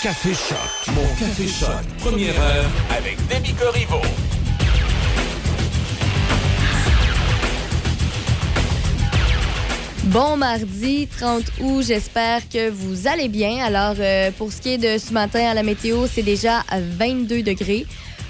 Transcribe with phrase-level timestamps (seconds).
[0.00, 0.94] Café Choc.
[0.94, 1.70] Mon Café Choc.
[1.98, 4.00] Première heure avec Demi Corriveau.
[10.04, 13.58] Bon mardi 30 août, j'espère que vous allez bien.
[13.64, 16.78] Alors, euh, pour ce qui est de ce matin à la météo, c'est déjà à
[16.80, 17.84] 22 degrés.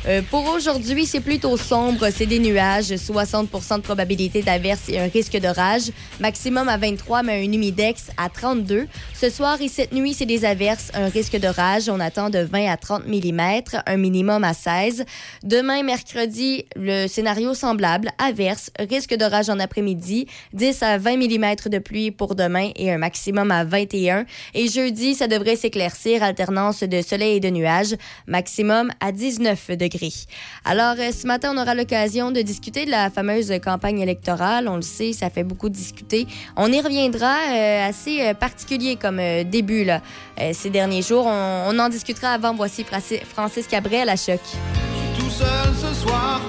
[0.09, 2.09] Euh, pour aujourd'hui, c'est plutôt sombre.
[2.11, 5.91] C'est des nuages, 60% de probabilité d'averse et un risque d'orage.
[6.19, 8.87] Maximum à 23, mais un humidex à 32.
[9.13, 11.91] Ce soir et cette nuit, c'est des averses, un risque d'orage.
[11.91, 13.41] On attend de 20 à 30 mm,
[13.85, 15.05] un minimum à 16.
[15.43, 21.79] Demain, mercredi, le scénario semblable, averse, risque d'orage en après-midi, 10 à 20 mm de
[21.79, 24.25] pluie pour demain et un maximum à 21.
[24.55, 27.95] Et jeudi, ça devrait s'éclaircir, alternance de soleil et de nuages,
[28.27, 29.98] maximum à 19 degrés.
[30.65, 34.69] Alors, euh, ce matin, on aura l'occasion de discuter de la fameuse campagne électorale.
[34.69, 36.27] On le sait, ça fait beaucoup discuter.
[36.57, 40.01] On y reviendra, euh, assez euh, particulier comme début là,
[40.53, 41.27] ces derniers jours.
[41.27, 42.55] On, en discutera avant.
[42.55, 44.41] Voici Francis Cabrel à Choc.
[45.19, 46.41] tout seul ce soir,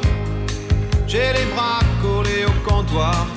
[1.08, 3.28] j'ai les bras collés au comptoir,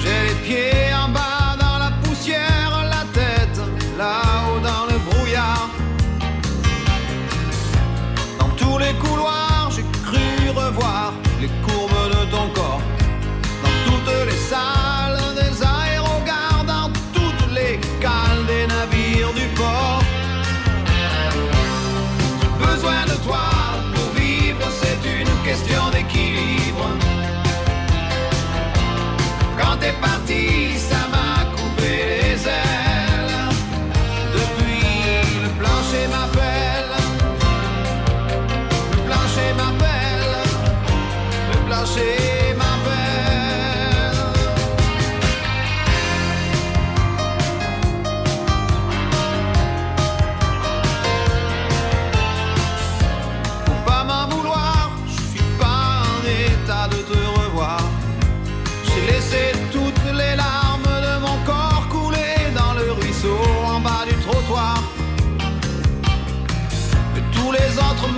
[0.00, 3.60] j'ai les pieds en bas dans la poussière, la tête
[8.78, 9.47] les couloirs,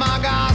[0.00, 0.49] les autres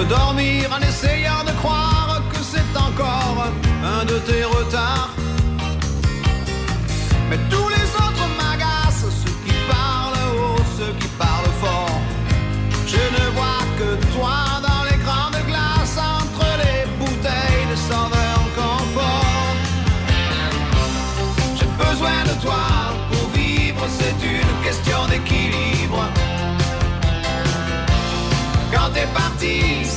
[0.00, 3.44] Je veux dormir en essayant de croire que c'est encore
[3.84, 5.10] un de tes retards.
[7.28, 12.00] Mais tous les autres m'agacent, ceux qui parlent haut, ceux qui parlent fort.
[12.86, 19.54] Je ne vois que toi dans les grandes glaces entre les bouteilles de Southern Comfort.
[21.58, 22.64] J'ai besoin de toi
[23.10, 26.04] pour vivre, c'est une question d'équilibre.
[28.72, 29.89] Quand t'es parti,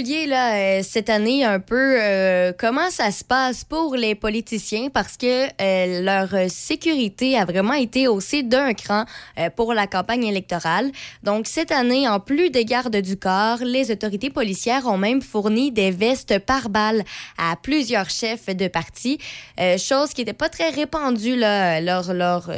[0.00, 4.90] euh, cette année un peu euh, comment ça se passe pour les politiciens?
[4.90, 9.06] Parce que euh, leur sécurité a vraiment été haussée d'un cran
[9.56, 10.90] pour la campagne électorale.
[11.24, 15.72] Donc cette année, en plus des gardes du corps, les autorités policières ont même fourni
[15.72, 17.02] des vestes par balles
[17.36, 19.18] à plusieurs chefs de parti,
[19.78, 22.50] chose qui n'était pas très répandue lors,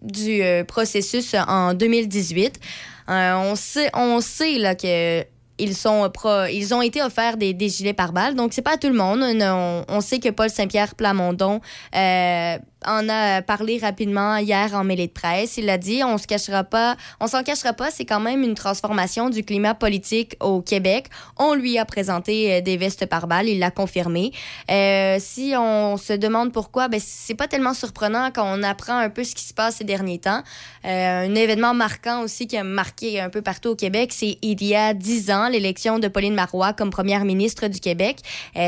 [0.00, 2.60] du processus en 2018.
[3.08, 6.10] on sait, on sait que ils, sont
[6.50, 8.34] ils ont été offerts des, des gilets pare-balles.
[8.34, 9.22] Donc, c'est pas à tout le monde.
[9.22, 11.60] On, on sait que Paul Saint-Pierre Plamondon
[11.94, 15.56] euh, en a parlé rapidement hier en mêlée de presse.
[15.56, 18.54] Il a dit, on se cachera pas, on s'en cachera pas, c'est quand même une
[18.54, 21.06] transformation du climat politique au Québec.
[21.36, 24.32] On lui a présenté euh, des vestes par balles, il l'a confirmé.
[24.70, 29.10] Euh, si on se demande pourquoi, ben c'est pas tellement surprenant quand on apprend un
[29.10, 30.42] peu ce qui se passe ces derniers temps.
[30.84, 34.62] Euh, un événement marquant aussi qui a marqué un peu partout au Québec, c'est il
[34.64, 38.18] y a dix ans l'élection de Pauline Marois comme première ministre du Québec.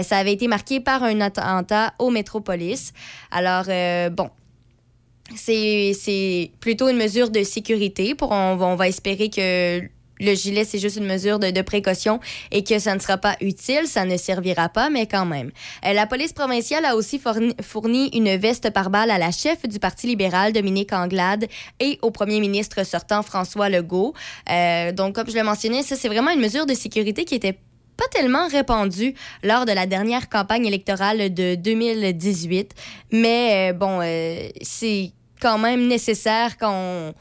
[0.02, 2.93] ça avait été marqué par un attentat au Métropolis.
[3.31, 3.67] Alors
[4.07, 4.30] euh, bon,
[5.37, 8.14] c'est plutôt une mesure de sécurité.
[8.14, 9.80] Pour, on, va espérer que
[10.21, 13.87] le gilet, c'est juste une mesure de, précaution et que ça ne sera pas utile,
[13.87, 15.50] ça ne servira pas, mais quand même.
[15.87, 17.21] Euh, la police provinciale a aussi
[17.62, 21.47] fourni, une veste par balle à la chef du Parti libéral, Dominique Anglade,
[21.78, 24.14] et au premier ministre sortant, François Legault.
[24.50, 27.59] Euh, donc, comme je l'ai mentionné, ça, c'est vraiment une mesure de sécurité qui était
[28.00, 32.75] pas tellement répandu lors de la dernière campagne électorale de 2018.
[33.12, 37.14] Mais euh, bon, euh, c'est quand même nécessaire quand on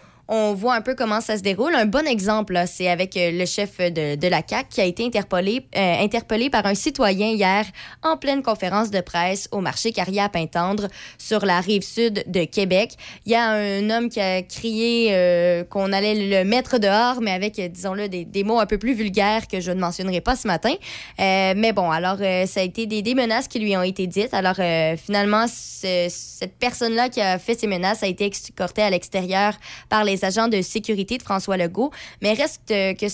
[0.53, 1.73] voit un peu comment ça se déroule.
[1.75, 5.65] Un bon exemple, c'est avec euh, le chef de, la CAC qui a été interpellé,
[5.75, 7.65] euh, interpellé par un citoyen hier
[8.03, 12.43] en pleine conférence de presse au marché Carrière à Pintendre sur la rive sud de
[12.43, 12.93] Québec.
[13.25, 17.31] Il y a un homme qui a crié euh, qu'on allait le mettre dehors, mais
[17.31, 20.47] avec, disons-le, des, des, mots un peu plus vulgaires que je ne mentionnerai pas ce
[20.47, 20.73] matin.
[21.17, 24.33] mais bon, alors, ça a été des, des, menaces qui lui ont été dites.
[24.33, 24.59] Alors,
[24.97, 29.53] finalement, cette personne-là qui a fait ces menaces a été escortée à l'extérieur
[29.89, 33.07] par les agents de sécurité de François Legault, mais reste que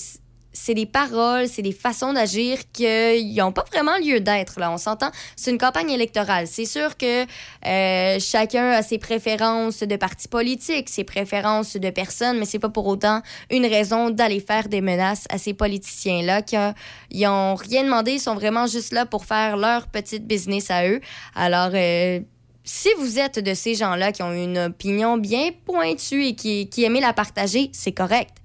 [0.55, 4.59] c'est des paroles, c'est des façons d'agir qui n'ont pas vraiment lieu d'être.
[4.59, 5.11] Là, on s'entend.
[5.35, 6.47] C'est une campagne électorale.
[6.47, 7.25] C'est sûr que
[7.65, 12.69] euh, chacun a ses préférences de partis politiques, ses préférences de personnes, mais c'est pas
[12.69, 13.21] pour autant
[13.51, 18.35] une raison d'aller faire des menaces à ces politiciens-là qui n'ont rien demandé, ils sont
[18.35, 21.01] vraiment juste là pour faire leur petite business à eux.
[21.35, 22.19] Alors euh,
[22.65, 26.87] si vous êtes de ces gens-là qui ont une opinion bien pointue et qui, qui
[26.89, 28.35] la partager, c'est correct.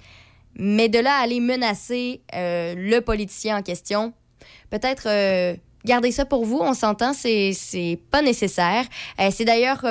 [0.56, 4.12] Mais de là à aller menacer euh, le politicien en question,
[4.68, 8.84] peut-être euh, gardez ça pour vous, on s'entend, c'est pas nécessaire.
[9.20, 9.84] Euh, c'est d'ailleurs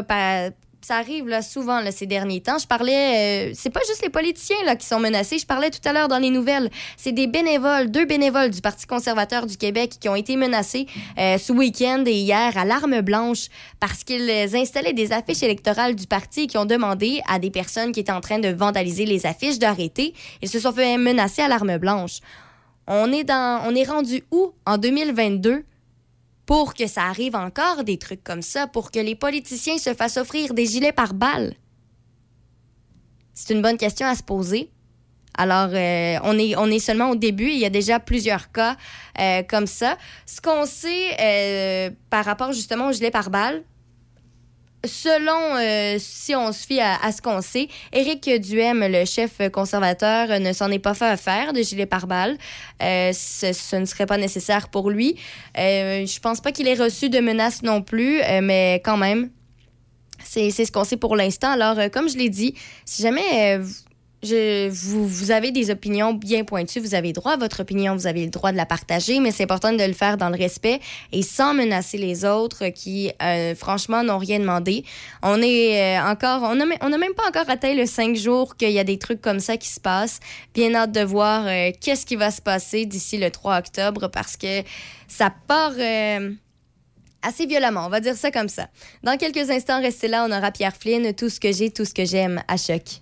[0.82, 2.58] ça arrive là, souvent là, ces derniers temps.
[2.58, 5.38] Je parlais, euh, c'est pas juste les politiciens là, qui sont menacés.
[5.38, 6.70] Je parlais tout à l'heure dans les nouvelles.
[6.98, 11.38] C'est des bénévoles, deux bénévoles du Parti conservateur du Québec qui ont été menacés euh,
[11.38, 13.48] ce week-end et hier à l'arme blanche
[13.80, 17.92] parce qu'ils installaient des affiches électorales du parti et qui ont demandé à des personnes
[17.92, 20.14] qui étaient en train de vandaliser les affiches d'arrêter.
[20.42, 22.20] Ils se sont fait menacer à l'arme blanche.
[22.88, 25.64] On est, dans, on est rendu où en 2022
[26.50, 30.18] pour que ça arrive encore des trucs comme ça, pour que les politiciens se fassent
[30.18, 31.54] offrir des gilets par balles?
[33.36, 34.72] C'est une bonne question à se poser.
[35.38, 37.52] Alors, euh, on, est, on est seulement au début.
[37.52, 38.78] Il y a déjà plusieurs cas
[39.20, 39.96] euh, comme ça.
[40.26, 43.62] Ce qu'on sait euh, par rapport justement aux gilets par balles,
[44.86, 50.40] selon, euh, si on se fie à, ce qu'on sait, Éric Duhem, le chef conservateur,
[50.40, 52.38] ne s'en est pas fait faire de gilet pare-balles.
[52.82, 55.16] Euh, ce, ne serait pas nécessaire pour lui.
[55.58, 59.30] Euh, je pense pas qu'il ait reçu de menaces non plus, euh, mais quand même,
[60.24, 61.52] c'est ce qu'on sait pour l'instant.
[61.52, 62.54] Alors, comme je l'ai dit,
[62.86, 63.60] si jamais
[64.22, 68.30] vous, avez des opinions bien pointues, vous avez droit à votre opinion, vous avez le
[68.30, 70.80] droit de la partager, mais c'est important de le faire dans le respect
[71.12, 74.84] et sans menacer les autres qui, euh, franchement, n'ont rien demandé.
[75.24, 78.80] On est euh, encore, on n'a même pas encore atteint le cinq jours qu'il y
[78.80, 80.20] a des trucs comme ça qui se passent.
[80.54, 84.36] Bien hâte de voir euh, qu'est-ce qui va se passer d'ici le 3 octobre parce
[84.36, 84.64] que
[85.08, 85.74] ça part
[87.22, 88.68] assez violemment, on va dire ça comme ça.
[89.04, 91.94] Dans quelques instants, restez là, on aura Pierre Flynn, tout ce que j'ai, tout ce
[91.94, 93.02] que j'aime à choc.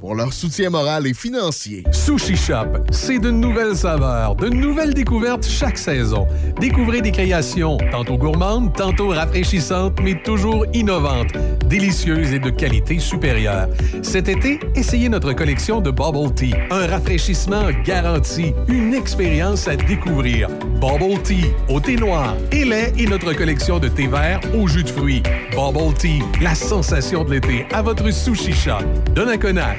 [0.00, 1.84] pour leur soutien moral et financier.
[1.90, 6.26] Sushi Shop, c'est de nouvelles saveurs, de nouvelles découvertes chaque saison.
[6.60, 11.32] Découvrez des créations tantôt gourmandes, tantôt rafraîchissantes, mais toujours innovantes,
[11.66, 13.68] délicieuses et de qualité supérieure.
[14.02, 20.48] Cet été, essayez notre collection de Bubble Tea, un rafraîchissement garanti, une expérience à découvrir.
[20.80, 24.84] Bubble Tea, au thé noir et lait et notre collection de thé vert au jus
[24.84, 25.22] de fruits.
[25.52, 28.84] Bubble Tea, la sensation de l'été à votre sushi shop.
[29.14, 29.78] Donnacona,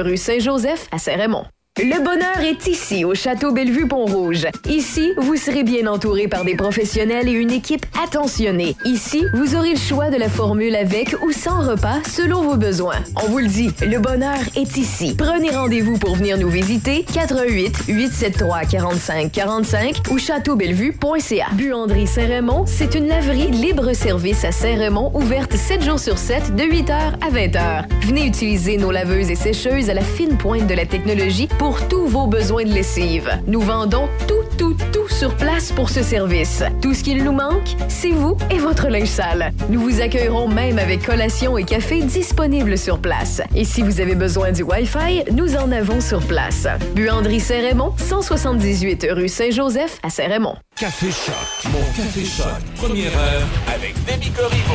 [0.00, 1.44] rue Saint-Joseph à Saint-Raymond.
[1.82, 4.48] Le bonheur est ici, au Château Bellevue-Pont-Rouge.
[4.68, 8.76] Ici, vous serez bien entouré par des professionnels et une équipe attentionnée.
[8.84, 12.98] Ici, vous aurez le choix de la formule avec ou sans repas selon vos besoins.
[13.24, 15.14] On vous le dit, le bonheur est ici.
[15.16, 21.46] Prenez rendez-vous pour venir nous visiter 88 873 45 45 ou châteaubellevue.ca.
[21.52, 26.92] Buanderie Saint-Raymond, c'est une laverie libre-service à Saint-Raymond ouverte 7 jours sur 7 de 8h
[27.22, 27.84] à 20h.
[28.02, 32.06] Venez utiliser nos laveuses et sécheuses à la fine pointe de la technologie pour tous
[32.06, 33.30] vos besoins de lessive.
[33.46, 36.62] Nous vendons tout, tout, tout sur place pour ce service.
[36.82, 39.52] Tout ce qu'il nous manque, c'est vous et votre linge sale.
[39.68, 43.40] Nous vous accueillerons même avec collation et café disponibles sur place.
[43.54, 46.66] Et si vous avez besoin du Wi-Fi, nous en avons sur place.
[46.94, 50.56] Buanderie Saint-Raymond, 178 rue Saint-Joseph à Saint-Raymond.
[50.76, 52.46] Café Choc, mon Café Choc,
[52.76, 54.74] première heure avec Demi Corriveau.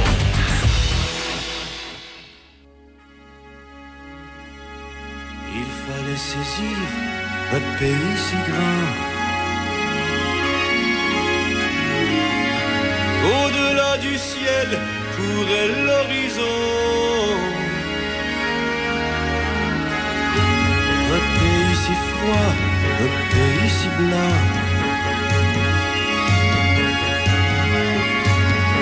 [6.16, 6.78] Fallait saisir
[7.52, 8.92] notre pays si grand.
[13.36, 14.80] Au-delà du ciel
[15.16, 16.60] courait l'horizon.
[21.10, 22.54] Notre pays si froid,
[23.02, 24.38] notre pays si blanc.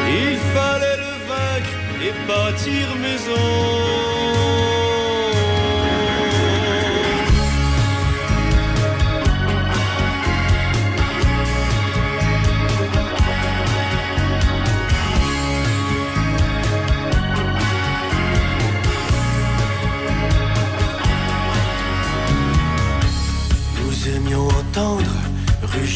[0.09, 1.75] Il fallait le vaincre
[2.05, 4.42] et bâtir maison.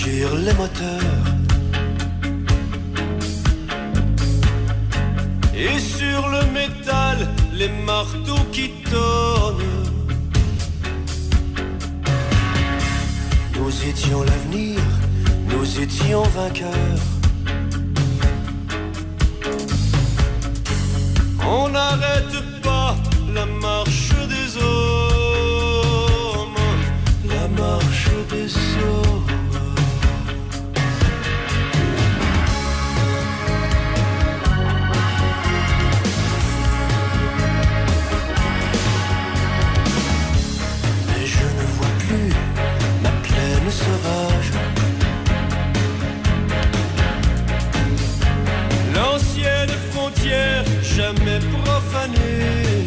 [0.08, 1.26] Rugir les moteurs.
[5.56, 9.56] Et sur le métal, les marteaux qui tonnent.
[13.56, 14.80] Nous étions l'avenir,
[15.50, 17.04] nous étions vainqueurs.
[21.50, 22.96] On n'arrête pas
[23.34, 23.87] la marche
[51.08, 52.86] jamais profanée.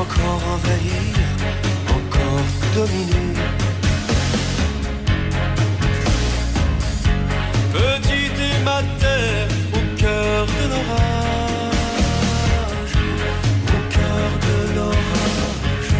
[0.00, 1.02] Encore envahir,
[1.96, 3.34] encore dominer.
[7.72, 11.74] Petite et ma terre au cœur de l'orage,
[13.76, 15.92] au cœur de l'orage.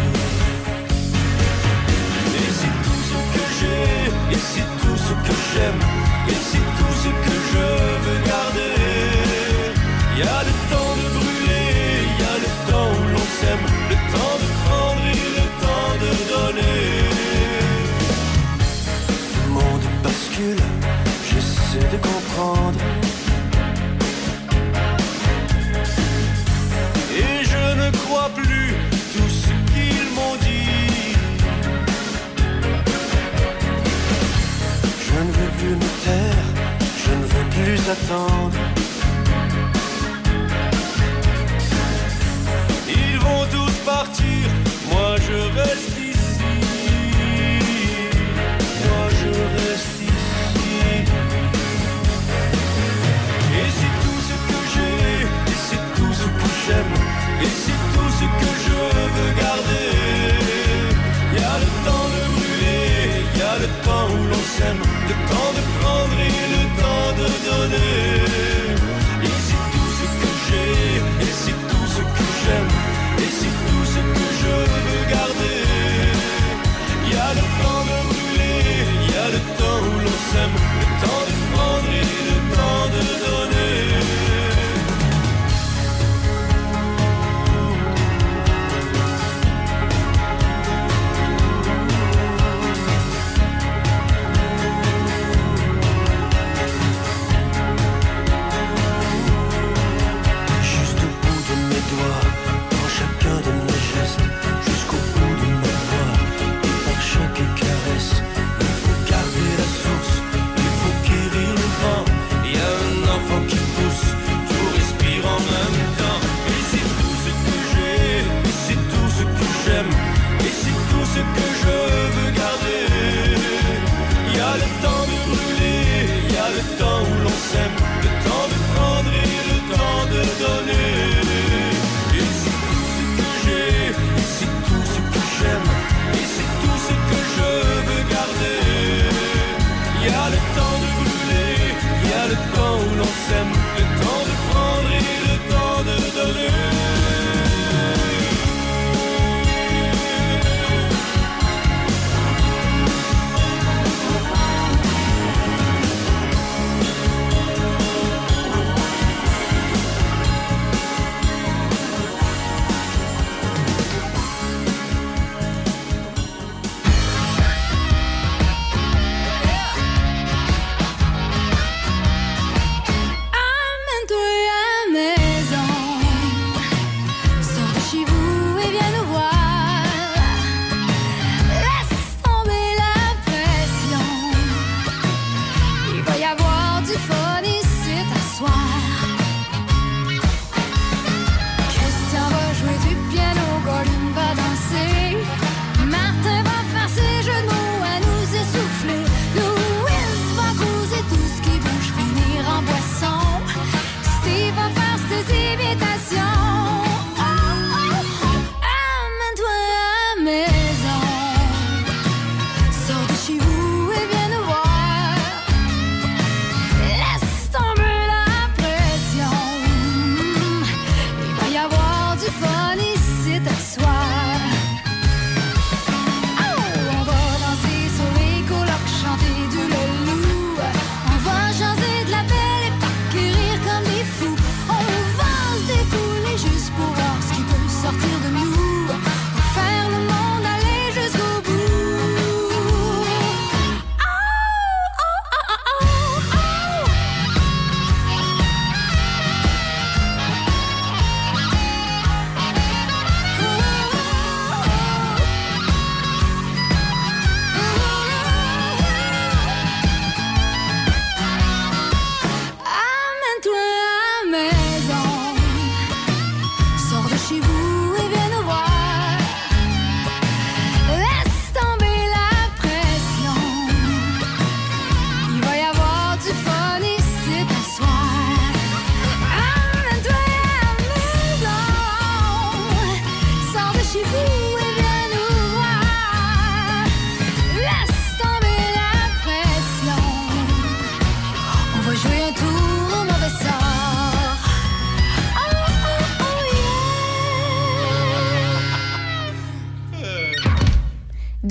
[2.39, 3.91] Et c'est tout ce que j'ai,
[4.35, 5.81] et c'est tout ce que j'aime,
[6.29, 7.96] et c'est tout ce que je.
[10.19, 11.69] Il y a le temps de brûler,
[12.09, 15.93] il y a le temps où l'on s'aime, le temps de prendre et le temps
[16.05, 16.81] de donner.
[19.35, 20.63] Le monde bascule,
[21.29, 22.79] j'essaie de comprendre.
[27.15, 28.73] Et je ne crois plus
[29.13, 31.13] tout ce qu'ils m'ont dit.
[35.05, 36.47] Je ne veux plus me taire,
[37.05, 38.46] je ne veux plus attendre.
[45.27, 46.53] Je reste ici.
[48.85, 50.55] Moi je reste ici.
[53.59, 54.97] Et c'est tout ce que j'ai,
[55.51, 56.93] et c'est tout ce que j'aime,
[57.45, 58.77] et c'est tout ce que je
[59.15, 59.89] veux garder.
[61.33, 62.97] Y a le temps de brûler,
[63.35, 67.27] y a le temps où l'on s'aime, le temps de prendre et le temps de
[67.47, 68.56] donner.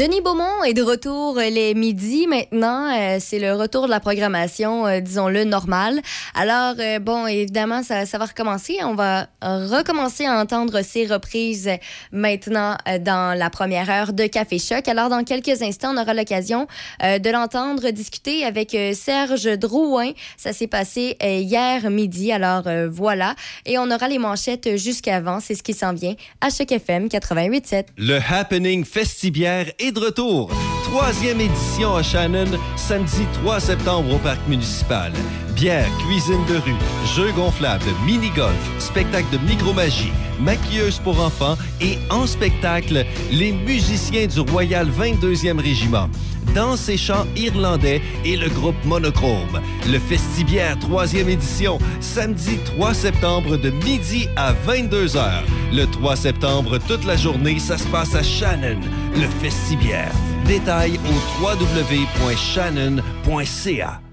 [0.07, 2.91] Denis Beaumont est de retour les midis maintenant.
[2.93, 6.01] Euh, c'est le retour de la programmation, euh, disons-le, normale.
[6.35, 8.79] Alors, euh, bon, évidemment, ça, ça, va recommencer.
[8.83, 11.71] On va recommencer à entendre ces reprises
[12.13, 14.89] maintenant dans la première heure de Café Choc.
[14.89, 16.67] Alors, dans quelques instants, on aura l'occasion
[17.03, 20.13] de l'entendre discuter avec Serge Drouin.
[20.37, 22.33] Ça s'est passé hier midi.
[22.33, 23.35] Alors, voilà.
[23.65, 25.41] Et on aura les manchettes jusqu'avant.
[25.41, 27.87] C'est ce qui s'en vient à Choc FM 88.7.
[27.97, 30.51] Le Happening Festibière est de retour.
[30.85, 35.13] Troisième édition à Shannon, samedi 3 septembre au Parc municipal.
[35.55, 36.77] Bière, cuisine de rue,
[37.17, 44.41] jeux gonflables, mini-golf, spectacle de micromagie, maquilleuse pour enfants et en spectacle, les musiciens du
[44.41, 46.09] Royal 22e Régiment.
[46.55, 49.61] Danse et chants irlandais et le groupe Monochrome.
[49.91, 55.43] Le Festibière 3e édition, samedi 3 septembre de midi à 22h.
[55.73, 58.79] Le 3 septembre, toute la journée, ça se passe à Shannon,
[59.15, 60.13] le Festibière.
[60.47, 64.06] Détails au www.shannon.ca.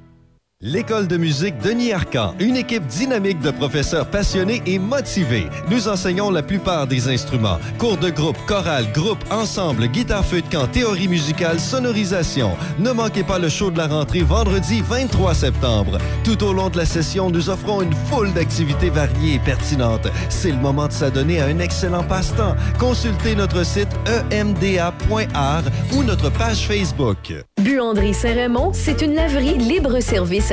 [0.65, 5.49] L'école de musique Denis Arcan, une équipe dynamique de professeurs passionnés et motivés.
[5.69, 7.59] Nous enseignons la plupart des instruments.
[7.77, 12.51] Cours de groupe, chorale, groupe, ensemble, guitare feu de camp, théorie musicale, sonorisation.
[12.79, 15.97] Ne manquez pas le show de la rentrée vendredi 23 septembre.
[16.23, 20.07] Tout au long de la session, nous offrons une foule d'activités variées et pertinentes.
[20.29, 22.55] C'est le moment de s'adonner à un excellent passe-temps.
[22.79, 23.89] Consultez notre site
[24.31, 27.33] emda.art ou notre page Facebook.
[27.59, 30.52] Buanderie Saint-Raymond, c'est une laverie libre-service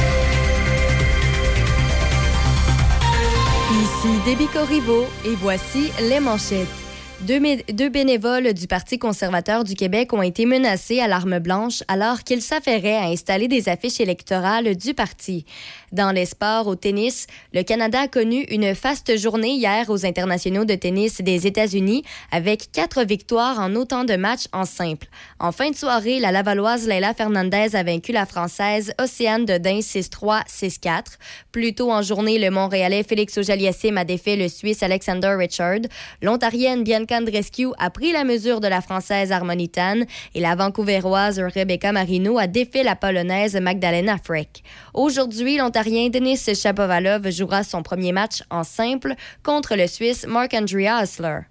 [4.03, 6.67] Ici Déby Corriveau et voici les manchettes.
[7.19, 7.39] Deux,
[7.71, 12.41] deux, bénévoles du Parti conservateur du Québec ont été menacés à l'arme blanche alors qu'ils
[12.41, 15.45] s'affairaient à installer des affiches électorales du parti.
[15.91, 20.63] Dans les sports, au tennis, le Canada a connu une faste journée hier aux internationaux
[20.63, 25.07] de tennis des États-Unis avec quatre victoires en autant de matchs en simple.
[25.37, 30.47] En fin de soirée, la Lavalloise Leila Fernandez a vaincu la Française Océane Dodin 6-3,
[30.47, 31.03] 6-4.
[31.51, 35.81] Plus tôt en journée, le Montréalais Félix Ojaliassim a défait le Suisse Alexander Richard.
[36.21, 40.03] L'Ontarienne Bianca Andrescu a pris la mesure de la Française Harmonitan
[40.35, 44.63] et la Vancouveroise Rebecca Marino a défait la Polonaise Magdalena Frick.
[44.93, 51.50] Aujourd'hui, l'Ontarien Denis Shapovalov jouera son premier match en simple contre le Suisse Marc-André Hassler.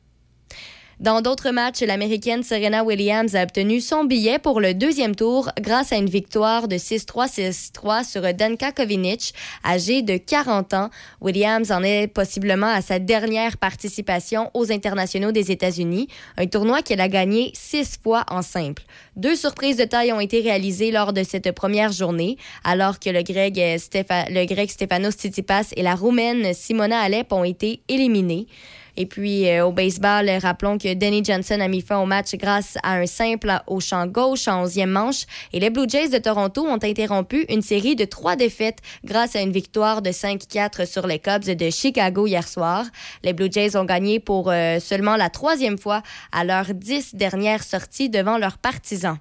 [1.00, 5.94] Dans d'autres matchs, l'Américaine Serena Williams a obtenu son billet pour le deuxième tour grâce
[5.94, 9.32] à une victoire de 6-3, 6-3 sur Danka Kovinic,
[9.64, 10.90] âgée de 40 ans.
[11.22, 17.00] Williams en est possiblement à sa dernière participation aux internationaux des États-Unis, un tournoi qu'elle
[17.00, 18.82] a gagné six fois en simple.
[19.16, 23.22] Deux surprises de taille ont été réalisées lors de cette première journée, alors que le
[23.22, 28.48] grec, le grec Stefanos Tsitsipas et la roumaine Simona Alep ont été éliminés.
[28.96, 32.76] Et puis euh, au baseball, rappelons que Danny Johnson a mis fin au match grâce
[32.82, 35.26] à un simple au champ gauche en 11e manche.
[35.52, 39.40] Et les Blue Jays de Toronto ont interrompu une série de trois défaites grâce à
[39.40, 42.84] une victoire de 5-4 sur les Cubs de Chicago hier soir.
[43.22, 47.62] Les Blue Jays ont gagné pour euh, seulement la troisième fois à leurs dix dernières
[47.62, 49.18] sorties devant leurs partisans.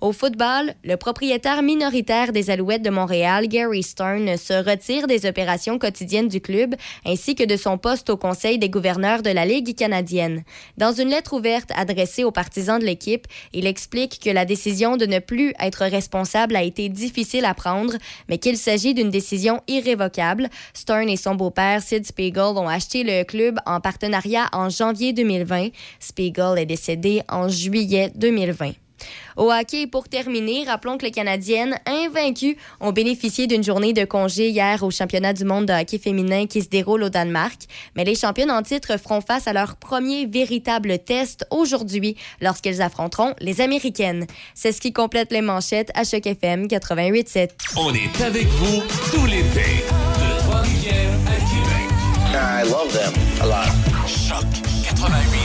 [0.00, 5.78] Au football, le propriétaire minoritaire des Alouettes de Montréal, Gary Stern, se retire des opérations
[5.78, 9.76] quotidiennes du club ainsi que de son poste au Conseil des gouverneurs de la Ligue
[9.76, 10.42] canadienne.
[10.78, 15.04] Dans une lettre ouverte adressée aux partisans de l'équipe, il explique que la décision de
[15.04, 17.92] ne plus être responsable a été difficile à prendre,
[18.30, 20.48] mais qu'il s'agit d'une décision irrévocable.
[20.72, 25.68] Stern et son beau-père, Sid Spiegel, ont acheté le club en partenariat en janvier 2020.
[25.98, 28.72] Spiegel est décédé en juillet 2020.
[29.36, 34.48] Au hockey, pour terminer, rappelons que les Canadiennes invaincues ont bénéficié d'une journée de congé
[34.48, 37.62] hier au championnat du monde de hockey féminin qui se déroule au Danemark.
[37.96, 43.34] Mais les championnes en titre feront face à leur premier véritable test aujourd'hui lorsqu'elles affronteront
[43.40, 44.26] les Américaines.
[44.54, 47.50] C'est ce qui complète les manchettes à Choc FM 88.7.
[47.76, 48.82] On est avec vous
[49.12, 49.84] tout l'été.
[50.20, 51.90] De Trois-Rivières à Québec.
[52.32, 54.06] I love them a lot.
[54.06, 54.44] Choc
[55.00, 55.39] 88.7.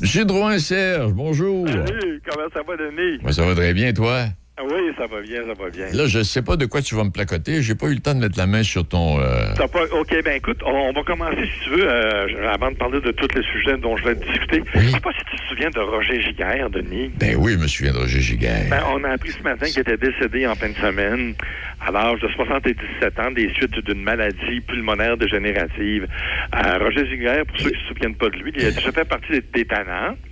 [0.00, 1.68] Monsieur Drouin Serge, bonjour.
[1.68, 3.18] Salut, comment ça va, Denis?
[3.22, 4.24] Moi, ça va très bien, toi?
[4.64, 5.86] Oui, ça va bien, ça va bien.
[5.92, 7.62] Là, je ne sais pas de quoi tu vas me placoter.
[7.62, 9.20] J'ai pas eu le temps de mettre la main sur ton.
[9.20, 9.84] euh, T'as pas...
[9.92, 13.10] OK, ben écoute, on, on va commencer, si tu veux, euh, avant de parler de
[13.12, 14.62] tous les sujets dont je vais discuter.
[14.74, 17.10] Je sais pas si tu te souviens de Roger Giguère, Denis.
[17.18, 18.66] Ben oui, je me souviens de Roger Giguère.
[18.70, 21.34] Ben, on a appris ce matin qu'il était décédé en fin de semaine
[21.80, 26.06] à l'âge de 77 ans des suites d'une maladie pulmonaire dégénérative.
[26.54, 28.92] Euh, Roger Giguère, pour ceux qui ne se souviennent pas de lui, il a déjà
[28.92, 29.64] fait partie des, des.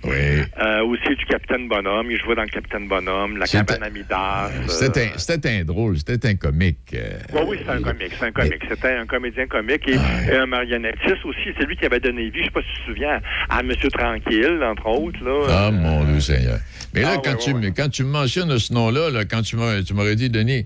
[0.03, 0.15] Oui.
[0.61, 2.07] Euh, aussi du Capitaine Bonhomme.
[2.11, 3.89] Il jouait dans le Capitaine Bonhomme, la cabane à
[4.23, 6.77] Euh, C'était un, drôle, c'était un comique.
[6.93, 8.63] euh, Oui, oui, c'est un comique, c'est un comique.
[8.69, 9.95] C'était un comédien comique et,
[10.31, 11.49] et un marionnettiste aussi.
[11.57, 13.89] C'est lui qui avait donné vie, je sais pas si tu te souviens, à Monsieur
[13.89, 15.23] Tranquille, entre autres.
[15.23, 15.47] Là.
[15.67, 16.59] Ah, mon Dieu Seigneur.
[16.93, 19.25] Mais là, Ah, quand, ouais, tu, ouais, me- quand tu me mentionnes ce nom-là, là,
[19.25, 20.65] quand tu m'aurais dit, Denis,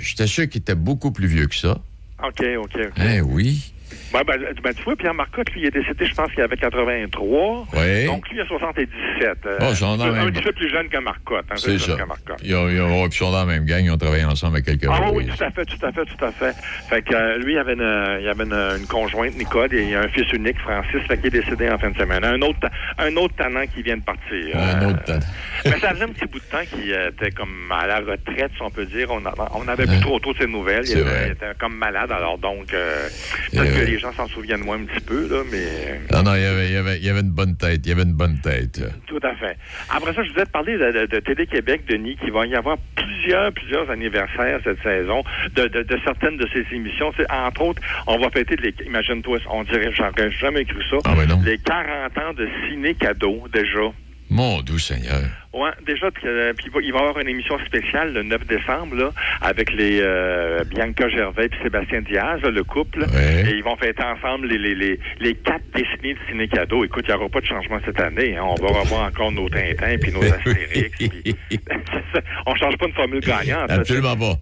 [0.00, 1.78] j'étais sûr qu'il était beaucoup plus vieux que ça.
[2.22, 2.92] OK, OK, OK.
[2.96, 3.72] Hein, oui.
[4.12, 6.56] Ben, ben, ben, tu vois, Pierre Marcotte, lui, il est décédé, je pense qu'il avait
[6.56, 7.66] 83.
[7.74, 8.06] Oui.
[8.06, 9.38] Donc, lui, il a 77.
[9.46, 11.44] Euh, Oh, ai un même- petit peu plus jeune que Marcotte.
[11.50, 11.96] Hein, C'est ça.
[12.06, 12.38] Marcotte.
[12.42, 14.60] Ils, ont, ils ont- ils sont dans la même gang, ils ont travaillé ensemble à
[14.62, 16.52] quelques Ah oui, tout à fait, tout à fait, tout à fait.
[16.88, 19.94] Fait que euh, lui, il avait, une, il avait une, une conjointe, Nicole, et il
[19.94, 22.24] a un fils unique, Francis, fait qu'il est décédé en fin de semaine.
[22.24, 22.68] Un autre,
[22.98, 24.56] un autre tannant qui vient de partir.
[24.56, 25.18] Un Euh, autre temps.
[25.64, 28.50] Mais ça faisait un petit bout de temps qu'il euh, était comme à la retraite,
[28.56, 29.08] si on peut dire.
[29.10, 29.22] On
[29.54, 30.84] on n'avait plus trop trop de ses nouvelles.
[30.88, 33.08] Il il était comme malade, alors donc, euh,
[33.52, 33.90] peut-être que vrai.
[33.90, 36.00] les gens s'en souviennent moins un petit peu, là, mais...
[36.12, 37.80] Non, non, il y, avait, il, y avait, il y avait une bonne tête.
[37.84, 38.80] Il y avait une bonne tête.
[39.06, 39.56] Tout à fait.
[39.90, 42.76] Après ça, je voulais te parler de, de- de Télé-Québec, Denis, qui va y avoir
[42.96, 45.22] plusieurs, plusieurs anniversaires cette saison
[45.54, 45.70] de,
[46.04, 47.12] certaines de ces émissions.
[47.16, 51.14] C'est, entre autres, on va fêter, les, imagine-toi, on dirait, j'aurais jamais cru ça, Ah,
[51.16, 53.80] ben les 40 ans de ciné-cadeau, déjà.
[54.28, 55.22] Mon doux Seigneur.
[55.52, 59.10] Ouais, déjà, euh, puis il va- y avoir une émission spéciale le 9 décembre, là,
[59.40, 63.04] avec les euh, Bianca Gervais et Sébastien Diaz, là, le couple.
[63.48, 66.84] Et ils vont fêter ensemble les, les, les, les quatre décennies de ciné cadeau.
[66.84, 68.36] Écoute, il n'y aura pas de changement cette année.
[68.36, 68.42] hein.
[68.44, 70.90] On va revoir encore nos Tintins puis nos Astérix.
[70.98, 71.36] puis-
[72.46, 73.70] on change pas une formule gagnante.
[73.70, 74.34] Absolument pas.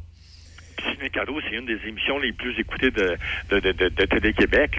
[0.92, 1.10] Ciné
[1.48, 3.16] c'est une des émissions les plus écoutées de,
[3.50, 4.78] de, de, Télé-Québec.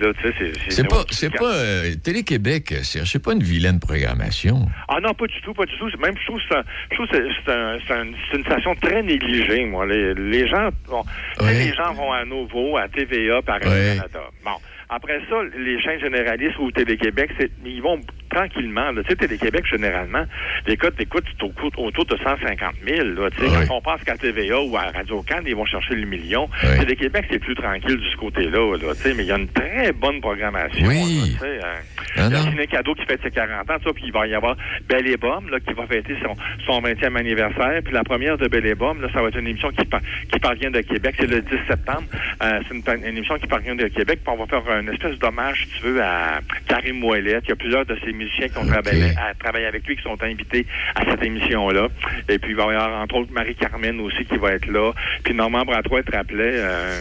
[0.70, 4.68] C'est, pas, c'est pas euh, Télé-Québec, c'est pas une vilaine programmation.
[4.88, 5.90] Ah non, pas du tout, pas du tout.
[6.00, 6.56] Même, je trouve que
[6.90, 9.86] c'est un- un- une station très négligée, moi.
[9.86, 11.04] Les, les gens, bon,
[11.42, 14.20] les gens vont à Nouveau, à TVA, par Radio-Canada.
[14.44, 14.52] Bon.
[14.88, 17.32] Après ça, les chaînes généralistes ou Télé-Québec,
[17.66, 18.00] ils vont
[18.36, 18.94] tranquillement.
[18.94, 20.26] Tu sais, Télé-Québec, généralement,
[20.68, 23.08] les codes d'écoute, c'est au autour de 150 000.
[23.10, 23.30] Là,
[23.68, 26.48] Quand on pense qu'à TVA ou à Radio-Can, ils vont chercher le million.
[26.80, 28.78] Télé-Québec, c'est plus tranquille de ce côté-là.
[28.78, 30.88] Là, mais il y a une très bonne programmation.
[30.88, 31.38] Oui.
[31.42, 31.82] là, hein.
[32.18, 32.42] Ah, Il y a.
[32.42, 34.56] Ciné Cadeau qui fête ses 40 ans, puis il va y avoir
[34.88, 37.82] Belle et Bomme, là, qui va fêter son, son 20e anniversaire.
[37.84, 40.02] Puis la première de Belle et Bomme, là, ça va être une émission qui, par-
[40.32, 41.16] qui parvient de Québec.
[41.18, 42.04] C'est le 10 septembre.
[42.44, 44.20] Euh, c'est une, une émission qui parvient de Québec.
[44.26, 47.40] Puis on va faire une espèce d'hommage, si tu veux, à Karim Ouellet.
[47.44, 50.04] Il y a plusieurs de ces musiciens qui ont travaillé, à- travaillé avec lui qui
[50.04, 51.88] sont invités à cette émission-là.
[52.30, 54.92] Et puis il va y avoir, entre autres, Marie-Carmen aussi qui va être là.
[55.24, 56.54] Puis Normand Bratois te rappelait...
[56.56, 57.00] euh,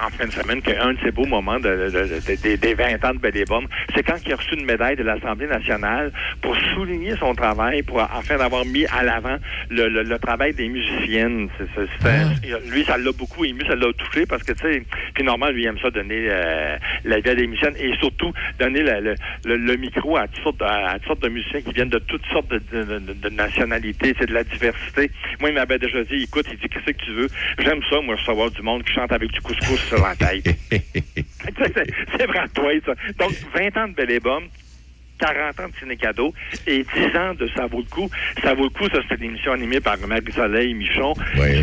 [0.00, 3.04] en fin de semaine qu'un de ses beaux moments de, de- de- de- des 20
[3.04, 3.34] ans de Belle
[3.94, 8.00] c'est quand il a reçu une médaille de l'Assemblée nationale pour souligner son travail, pour
[8.00, 9.36] afin d'avoir mis à l'avant
[9.70, 11.48] le, le- le travail des musiciennes.
[12.04, 14.82] Un- Lui, ça l'a beaucoup ému, ça l'a touché parce que, tu sais,
[15.14, 18.82] puis normalement, lui aime ça donner euh, la vie à des musiciennes et surtout donner
[18.82, 21.98] le, le- micro à toutes, sortes, à, à toutes sortes de musiciens qui viennent de
[21.98, 25.10] toutes sortes de, de- de- de nationalités, c'est de la diversité.
[25.40, 27.30] Moi, il m'avait déjà dit, écoute, il dit, qu'est-ce que tu veux?
[27.58, 30.44] J'aime ça, moi, savoir du monde qui chante avec du couscous sur la tête.
[32.16, 32.92] c'est vraiment toi, ça.
[33.18, 34.44] Donc, 20 ans de et Bomme,
[35.18, 36.32] 40 ans de Ciné Cadeau
[36.66, 38.08] et 10 ans de Ça vaut le coup.
[38.42, 41.14] Ça vaut le coup, ça, c'est une émission animée par Marie-Soleil Michon.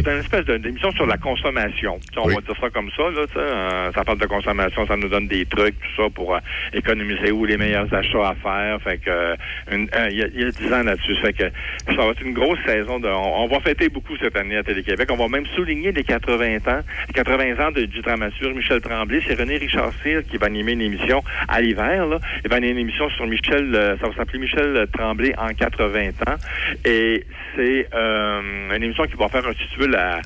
[0.03, 1.99] C'est une espèce d'émission sur la consommation.
[1.99, 4.85] Tu sais, on va dire ça comme ça, là, sais, euh, ça parle de consommation,
[4.87, 6.39] ça nous donne des trucs, tout ça, pour euh,
[6.73, 8.81] économiser ou les meilleurs achats à faire.
[8.81, 9.35] Fait que, euh,
[9.71, 11.15] euh, il y, a- il y a 10 ans là-dessus.
[11.21, 11.43] Fait que
[11.87, 12.99] ça va être une grosse saison.
[12.99, 15.07] De, on, on va fêter beaucoup cette année à Télé-Québec.
[15.11, 16.81] On va même souligner les 80 ans,
[17.13, 19.21] 80 ans de- du dramaturge Michel Tremblay.
[19.27, 22.05] C'est René Richard Cyr qui va animer une émission à l'hiver.
[22.07, 22.19] Là.
[22.43, 26.09] Il va animer une émission sur Michel, euh, ça va s'appeler Michel Tremblay en 80
[26.27, 26.35] ans.
[26.83, 28.41] Et c'est euh,
[28.75, 30.21] une émission qui va faire, tu veux, la...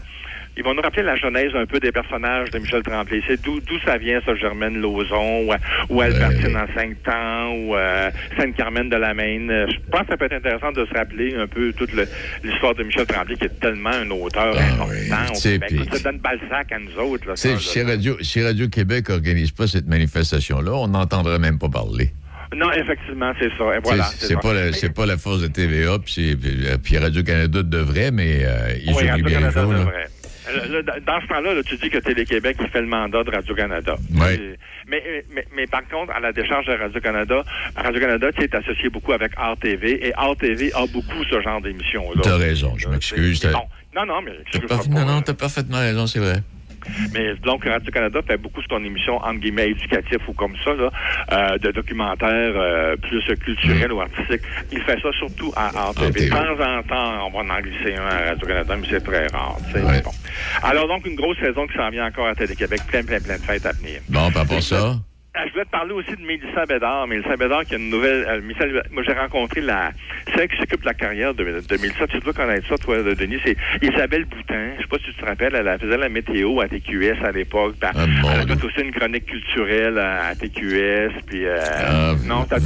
[0.58, 3.22] Ils vont nous rappeler la genèse un peu des personnages de Michel Tremblay.
[3.26, 5.54] C'est d'où d'où ça vient, ça, Germaine Lauzon, ou,
[5.90, 9.48] ou Albertine en cinq temps, ou euh, Sainte-Carmen de la Maine.
[9.70, 12.08] Je pense que ça peut être intéressant de se rappeler un peu toute le-
[12.44, 15.34] l'histoire de Michel Tremblay, qui est tellement un auteur important.
[15.34, 15.70] au Québec.
[15.70, 17.28] puis- Écoute, ça donne Balzac à nous autres.
[17.30, 17.82] Là, ça, si.
[17.82, 22.10] Radio, si Radio-Québec n'organise pas cette manifestation-là, on n'entendrait même pas parler.
[22.56, 23.76] Non, effectivement, c'est ça.
[23.76, 24.06] Et voilà.
[24.06, 28.74] C'est- pas, la- c'est pas la force de TVA, puis euh, Radio-Canada devrait, mais euh,
[28.84, 29.94] ils Oui, oublient bien les Radio-Canada choses.
[30.52, 33.96] Euh, dans- ce temps-là, là, tu dis que Télé-Québec, il fait le mandat de Radio-Canada.
[34.16, 34.36] Ouais.
[34.36, 34.58] C'est-
[34.88, 37.44] Mais, mais, mais par contre, à la décharge de Radio-Canada,
[37.76, 42.22] Radio-Canada, est associé beaucoup avec RTV et RTV a beaucoup ce genre d'émissions-là.
[42.24, 43.40] T'as raison, je m'excuse.
[43.42, 43.62] T'as- bon.
[43.96, 45.06] Non, non, mais excuse-moi.
[45.06, 46.38] Non, non, t'as parfaitement raison, c'est vrai.
[47.13, 50.92] Mais donc, Radio-Canada fait beaucoup son émission, entre guillemets, éducatif ou comme ça, là,
[51.32, 54.42] euh, de documentaires euh, plus culturels ou artistiques.
[54.72, 56.26] Il fait ça surtout à RTV.
[56.26, 59.58] De temps en temps, on va en glisser un à Radio-Canada, mais c'est très rare.
[59.74, 60.12] bon.
[60.63, 62.82] Alors, donc, une grosse saison qui s'en vient encore à Télé-Québec.
[62.88, 64.02] Plein, plein, plein de fêtes à venir.
[64.10, 64.96] Bon, par rapport à ça,
[65.47, 67.08] Je voulais te parler aussi de Mélissa Bédard.
[67.08, 68.25] Mélissa Bédard qui a une nouvelle...
[68.28, 69.91] euh, Mélissa moi, j'ai rencontré la...
[70.36, 72.08] Celle qui s'occupe de la carrière de, de Mélissa.
[72.08, 73.39] Tu dois connaître ça, toi, de Denis.
[73.45, 74.71] C'est Isabelle Boutin.
[74.78, 75.56] Je sais pas si tu te rappelles.
[75.56, 77.75] Elle faisait la météo à TQS à l'époque.
[77.82, 81.12] Ah, elle a fait aussi une chronique culturelle à, à TQS.
[81.28, 81.45] Puis...
[81.45, 82.58] euh, euh, non, toi?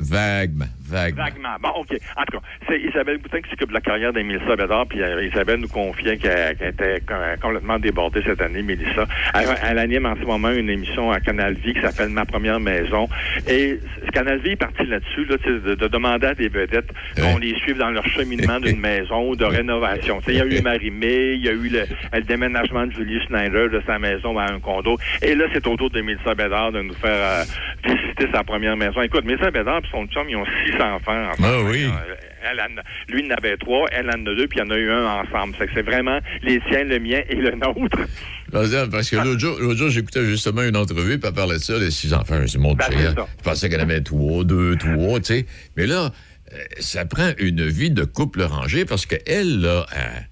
[0.00, 1.24] vaguement, vaguement.
[1.24, 1.56] Vaguement.
[1.62, 1.96] Bon, OK.
[2.16, 5.02] En tout cas, c'est Isabelle Boutin qui s'occupe de la carrière de Mélissa Bédard, puis
[5.02, 9.06] euh, Isabelle nous confiait qu'elle était com- complètement débordée cette année, Mélissa.
[9.34, 12.60] Elle, elle anime en ce moment une émission à Canal Vie qui s'appelle Ma première
[12.60, 13.08] maison.
[13.46, 13.80] Et c-
[14.12, 17.78] Canal Vie est parti là-dessus, là, de, de demander à des vedettes qu'on les suive
[17.78, 20.20] dans leur cheminement d'une maison ou de rénovation.
[20.28, 23.68] Il y a eu Marie-Mé, il y a eu le, le déménagement de Julie Schneider
[23.70, 24.98] de sa maison à un condo.
[25.22, 27.44] Et là, c'est au tour de Mélissa Bédard de nous faire euh,
[27.84, 29.00] visiter sa première maison.
[29.02, 31.30] Écoute, Mélissa Bédard et son chum, ils ont six enfants.
[31.30, 31.48] ensemble.
[31.48, 31.84] Ah oui.
[31.84, 34.70] Euh, Elle lui, il en avait trois, elle en a deux, puis il y en
[34.70, 35.54] a eu un ensemble.
[35.58, 37.98] C'est c'est vraiment les siens, le mien et le nôtre.
[38.52, 42.12] Parce que l'autre jour, j'écoutais justement une entrevue, puis elle parlait de ça, les six
[42.12, 42.40] enfants.
[42.40, 43.14] Je dis, mon Ben, c'est hein.
[43.38, 45.46] je pensais qu'elle avait trois, deux, trois, tu sais.
[45.76, 46.10] Mais là,
[46.52, 50.29] euh, ça prend une vie de couple rangé parce qu'elle, là, elle,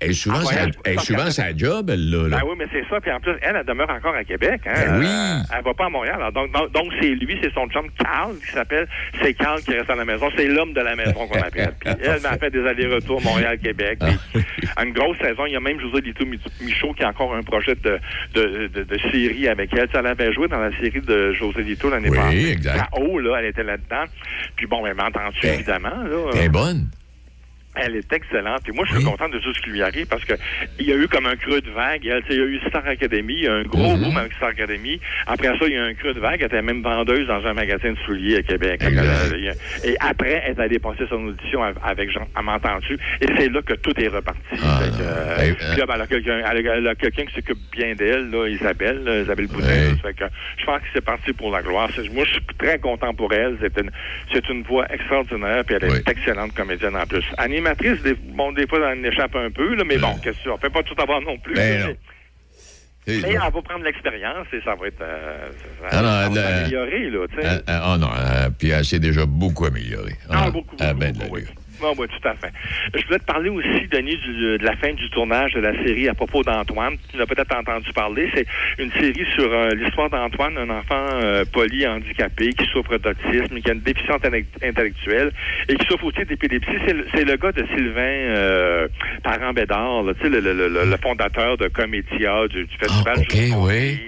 [0.00, 2.28] elle est souvent, Ah, sa, elle est souvent sa job, elle, là.
[2.28, 2.38] là.
[2.38, 3.00] Ben oui, mais c'est ça.
[3.00, 4.60] Puis en plus, elle, elle demeure encore à Québec.
[4.66, 4.72] Hein?
[4.74, 5.06] Ben oui.
[5.06, 6.16] Euh, elle va pas à Montréal.
[6.16, 8.88] Alors, donc, donc, donc, c'est lui, c'est son chum Carl qui s'appelle.
[9.22, 10.28] C'est Carl qui reste à la maison.
[10.36, 11.72] C'est l'homme de la maison qu'on appelle.
[11.80, 13.98] Puis elle m'a fait des allers-retours Montréal-Québec.
[14.00, 14.06] Ah.
[14.32, 14.42] Puis,
[14.84, 15.46] une grosse saison.
[15.46, 16.24] Il y a même José Lito
[16.60, 17.98] Michaud qui a encore un projet de,
[18.34, 19.86] de, de, de série avec elle.
[19.88, 22.50] Tu sais, Elle avait joué dans la série de José Lito l'année Oui, passée.
[22.50, 22.90] exact.
[22.92, 24.04] KO, là, elle était là-dedans.
[24.56, 25.90] Puis bon, elle m'a entendu, Ben, évidemment.
[26.04, 26.86] Là, Elle est bonne.
[27.76, 28.62] Elle est excellente.
[28.68, 30.34] Et moi, je suis content de tout ce qui lui arrive parce que
[30.78, 32.04] il y a eu comme un creux de vague.
[32.04, 35.00] Il y a eu Star Academy, il y a un gros boom avec Star Academy.
[35.26, 36.40] Après ça, il y a un creux de vague.
[36.40, 38.80] Elle était même vendeuse dans un magasin de souliers à Québec.
[38.82, 39.54] Elle-
[39.84, 42.94] Et après, elle allée passer son audition av- avec Jean, à m'entends-tu.
[43.20, 44.40] Et c'est là que tout est reparti.
[44.50, 46.94] Que, euh, puis là, ben, elle a quelqu'un a- a
[47.26, 49.48] qui s'occupe bien d'elle, là, Isabelle, là, Isabelle.
[50.02, 50.24] Fait que
[50.58, 51.88] je pense que c'est parti pour la gloire.
[52.12, 53.56] Moi, je suis très content pour elle.
[53.60, 53.90] C'est une,
[54.50, 55.98] une voix extraordinaire, puis elle est Oui.
[56.06, 57.24] excellente comédienne en plus.
[57.60, 60.54] Animatrice, des, bon, des fois, elle en échappe un peu, là, mais bon, qu'est-ce que
[60.54, 61.54] tu fait pas tout avoir non plus.
[61.54, 61.96] Ben
[63.06, 65.00] mais, mais elle va prendre l'expérience et ça va être...
[65.00, 65.46] euh,
[65.80, 67.62] ça, Ah non, ça elle, va euh, s'améliorer, là, tu sais.
[67.66, 68.08] Ah ah, non,
[68.58, 70.16] puis elle s'est déjà beaucoup améliorée.
[70.28, 71.48] Ah, beaucoup, Ah, beaucoup, ben de beaucoup, l'allure.
[71.82, 72.52] Oui, tout à fait.
[72.94, 76.08] Je voulais te parler aussi, Denis, du- de la fin du tournage de la série
[76.08, 76.96] à propos d'Antoine.
[77.10, 78.30] Tu l'as peut-être entendu parler.
[78.34, 78.46] C'est
[78.78, 83.74] une série sur euh, l'histoire d'Antoine, un enfant euh, polyhandicapé qui souffre d'autisme, qui a
[83.74, 85.32] une déficience intellect- intellectuelle
[85.68, 86.70] et qui souffre aussi d'épilepsie.
[87.14, 88.88] C'est le, gars de Sylvain euh,
[89.22, 93.98] Parent-Bédard, le, le- le- le fondateur de Comédia, du, du festival Ah, oui.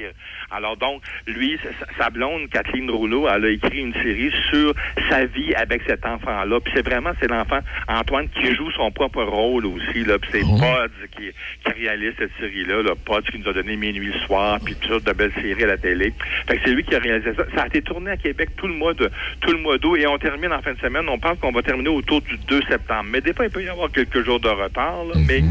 [0.54, 1.58] Alors donc, lui,
[1.98, 4.74] sa- blonde, Kathleen Rouleau, elle a écrit une série sur
[5.08, 6.60] sa vie avec cet enfant-là.
[6.60, 10.04] Puis c'est vraiment, c'est l'enfant Antoine qui joue son propre rôle aussi.
[10.04, 10.18] Là.
[10.18, 10.56] Puis c'est Oh.
[10.58, 11.30] Pods qui,
[11.64, 12.82] qui réalise cette série-là.
[12.82, 12.90] Là.
[13.04, 15.68] Pods qui nous a donné Minuit le soir, puis toutes sortes de belles séries à
[15.68, 16.12] la télé.
[16.46, 17.44] Fait que c'est lui qui a réalisé ça.
[17.54, 20.06] Ça a été tourné à Québec tout le mois de tout le mois d'août et
[20.06, 21.08] on termine en fin de semaine.
[21.08, 23.06] On pense qu'on va terminer autour du 2 septembre.
[23.10, 25.04] Mais des fois, il peut y avoir quelques jours de retard.
[25.04, 25.14] là.
[25.26, 25.42] Mais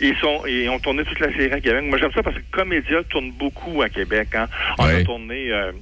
[0.00, 1.84] ils sont ils ont tourné toute la série à Québec.
[1.84, 4.28] Moi, j'aime ça parce que Comédia tourne beaucoup à Québec.
[4.34, 4.39] Hein.
[4.78, 5.72] On a tourné euh,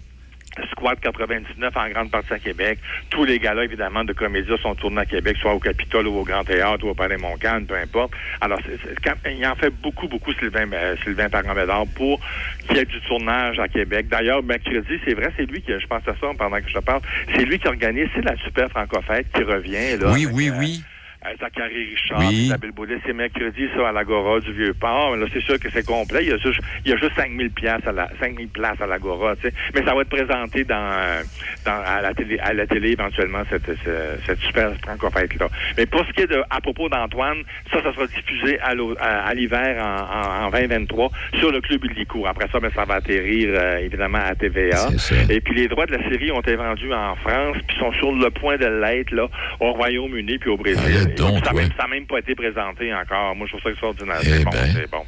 [0.72, 2.78] Squad 99 en grande partie à Québec.
[3.10, 6.24] Tous les galas, évidemment, de Comédia sont tournés à Québec, soit au Capitole ou au
[6.24, 8.12] Grand Théâtre ou au Palais Montcalm, peu importe.
[8.40, 8.58] Alors,
[9.04, 12.20] quand- il en fait beaucoup, beaucoup, Sylvain, euh, Sylvain Parent-Bédard, pour
[12.66, 14.08] qu'il y ait du tournage à Québec.
[14.08, 16.80] D'ailleurs, mercredi, c'est vrai, c'est lui qui, je pense à ça pendant que je te
[16.80, 17.02] parle,
[17.34, 20.10] c'est lui qui organise, c'est la Super Francofête qui revient, là.
[20.12, 20.82] Oui, avec, oui, euh, oui.
[21.26, 22.44] Euh, Zachary Richard, Oui.
[22.46, 25.16] Isabelle Boulet, c'est mercredi, ça, à l'Agora du Vieux-Port.
[25.16, 26.20] Là, c'est sûr que c'est complet.
[26.22, 28.86] Il y a juste, il y a juste 5000 pièces à la, 5000 places à
[28.86, 29.54] l'Agora, tu sais.
[29.74, 31.20] Mais ça va être présenté dans,
[31.64, 35.48] dans, à la télé, à la télé, éventuellement, cette, cette, cette super franco-fête-là.
[35.76, 37.38] Mais pour ce qui est de, à propos d'Antoine,
[37.72, 41.60] ça, ça sera diffusé à, l'au- à, à l'hiver en, en, en 2023 sur le
[41.60, 42.28] Club Illicourt.
[42.28, 44.88] Après ça, ben, ça va atterrir, euh, évidemment, à TVA.
[45.30, 48.12] Et puis, les droits de la série ont été vendus en France, puis sont sur
[48.12, 49.28] le point de l'être, là,
[49.60, 51.07] au Royaume-Uni puis au Brésil.
[51.16, 51.68] Donc, ça n'a ouais.
[51.90, 53.34] même, pas été présenté encore.
[53.34, 54.18] Moi, je trouve ça extraordinaire.
[54.22, 54.72] Eh C'est bon, ben.
[54.72, 55.04] c'est bon.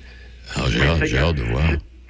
[0.57, 0.62] Ah,
[1.05, 1.62] j'ai hâte, de voir.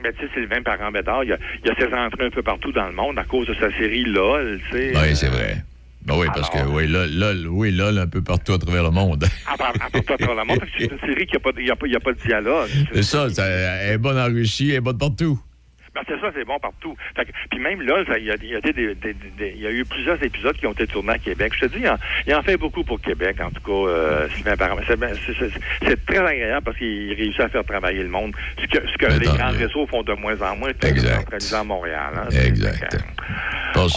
[0.02, 2.42] Mais tu sais, Sylvain Parent-Bédard, il y a, il y a ses entrées un peu
[2.42, 4.92] partout dans le monde à cause de sa série LOL, tu sais.
[4.96, 5.62] Oui, c'est vrai.
[6.06, 8.90] Ben oui, parce que oui, là, là, oui, là, un peu partout à travers le
[8.90, 9.26] monde.
[9.46, 11.66] À part, à tout le monde, parce que c'est une série qui n'a pas, y
[11.66, 12.70] y a pas de dialogue.
[12.94, 15.38] C'est ça, ça, elle est bonne en Russie, elle est bonne partout.
[15.94, 16.96] Ben, c'est ça, c'est bon partout.
[17.16, 19.60] Fait que- puis même là, il y, a, y a été des- des- des- il
[19.60, 21.52] y a eu plusieurs épisodes qui ont été tournés à Québec.
[21.60, 21.82] Je te dis,
[22.26, 24.54] il en, en fait beaucoup pour Québec, en tout cas, euh, Sylvain.
[25.26, 28.34] C'est, très agréable parce qu'il réussit à faire travailler le monde.
[28.60, 32.12] Ce que, ce que les grands réseaux font de moins en moins, c'est à Montréal.
[32.16, 32.96] Hein, Exact.
[33.74, 33.90] Pour Ok,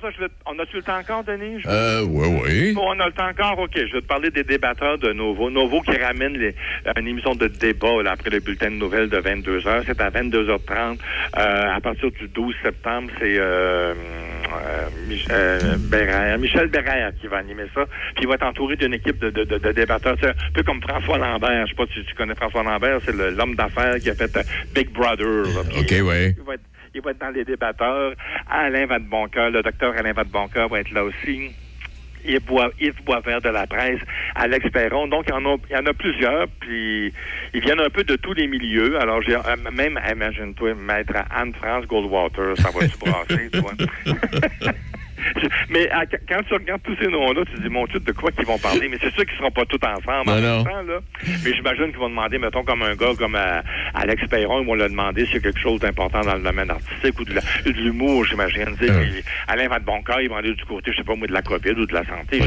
[0.00, 1.62] ça, je vais on a-tu le temps encore, Denis?
[1.66, 2.72] Euh, oui, oui.
[2.74, 3.58] Bon, on a le temps encore.
[3.60, 5.50] OK, je vais te parler des débatteurs de Novo.
[5.50, 6.54] Novo qui ramène les-
[6.98, 10.10] une émission de débat là, après le bulletin de nouvelles de 22 h C'est à
[10.10, 10.98] 22h30.
[11.38, 11.39] Euh,
[11.76, 14.88] à partir du 12 septembre, c'est euh, euh,
[15.30, 17.84] euh, Bérard- Michel Bérard qui va animer ça.
[18.14, 20.16] Puis il va être entouré d'une équipe de, de, de, de débatteurs.
[20.20, 21.66] C'est un peu comme François Lambert.
[21.66, 22.98] Je sais pas si tu connais François Lambert.
[23.04, 24.42] C'est l'homme d'affaires qui a fait euh,
[24.74, 25.26] Big Brother.
[25.26, 25.60] là.
[25.78, 26.34] OK, oui.
[26.36, 26.62] il va être,
[26.94, 28.12] il va être dans les débatteurs.
[28.50, 31.50] Alain Vadeboncoeur, le docteur Alain Vadeboncoeur va être là aussi.
[32.24, 34.00] Yves, Bois, Yves Boisvert de la presse,
[34.34, 35.08] Alex Perron.
[35.08, 35.32] Donc, il
[35.72, 37.12] y en a, plusieurs, puis
[37.54, 39.00] ils viennent un peu de tous les milieux.
[39.00, 43.72] Alors, j'ai euh, même, imagine-toi, maître Anne-France Goldwater, ça va se brasser, toi.
[45.70, 48.30] Mais à- quand tu regardes tous ces noms-là, tu te dis, mon Dieu, de quoi
[48.32, 48.88] qu'ils vont parler?
[48.88, 51.00] Mais c'est sûr qu'ils seront pas tous ensemble en même temps, là.
[51.44, 53.60] Mais j'imagine qu'ils vont demander, mettons, comme un gars comme euh,
[53.94, 56.70] Alex Perron, ils vont lui demander s'il y a quelque chose d'important dans le domaine
[56.70, 57.40] artistique ou de
[57.72, 58.76] l'humour, j'imagine.
[58.78, 58.88] Puis
[59.48, 61.72] Alain Van Boncoeur, ils vont aller du côté, je sais pas moi, de la COVID
[61.72, 62.38] ou de la santé.
[62.38, 62.46] Enfin,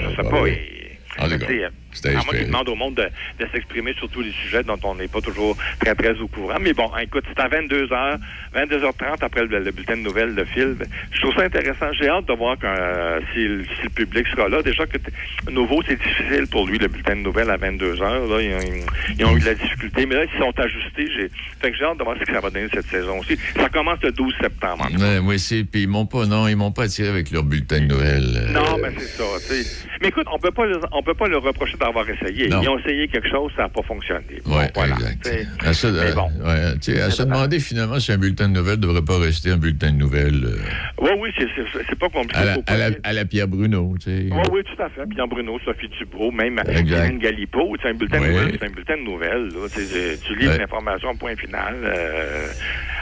[0.00, 0.40] je sais ouais, pas.
[0.42, 0.52] ouais.
[0.52, 0.85] et-
[1.18, 2.38] En tout cas, à moins espéré.
[2.38, 3.08] qu'ils demandent au monde de,
[3.44, 6.56] de s'exprimer sur tous les sujets dont on n'est pas toujours très, très au courant.
[6.60, 8.18] Mais bon, écoute, c'est à 22h,
[8.54, 10.76] 22h30 après le, le bulletin de nouvelles de Phil.
[11.12, 11.92] Je trouve ça intéressant.
[11.92, 14.62] J'ai hâte de voir euh, si, le- si le public sera là.
[14.62, 14.98] Déjà que
[15.50, 17.98] nouveau, c'est difficile pour lui, le bulletin de nouvelles à 22h.
[18.00, 18.86] Là, ils, ont,
[19.18, 20.06] ils ont eu de la difficulté.
[20.06, 21.08] Mais là, ils sont ajustés.
[21.16, 23.38] J'ai, fait que j'ai hâte de voir ce que ça va donner cette saison aussi.
[23.56, 24.88] Ça commence le 12 septembre.
[24.98, 27.80] Ouais, moi aussi, puis ils m'ont pas, non, ils m'ont pas attiré avec leur bulletin
[27.80, 28.34] de nouvelles.
[28.36, 29.24] euh, Non, mais c'est ça.
[30.02, 32.48] Mais écoute, on peut pas, le- on peut pas le reprocher d'avoir essayé.
[32.48, 32.60] Non.
[32.62, 34.40] Ils ont essayé quelque chose, ça n'a pas fonctionné.
[34.44, 35.30] Bon, Ouais, voilà, exact.
[35.64, 36.28] À se, Mais bon.
[36.46, 39.18] ouais, tu sais, à se demander finalement si un bulletin de nouvelles ne devrait pas
[39.18, 40.58] rester un bulletin de nouvelles euh,
[41.00, 42.36] Oui, oui, c'est- pas compliqué.
[42.36, 42.98] à, la, faut pas à, la, dire.
[43.04, 44.26] à la Pierre Bruno, tu sais.
[44.30, 45.06] Oui, oui, tout à fait.
[45.08, 46.60] Pierre Bruno, Sophie Dubois, même.
[46.68, 48.26] Hélène Galipo, c'est un bulletin Oui.
[48.26, 49.48] de nouvelles, c'est un bulletin de nouvelles.
[50.26, 50.58] Tu lis Ouais.
[50.58, 51.74] l'information point final.
[51.84, 52.48] euh,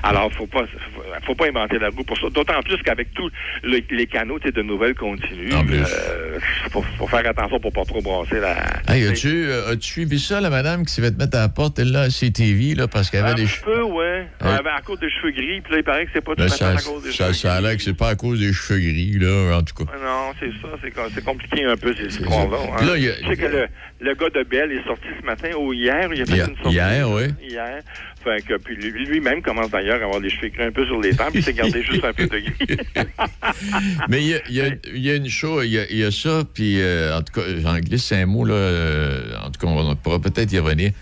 [0.03, 2.29] alors, faut pas, faut, faut pas inventer la roue pour ça.
[2.31, 3.31] D'autant plus qu'avec tous
[3.63, 5.79] le- les canaux de nouvelles continues, plus.
[5.81, 6.39] euh,
[6.71, 8.57] faut, faut faire attention pour pas trop brasser la.
[8.89, 11.79] Hey, as-tu euh, as-tu suivi ça, la madame qui s'est fait mettre à la porte,
[11.79, 13.65] elle, là, à CTV, là, parce qu'elle avait Un des cheveux.
[13.73, 14.27] peu, ouais.
[14.43, 16.43] Ouais, ben, à cause des cheveux gris, puis là, il paraît que c'est pas tout
[16.43, 18.15] à fait ça, à cause des ça, cheveux ça a l'air que c'est pas à
[18.15, 19.93] cause des cheveux gris, là, en tout cas.
[20.03, 22.57] Non, c'est ça, c'est com- c'est compliqué un peu ces histoires-là.
[22.63, 22.75] hein.
[22.79, 23.67] Puis là, il y a- Je sais que le,
[24.01, 26.57] le gars de Bell est sorti ce matin ou hier, il a fait Hier- une
[26.57, 26.75] sortie.
[26.75, 27.23] hier, oui.
[27.43, 27.81] Hier.
[28.25, 30.99] Fait que, puis lui- lui-même commence d'ailleurs à avoir les cheveux gris un peu sur
[31.01, 32.77] les tempes, puis s'est gardé juste un peu de gris.
[34.09, 36.43] Mais il y a, y y une chose, il y a, il y a ça,
[36.53, 39.95] puis euh, en tout cas, j'en glisse un mot, là, euh, en tout cas, on
[39.97, 40.93] pourra peut-être y revenir.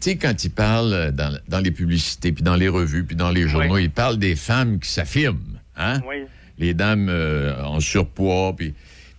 [0.00, 3.16] Tu sais, quand il parle euh, dans, dans les publicités, puis dans les revues, puis
[3.16, 6.00] dans les journaux, il parle des femmes qui s'affirment, hein?
[6.08, 6.24] Oui.
[6.58, 8.74] Les dames euh, en surpoids, puis...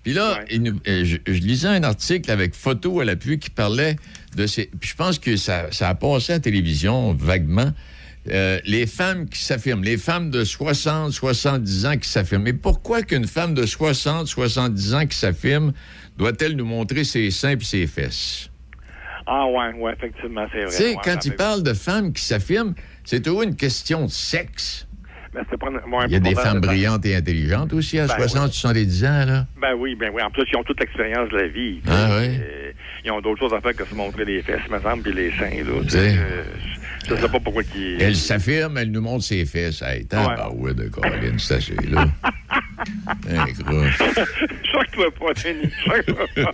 [0.06, 3.95] Puis là, il euh, je, je lisais un article avec photo à l'appui qui parlait
[4.36, 4.70] de ces...
[4.80, 7.72] Puis je pense que ça, ça a passé à la télévision vaguement.
[8.30, 12.43] Euh, les femmes qui s'affirment, les femmes de 60, 70 ans qui s'affirment.
[12.43, 15.74] Mais pourquoi qu'une femme de 60, 70 ans qui s'affirme
[16.20, 18.51] doit-elle nous montrer ses seins et ses fesses?
[19.26, 20.70] Ah ouais, ouais, effectivement, c'est vrai.
[20.70, 22.76] Tu sais, Ouais, quand il parle de femmes qui s'affirment,
[23.06, 24.88] c'est toujours une question de sexe.
[25.36, 29.05] Ben, ouais, Il y a des femmes brillantes et intelligentes aussi à Ben 60, 70
[29.05, 29.45] ans, là.
[29.61, 30.21] Ben oui, ben oui.
[30.21, 31.81] En plus, ils ont toute l'expérience de la vie.
[31.88, 32.39] Ah oui?
[32.39, 32.71] Euh,
[33.03, 35.31] ils ont d'autres choses à faire que se montrer les fesses, me semble, puis les
[35.31, 35.63] seins.
[35.63, 36.11] Là, tu sais.
[36.11, 36.17] sais.
[36.17, 36.43] Euh,
[37.07, 38.01] je sais pas pourquoi qu'ils...
[38.01, 39.81] Elle s'affirme, elle nous montre ses fesses.
[39.81, 41.59] Hey, ah ouais, de Caroline, c'est
[41.89, 42.05] là.
[43.60, 43.84] Gros.
[44.72, 45.72] Choque-toi pas, Denis.
[45.86, 46.51] Choque-toi pas.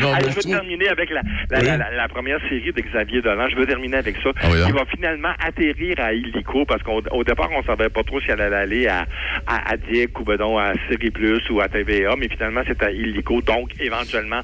[0.00, 1.66] Non, Allez, mais je veux trouve- terminer avec la, la, Oui.
[1.66, 3.48] la, la- la première série de Xavier Dolan.
[3.50, 4.30] Je veux terminer avec ça.
[4.42, 4.58] Ah oui?
[4.68, 8.30] Il va finalement atterrir à Illico parce qu'au au départ, on savait pas trop si
[8.30, 9.06] elle allait aller à,
[9.46, 13.40] à, ou ben donc, à Série Plus ou à TVA, mais finalement, c'est à Illico.
[13.42, 14.40] Donc, éventuellement,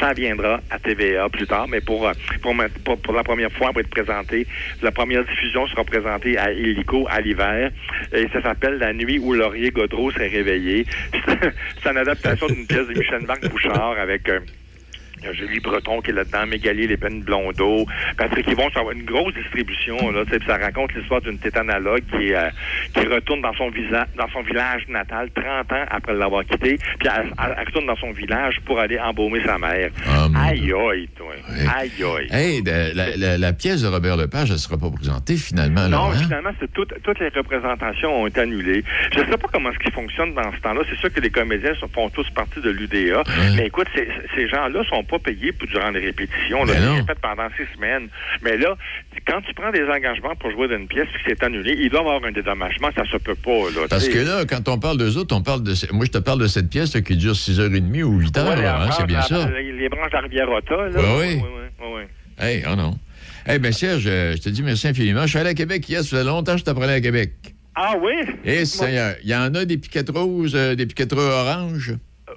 [0.00, 1.66] ça viendra à TVA plus tard.
[1.68, 2.10] Mais pour,
[2.42, 4.46] pour, ma- pour, pour la première fois, pour être présenté,
[4.82, 7.70] la première diffusion sera présentée à Illico à l'hiver.
[8.12, 10.86] Et ça s'appelle La nuit où Laurier Godreau réveillé.
[11.82, 14.28] c'est une adaptation d'une pièce de Michel-Marc Bouchard avec...
[14.28, 14.40] euh,
[15.20, 18.82] il y a Julie Breton qui est là-dedans, Mégali Les Peines Blondeau, Patrick Yvon, ça
[18.82, 22.48] va une grosse distribution, là, tu sais, puis ça raconte l'histoire d'une tétanalogue qui, euh,
[22.94, 27.08] qui retourne dans son, visa, dans son village natal 30 ans après l'avoir quitté, puis
[27.14, 29.90] elle, elle- elle retourne dans son village pour aller embaumer sa mère.
[30.36, 31.32] aïe, aïe, toi.
[31.76, 32.28] Aïe, aïe.
[32.30, 32.62] Hey,
[32.94, 35.88] la, la- la pièce de Robert Lepage, elle ne sera pas présentée finalement.
[35.88, 36.22] Non, là, hein?
[36.22, 38.84] finalement, c'est toutes, toutes les représentations ont été annulées.
[39.14, 40.82] Je ne sais pas comment ce qui fonctionne dans ce temps-là.
[40.88, 43.22] C'est sûr que les comédiens font tous partie de l'UDA.
[43.56, 46.64] Mais écoute, ces, ces gens-là sont pas payés pour durant les répétitions.
[46.64, 46.92] Là, Ben.
[46.94, 48.08] Ils répètent pendant six semaines.
[48.42, 48.76] Mais là,
[49.26, 52.02] quand tu prends des engagements pour jouer d'une pièce puis c'est annulé, il doit y
[52.02, 52.88] avoir un dédommagement.
[52.94, 53.70] Ça se peut pas.
[53.74, 55.74] Là, Parce que là, quand on parle d'eux autres, on parle de.
[55.92, 58.48] Moi, je te parle de cette pièce là, qui dure 6h30 ou 8h.
[58.48, 59.50] Ouais, là, la hein, c'est bien la- ça.
[59.50, 61.00] Les, branches de la rivière Otta, là.
[61.18, 61.36] Oui.
[61.36, 61.42] Ouais,
[61.80, 62.08] ouais, ouais.
[62.38, 62.96] Hey, oh non.
[63.48, 65.22] Eh bien, Serge, euh, je te dis merci infiniment.
[65.22, 67.32] Je suis allé à Québec hier, ça faisait longtemps que je t'apprenais à Québec.
[67.74, 68.12] Ah oui?
[68.44, 71.94] Et Seigneur, il y en a des piquettes roses, euh, des piquettes oranges.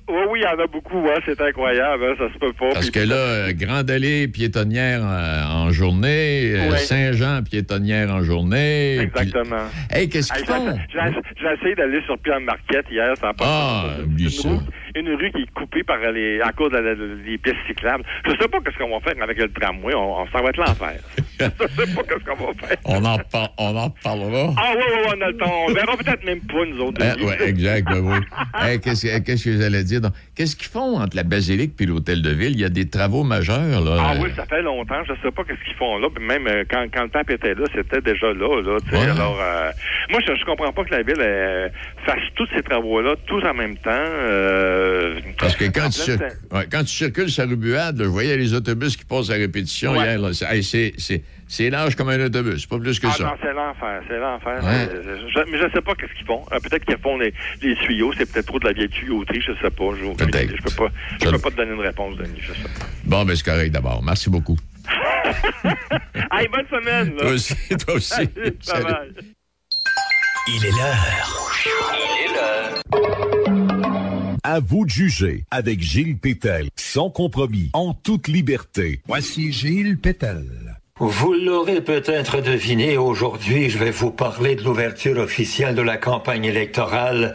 [0.09, 0.99] Oui, oui, il y en a beaucoup.
[1.01, 2.03] Ouais, c'est incroyable.
[2.03, 2.73] hein, ça se peut pas.
[2.73, 6.75] Parce que là, euh, Grande Allée piétonnière euh, en journée, euh.
[6.77, 8.97] Saint-Jean piétonnière en journée.
[8.99, 9.57] Exactement.
[9.89, 10.75] Puis- Hey, qu'est-ce qu'ils font?
[10.91, 14.49] j'ai- essayé d'aller sur Pierre Marquette hier, ça n'a pas Ah, oublie ça.
[14.95, 18.03] Une rue- qui est coupée par les, à cause de des pistes cyclables.
[18.25, 19.93] Je sais pas qu'est-ce qu'on va faire avec le tramway.
[19.95, 20.99] On, on s'en va être l'enfer.
[21.39, 22.77] Je sais pas qu'est-ce qu'on va faire.
[22.85, 24.53] On en, par- on en parlera.
[24.57, 25.51] Ah oui, oui, on a le temps.
[25.67, 27.01] On verra peut-être même pas, nous autres.
[27.03, 28.17] Hein, ouais, exact, ben oui.
[28.61, 30.01] Hey, qu'est-ce, que- qu'est-ce que j'allais dire?
[30.35, 32.51] Qu'est-ce qu'ils font entre la basilique et l'hôtel de ville?
[32.51, 33.97] Il y a des travaux majeurs, là.
[33.99, 35.01] Ah oui, ça fait longtemps.
[35.07, 36.07] Je sais pas qu'est-ce qu'ils font là.
[36.19, 38.61] Même euh, quand, quand le pape était là, c'était déjà là.
[38.61, 38.77] là.
[38.91, 39.09] Ouais.
[39.09, 39.71] Alors, euh,
[40.11, 41.69] moi, je, je comprends pas que la ville euh,
[42.05, 43.89] fasse tous ces travaux-là, tous en même temps.
[43.91, 44.80] euh,
[45.37, 48.03] Parce que quand tu, pleine cir- ouais, quand tu circules sur la rue Buade, là,
[48.05, 49.99] je voyais les autobus qui passent à répétition Ouais.
[50.05, 50.19] hier.
[50.19, 50.33] là.
[50.33, 53.23] C'est, hey, c'est, c'est, c'est large comme un autobus, pas plus que Ah ça.
[53.25, 54.63] non, c'est l'enfer, c'est l'enfer.
[54.63, 54.89] Ouais.
[54.93, 56.43] Euh, Je, mais je sais pas qu'est-ce qu'ils font.
[56.51, 59.53] Euh, peut-être qu'ils font les, les tuyaux, c'est peut-être trop de la vieille tuyauterie, je
[59.53, 59.91] sais pas.
[59.99, 60.91] Je, je peux pas,
[61.23, 62.85] je peux pas te donner une réponse, Denis, je sais pas.
[63.05, 64.01] Bon, ben c'est correct d'abord.
[64.03, 64.57] Merci beaucoup.
[66.33, 67.21] Hey, bonne semaine, là.
[67.23, 67.55] Toi aussi,
[67.85, 68.09] toi aussi.
[68.09, 68.29] Salut,
[68.61, 68.85] Salut.
[68.85, 69.23] bye-bye.
[70.47, 71.51] Il est l'heure.
[71.93, 73.41] Il est l'heure.
[74.43, 78.99] À vous de juger avec Gilles Pétel, sans compromis, en toute liberté.
[79.05, 80.43] Voici Gilles Pétel.
[80.97, 86.45] Vous l'aurez peut-être deviné, aujourd'hui, je vais vous parler de l'ouverture officielle de la campagne
[86.45, 87.33] électorale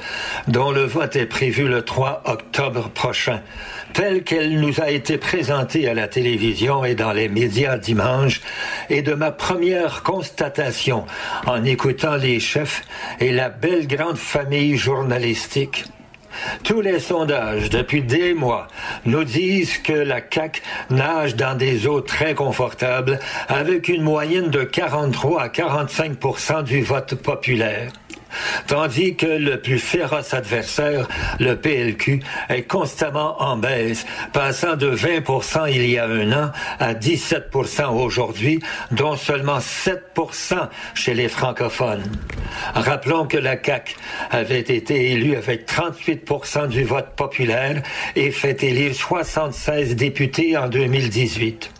[0.48, 3.40] dont le vote est prévu le 3 octobre prochain,
[3.92, 8.40] telle qu'elle nous a été présentée à la télévision et dans les médias dimanche,
[8.90, 11.04] et de ma première constatation
[11.46, 12.82] en écoutant les chefs
[13.20, 15.84] et la belle grande famille journalistique.
[16.64, 18.68] Tous les sondages depuis des mois
[19.04, 23.18] nous disent que la CAQ nage dans des eaux très confortables
[23.48, 27.92] avec une moyenne de 43 à 45% du vote populaire.
[28.66, 31.08] Tandis que le plus féroce adversaire,
[31.38, 35.16] le PLQ, est constamment en baisse, passant de 20
[35.68, 38.60] il y a un an à 17% aujourd'hui,
[38.90, 42.04] dont seulement 7% chez les francophones.
[42.74, 43.96] Rappelons que la CAQ
[44.30, 47.82] avait été élue avec 38% du vote populaire
[48.14, 51.75] et fait élire 76 députés en 2018.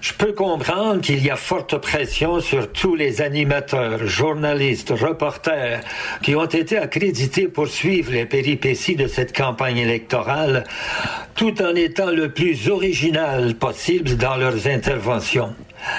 [0.00, 5.80] Je peux comprendre qu'il y a forte pression sur tous les animateurs, journalistes, reporters
[6.22, 10.64] qui ont été accrédités pour suivre les péripéties de cette campagne électorale,
[11.36, 15.54] tout en étant le plus original possible dans leurs interventions.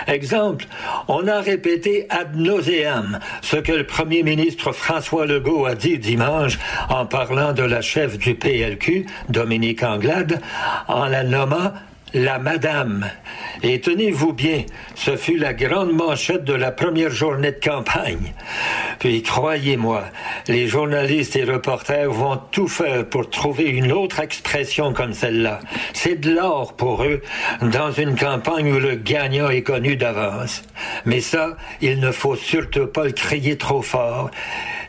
[0.07, 0.65] Exemple,
[1.07, 6.59] on a répété ad nauseam ce que le premier ministre François Legault a dit dimanche
[6.89, 10.41] en parlant de la chef du PLQ, Dominique Anglade,
[10.87, 11.71] en la nommant
[12.14, 13.09] la Madame.
[13.64, 14.64] Et tenez-vous bien,
[14.95, 18.34] ce fut la grande manchette de la première journée de campagne.
[18.99, 20.03] Puis croyez-moi,
[20.47, 25.59] les journalistes et reporters vont tout faire pour trouver une autre expression comme celle-là.
[25.93, 27.22] C'est de l'or pour eux
[27.61, 30.64] dans une campagne où le gagnant est connu d'avance.
[31.05, 34.30] Mais ça, il ne faut surtout pas le crier trop fort.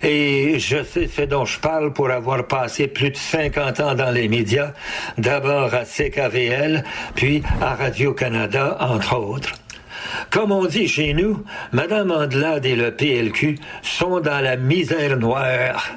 [0.02, 4.10] Et je sais ce dont je parle pour avoir passé plus de 50 ans dans
[4.10, 4.72] les médias,
[5.16, 9.52] d'abord à CKVL, puis à Radio-Canada, entre autres.
[10.30, 15.88] Comme on dit chez nous, Madame Andelade et le PLQ sont dans la misère noire.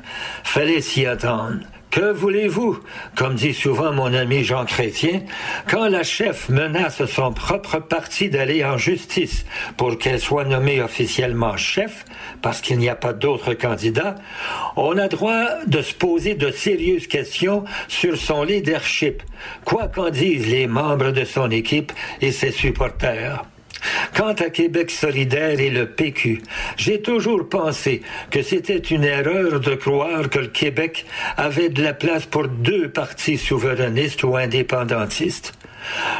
[0.43, 1.59] Fallait s'y attendre.
[1.89, 2.79] Que voulez-vous?
[3.15, 5.21] Comme dit souvent mon ami Jean Chrétien,
[5.69, 9.45] quand la chef menace son propre parti d'aller en justice
[9.77, 12.05] pour qu'elle soit nommée officiellement chef,
[12.41, 14.15] parce qu'il n'y a pas d'autre candidat,
[14.75, 19.23] on a droit de se poser de sérieuses questions sur son leadership,
[19.65, 23.43] quoi qu'en disent les membres de son équipe et ses supporters.
[24.15, 26.41] Quant à Québec solidaire et le PQ,
[26.77, 31.05] j'ai toujours pensé que c'était une erreur de croire que le Québec
[31.37, 35.53] avait de la place pour deux partis souverainistes ou indépendantistes.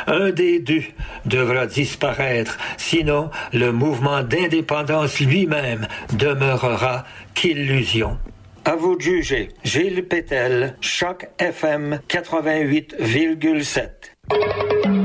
[0.08, 0.84] Un des deux
[1.26, 8.18] devra disparaître, sinon le mouvement d'indépendance lui-même demeurera qu'illusion.
[8.66, 9.50] À vous de juger.
[9.64, 14.97] Gilles Pétel, Choc FM 88,7.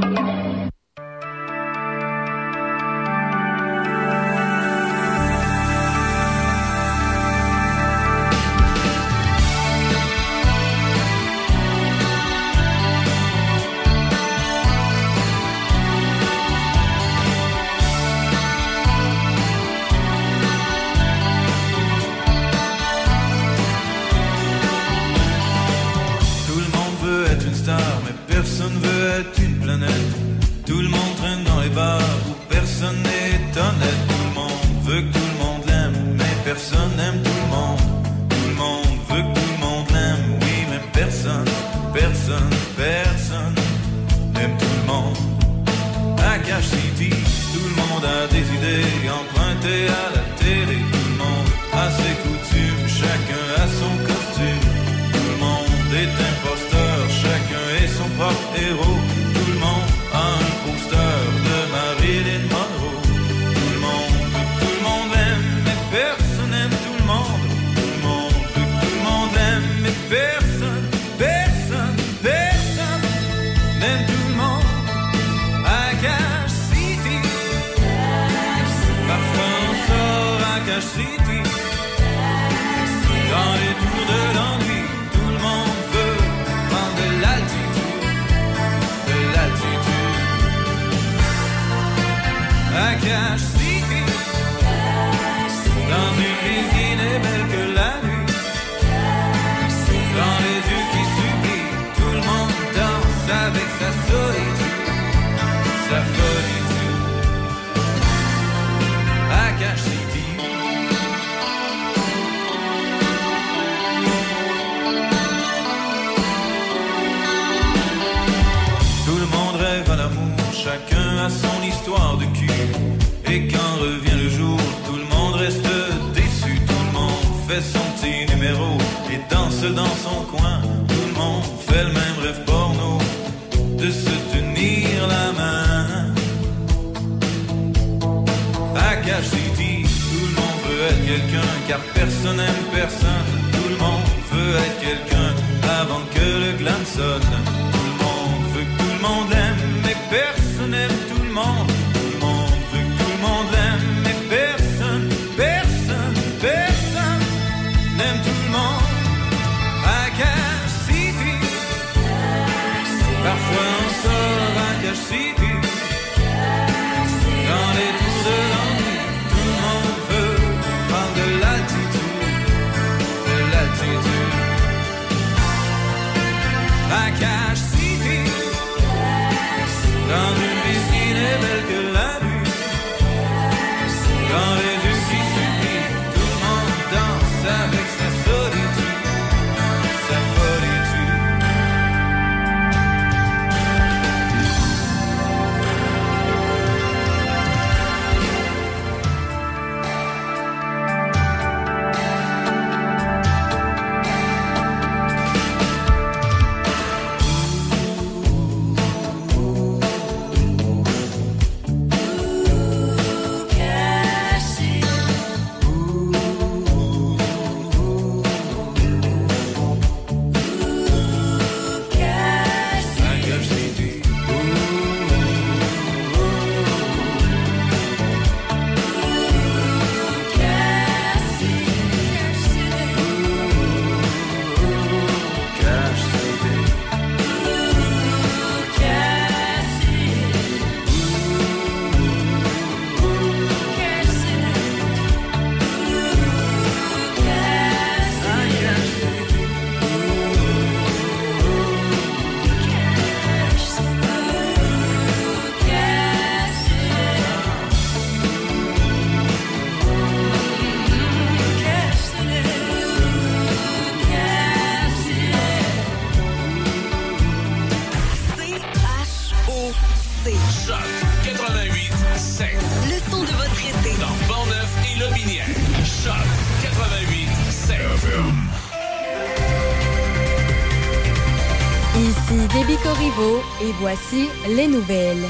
[283.83, 285.26] Voici les nouvelles.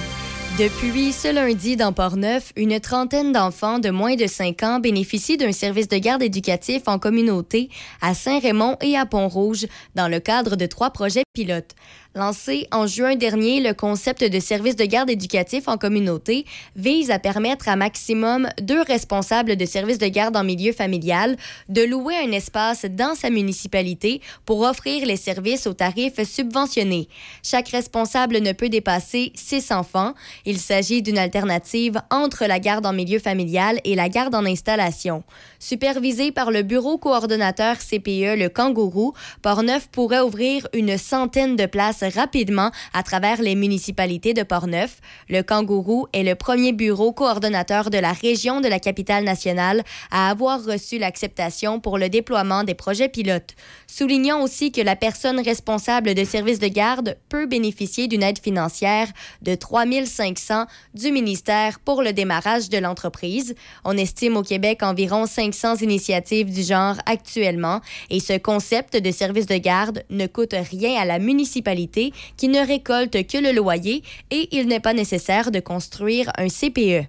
[0.59, 5.53] Depuis ce lundi dans Portneuf, une trentaine d'enfants de moins de 5 ans bénéficient d'un
[5.53, 7.71] service de garde éducatif en communauté
[8.03, 11.75] à Saint-Raymond et à Pont-Rouge dans le cadre de trois projets pilotes.
[12.15, 16.45] Lancé en juin dernier, le concept de service de garde éducatif en communauté
[16.77, 21.39] vise à permettre à maximum deux responsables de service de garde en milieu familial
[21.71, 27.09] de louer un espace dans sa municipalité pour offrir les services aux tarifs subventionnés.
[27.43, 30.13] Chaque responsable ne peut dépasser six enfants.
[30.45, 35.25] Il s'agit d'une alternative entre la garde en milieu familial et la garde en installation.
[35.59, 42.02] Supervisé par le bureau coordonnateur CPE Le Kangourou, Portneuf pourrait ouvrir une centaine de places
[42.09, 45.01] rapidement à travers les municipalités de Portneuf.
[45.29, 50.31] Le Kangourou est le premier bureau coordonnateur de la région de la capitale nationale à
[50.31, 53.55] avoir reçu l'acceptation pour le déploiement des projets pilotes.
[53.87, 59.09] Soulignons aussi que la personne responsable de services de garde peut bénéficier d'une aide financière
[59.43, 63.55] de 3 500 du ministère pour le démarrage de l'entreprise.
[63.85, 67.81] On estime au Québec environ 500 initiatives du genre actuellement
[68.11, 71.92] et ce concept de service de garde ne coûte rien à la municipalité
[72.37, 77.09] qui ne récolte que le loyer et il n'est pas nécessaire de construire un CPE.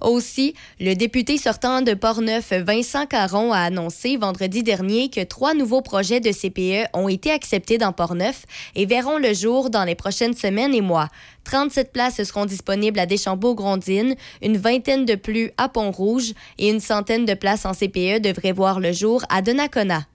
[0.00, 5.82] Aussi, le député sortant de Portneuf, Vincent Caron, a annoncé vendredi dernier que trois nouveaux
[5.82, 10.34] projets de CPE ont été acceptés dans Portneuf et verront le jour dans les prochaines
[10.34, 11.08] semaines et mois.
[11.44, 17.24] 37 places seront disponibles à Deschambault-Grondines, une vingtaine de plus à Pont-Rouge et une centaine
[17.24, 20.06] de places en CPE devraient voir le jour à Donnacona.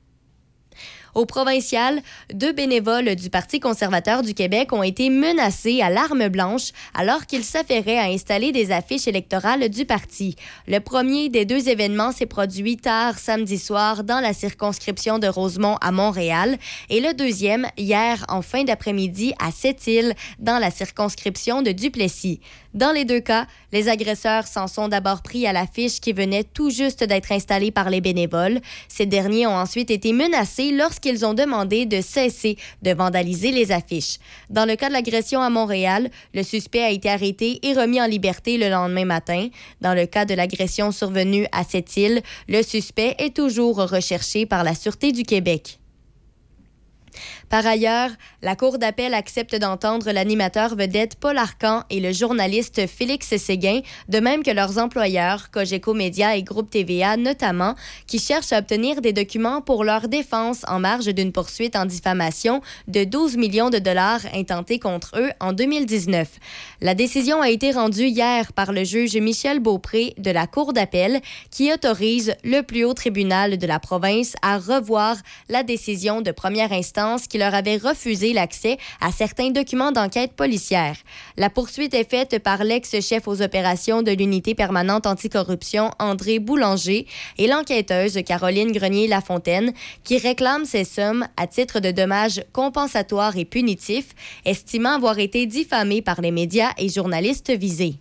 [1.15, 2.01] Au provincial,
[2.33, 7.43] deux bénévoles du Parti conservateur du Québec ont été menacés à l'arme blanche alors qu'ils
[7.43, 10.35] s'affairaient à installer des affiches électorales du parti.
[10.67, 15.77] Le premier des deux événements s'est produit tard samedi soir dans la circonscription de Rosemont
[15.81, 16.57] à Montréal
[16.89, 22.39] et le deuxième hier en fin d'après-midi à Sept-Îles dans la circonscription de Duplessis.
[22.73, 26.71] Dans les deux cas, les agresseurs s'en sont d'abord pris à l'affiche qui venait tout
[26.71, 28.61] juste d'être installée par les bénévoles.
[28.87, 34.17] Ces derniers ont ensuite été menacés lorsqu'ils ont demandé de cesser de vandaliser les affiches.
[34.49, 38.07] Dans le cas de l'agression à Montréal, le suspect a été arrêté et remis en
[38.07, 39.49] liberté le lendemain matin.
[39.81, 44.63] Dans le cas de l'agression survenue à cette île, le suspect est toujours recherché par
[44.63, 45.79] la Sûreté du Québec.
[47.53, 48.09] Par ailleurs,
[48.41, 54.19] la Cour d'appel accepte d'entendre l'animateur vedette Paul Arcan et le journaliste Félix Séguin, de
[54.19, 57.75] même que leurs employeurs, Cogeco Média et Groupe TVA notamment,
[58.07, 62.63] qui cherchent à obtenir des documents pour leur défense en marge d'une poursuite en diffamation
[62.87, 66.27] de 12 millions de dollars intentés contre eux en 2019.
[66.81, 71.21] La décision a été rendue hier par le juge Michel Beaupré de la Cour d'appel
[71.51, 75.17] qui autorise le plus haut tribunal de la province à revoir
[75.49, 80.95] la décision de première instance qui leur avait refusé l'accès à certains documents d'enquête policière.
[81.37, 87.05] La poursuite est faite par l'ex-chef aux opérations de l'unité permanente anticorruption André Boulanger
[87.37, 89.73] et l'enquêteuse Caroline Grenier-Lafontaine
[90.05, 94.13] qui réclame ces sommes à titre de dommages compensatoires et punitifs,
[94.45, 97.95] estimant avoir été diffamés par les médias et journalistes visés.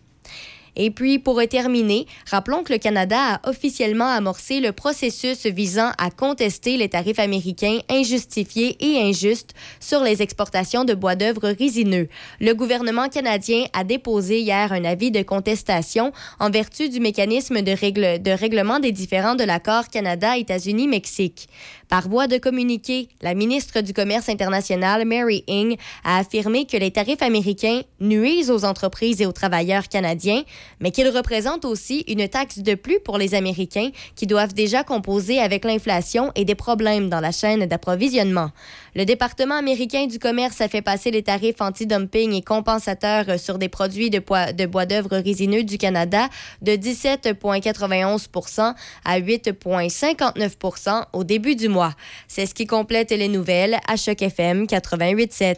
[0.77, 6.11] Et puis, pour terminer, rappelons que le Canada a officiellement amorcé le processus visant à
[6.11, 12.09] contester les tarifs américains injustifiés et injustes sur les exportations de bois d'œuvre résineux.
[12.41, 17.73] Le gouvernement canadien a déposé hier un avis de contestation en vertu du mécanisme de,
[17.73, 21.49] règle, de règlement des différends de l'accord Canada-États-Unis-Mexique.
[21.89, 26.91] Par voie de communiqué, la ministre du Commerce international, Mary Ng, a affirmé que les
[26.91, 30.43] tarifs américains nuisent aux entreprises et aux travailleurs canadiens,
[30.81, 35.39] mais qu'ils représentent aussi une taxe de plus pour les Américains qui doivent déjà composer
[35.39, 38.51] avec l'inflation et des problèmes dans la chaîne d'approvisionnement.
[38.95, 43.69] Le département américain du commerce a fait passer les tarifs anti-dumping et compensateurs sur des
[43.69, 46.29] produits de, de bois d'œuvre résineux du Canada
[46.61, 51.95] de 17,91 à 8,59 au début du mois.
[52.29, 55.57] C'est ce qui complète les nouvelles à Choc FM 88.7.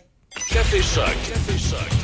[0.51, 1.05] Café Choc.
[1.05, 2.04] Café Choc.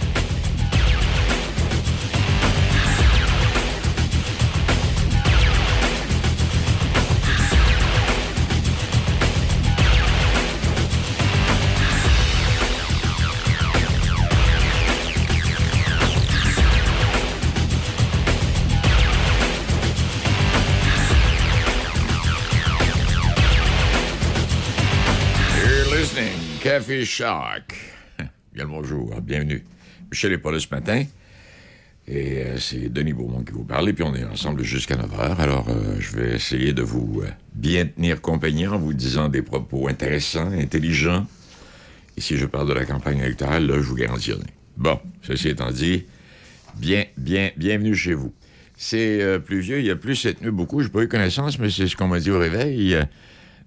[26.90, 27.72] Choc.
[28.52, 29.62] Bien le bonjour, bienvenue.
[30.10, 31.04] Michel n'est pas là ce matin.
[32.08, 33.90] Et euh, c'est Denis Beaumont qui vous parle.
[33.90, 35.36] Et puis on est ensemble jusqu'à 9h.
[35.38, 39.40] Alors euh, je vais essayer de vous euh, bien tenir compagnie en vous disant des
[39.40, 41.28] propos intéressants, intelligents.
[42.16, 44.32] Et si je parle de la campagne électorale, là, je vous garantis.
[44.76, 46.06] Bon, ceci étant dit,
[46.74, 48.34] bien, bien, bienvenue chez vous.
[48.76, 50.80] C'est pluvieux, il y a plus cette nuit beaucoup.
[50.80, 52.98] Je n'ai pas eu connaissance, mais c'est ce qu'on m'a dit au réveil.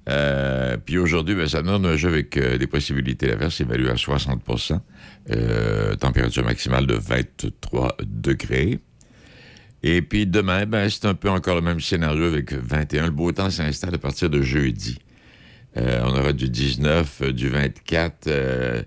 [0.10, 3.96] Euh, puis aujourd'hui, ben, ça donne un jeu avec euh, des possibilités d'averse évaluées à
[3.96, 4.80] 60%
[5.32, 8.80] euh, température maximale de 23 degrés.
[9.84, 13.06] Et puis demain, ben, c'est un peu encore le même scénario avec 21.
[13.06, 14.98] Le beau temps s'installe à partir de jeudi.
[15.78, 18.28] Euh, on aura du 19, euh, du 24.
[18.28, 18.84] euh,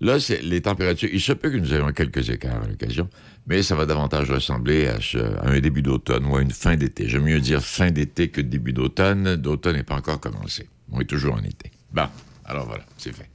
[0.00, 1.10] là, c'est les températures.
[1.12, 3.08] Il se peut que nous ayons quelques écarts à l'occasion,
[3.48, 4.98] mais ça va davantage ressembler à,
[5.40, 7.08] à un début d'automne ou à une fin d'été.
[7.08, 9.36] J'aime mieux dire fin d'été que début d'automne.
[9.36, 10.68] D'automne n'est pas encore commencé.
[10.92, 11.70] On est toujours en été.
[11.92, 12.06] Bon,
[12.44, 13.28] alors voilà, c'est fait.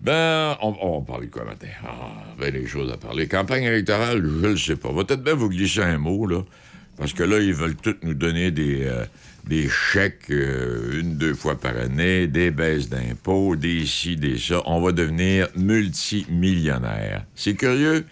[0.00, 1.68] Ben, on, on parler de quoi matin?
[1.84, 3.28] Ah, ben des choses à parler.
[3.28, 4.90] Campagne électorale, je le sais pas.
[4.90, 6.42] Va peut-être bien vous glisser un mot, là.
[6.96, 9.04] Parce que là, ils veulent tous nous donner des, euh,
[9.46, 14.60] des chèques euh, une, deux fois par année, des baisses d'impôts, des ci, des ça.
[14.66, 17.24] On va devenir multimillionnaire.
[17.34, 18.04] C'est curieux.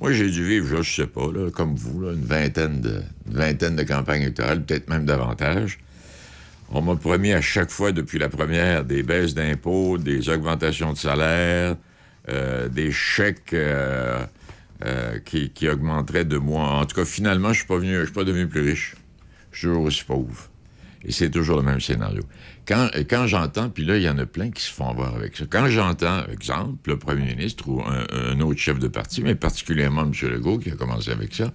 [0.00, 3.74] Moi, j'ai dû vivre, je sais pas, là, comme vous, là, une, vingtaine de, vingtaine
[3.74, 5.80] de campagnes électorales, peut-être même davantage.
[6.70, 10.98] On m'a promis à chaque fois depuis la première des baisses d'impôts, des augmentations de
[10.98, 11.76] salaire,
[12.28, 14.24] euh, des chèques euh,
[14.84, 16.64] euh, qui, augmenteraient de moi.
[16.64, 18.96] En tout cas, finalement, je suis pas suis pas devenu plus riche.
[19.50, 20.48] Je suis toujours aussi pauvre.
[21.04, 22.22] Et c'est toujours le même scénario.
[22.68, 25.34] Quand, quand j'entends, puis là, il y en a plein qui se font avoir avec
[25.38, 25.46] ça.
[25.48, 30.12] Quand j'entends, exemple, le premier ministre ou un, autre chef de parti, mais particulièrement M.
[30.30, 31.50] Legault, qui a commencé avec ça,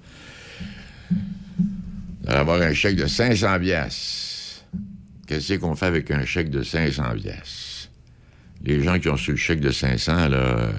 [2.23, 4.65] d'avoir un chèque de 500 piastres.
[5.27, 7.89] Qu'est-ce qu'on fait avec un chèque de 500 piastres?
[8.63, 10.71] Les gens qui ont reçu le chèque de 500, là,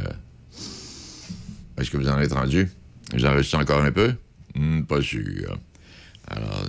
[1.79, 2.69] est-ce que vous en êtes rendu?
[3.13, 4.15] Vous en restez encore un peu?
[4.57, 5.59] Hmm, pas sûr.
[6.27, 6.67] Alors,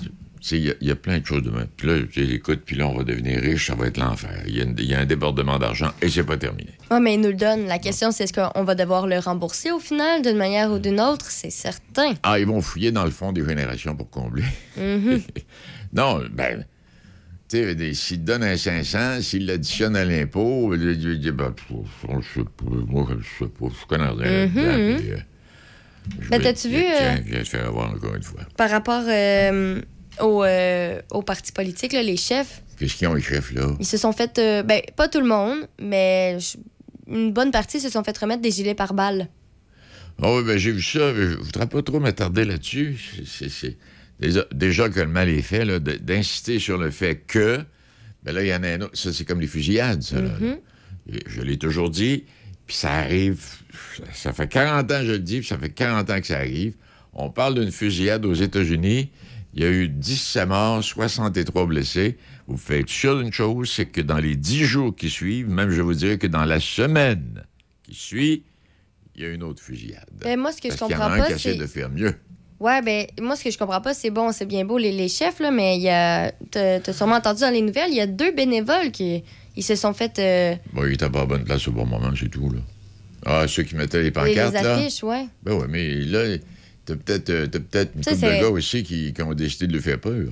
[0.52, 1.66] il y a- il y, a plein de choses demain.
[1.76, 4.44] Puis là, tu sais, écoute, puis là, on va devenir riche, ça va être l'enfer.
[4.48, 6.70] Il y, a y un débordement d'argent et c'est pas terminé.
[6.92, 7.66] Oui, mais il nous le donne.
[7.68, 11.02] La question, c'est est-ce qu'on va devoir le rembourser au final, d'une manière ou d'une
[11.02, 11.32] autre?
[11.32, 12.14] C'est certain.
[12.24, 14.44] Ah, ils vont fouiller dans le fond des générations pour combler.
[14.78, 15.22] Mhm.
[15.94, 16.66] Non, ben,
[17.48, 21.78] tu s'il te donne un 500, s'il l'additionne à l'impôt, dit, ben, pff,
[22.22, 24.98] je sais pas, moi, je sais pas, je connais rien là-dedans, mhm.
[24.98, 25.18] puis, euh,
[26.20, 28.42] je t'as-tu vu, Tiens, euh, viens te faire avoir encore une fois.
[28.58, 29.82] Par rapport euh,
[30.22, 33.74] aux, euh, aux partis politiques, là, les chefs, Qu'est-ce qu'ils ont, les chefs, là?
[33.80, 34.38] ils se sont fait.
[34.38, 36.38] euh, ben, pas tout le monde, mais
[37.08, 39.30] une bonne partie se sont fait remettre des gilets par balles.
[40.22, 41.12] Ah oui, ben j'ai vu ça.
[41.14, 42.98] mais Je voudrais pas trop m'attarder là-dessus.
[43.26, 43.78] C'est-
[44.20, 47.60] Déjà, déjà que le mal est fait, d'insister sur le fait que.
[48.24, 48.98] Ben là, il y en a un autre.
[48.98, 50.16] Ça, c'est comme les fusillades, ça.
[50.22, 50.58] Mhm.
[51.14, 52.24] Et Je l'ai toujours dit.
[52.66, 53.44] Puis ça arrive.
[54.14, 56.76] Ça fait 40 ans, je le dis, puis ça fait 40 ans que ça arrive.
[57.14, 59.12] On parle d'une fusillade aux États-Unis.
[59.56, 62.18] Il y a eu 17 morts, 63 blessés.
[62.48, 65.82] Vous faites sûr d'une chose, c'est que dans les 10 jours qui suivent, même je
[65.82, 67.44] vous dirais que dans la semaine
[67.84, 68.44] qui suit,
[69.16, 70.06] il y a une autre fusillade.
[70.22, 72.14] Ben, moi, ce que je Parce comprends pas, c'est- de faire mieux.
[72.60, 75.08] Ouais, ben, moi, ce que je comprends pas, c'est bon, c'est bien beau les, les
[75.10, 76.32] chefs, là, mais il y a.
[76.52, 79.24] T'as t'as sûrement entendu dans les nouvelles, il y a deux bénévoles qui
[79.58, 80.20] ils se sont fait.
[80.20, 82.60] euh, Bon, il était pas à bonne place au bon moment, c'est tout, là.
[83.26, 84.76] Ah, ceux qui mettaient les les, pancartes, les là.
[84.78, 85.26] affiches, ouais.
[85.44, 86.38] Ben oui, mais là,
[86.86, 89.80] t'as peut-être euh, peut-être une couple de gars aussi qui, qui ont décidé de le
[89.82, 90.28] faire peur.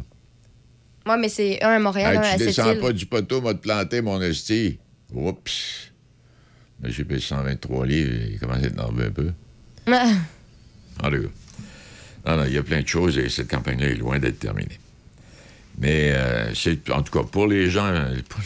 [1.06, 3.54] Ouais, mais c'est un à Montréal, Hey, un à tu descends pas du poteau, m'a
[3.54, 4.78] te planté, mon esti.
[5.14, 5.92] Oups.
[6.82, 9.32] Mais j'ai payé 123 livres, il commence à être nerveux un peu.
[9.88, 10.12] Ah,
[11.04, 11.28] En tout cas.
[12.26, 14.80] Non, non, il y a plein de choses et cette campagne-là est loin d'être terminée.
[15.78, 17.86] Mais euh, c'est, en tout cas, pour les gens.
[17.88, 18.40] euh, pour-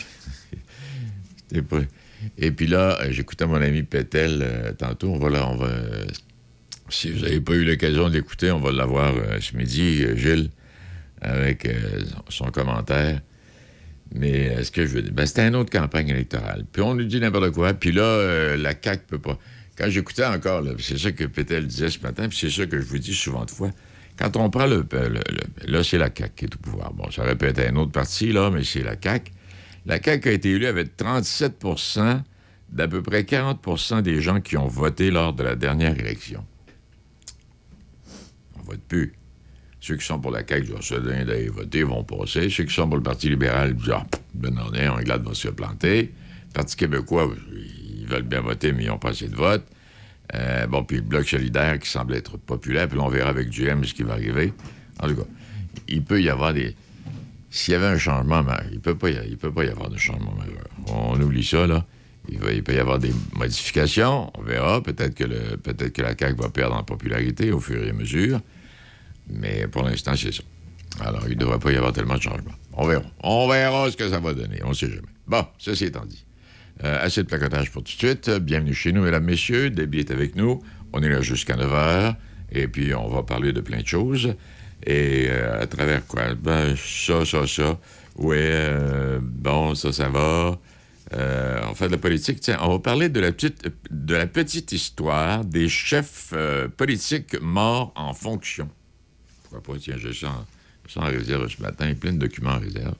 [2.37, 5.09] Et puis là, j'écoutais mon ami Pétel euh, tantôt.
[5.13, 5.69] On va là, on va.
[6.89, 10.49] Si vous n'avez pas eu l'occasion d'écouter, on va l'avoir euh, ce midi, euh, Gilles,
[11.21, 13.21] avec euh, son commentaire.
[14.13, 16.65] Mais ce que je veux dire, ben, c'était une autre campagne électorale.
[16.71, 17.73] Puis on nous dit n'importe quoi.
[17.73, 19.37] Puis là, la CAQ peut pas.
[19.77, 22.85] Quand j'écoutais encore, c'est ça que Pétel disait ce matin, puis c'est ça que je
[22.85, 23.69] vous dis souvent de fois.
[24.17, 24.85] Quand on prend le-
[25.67, 26.93] là, c'est la CAQ qui est au pouvoir.
[26.93, 29.31] Bon, ça aurait pu être un autre parti, là, mais c'est la CAQ.
[29.85, 32.21] La CAQ a été élue avec 37%
[32.69, 36.45] d'à peu près 40% des gens qui ont voté lors de la dernière élection.
[38.67, 39.13] On vote plus.
[39.79, 42.49] Ceux qui sont pour la CAQ disent, ça donne d'aller voter, vont passer.
[42.49, 43.95] Ceux qui sont pour le Parti libéral pff,
[44.33, 46.13] ben non, un glade va se planter.
[46.49, 47.29] Le Parti québécois,
[47.99, 49.65] ils veulent bien voter, mais ils n'ont pas assez de votes.
[50.35, 53.67] Euh, bon, puis le Bloc solidaire qui semble être populaire, puis on verra avec du
[53.67, 54.51] M ce qui va arriver.
[54.99, 55.27] En tout cas,
[55.87, 56.75] il peut y avoir des.
[57.49, 60.33] S'il y avait un changement, il peut pas y, peut pas y avoir de changement
[60.33, 60.67] majeur.
[60.87, 61.85] On oublie ça, là.
[62.29, 64.83] Il, va- peut y avoir des modifications, on verra.
[64.83, 68.41] Peut-être que, peut-être que la CAQ va perdre en popularité au fur et à mesure.
[69.29, 70.43] Mais pour l'instant, c'est ça.
[70.99, 72.55] Alors, il ne devrait pas y avoir tellement de changements.
[72.73, 73.03] On verra.
[73.21, 74.59] On verra ce que ça va donner.
[74.63, 75.01] On ne sait jamais.
[75.27, 76.25] Bon, ceci étant dit.
[76.83, 78.29] Euh, assez de placotage pour tout de suite.
[78.29, 79.69] Bienvenue chez nous, mesdames, messieurs.
[79.69, 80.61] Debbie est avec nous.
[80.93, 82.15] On est là jusqu'à 9 h.
[82.51, 84.35] Et puis, on va parler de plein de choses.
[84.85, 86.33] Et euh, à travers quoi?
[86.35, 87.79] Ben, ça, ça, ça.
[88.15, 90.57] Ouais, euh, bon, ça, ça va.
[91.11, 92.39] On fait de la politique.
[92.39, 96.33] Tiens, on va parler de la petite, de la petite histoire des chefs
[96.75, 98.69] politiques morts en fonction
[99.49, 100.45] pourquoi pas, tiens, j'ai ça,
[100.97, 102.95] en réserve ce matin, plein de documents en réserve.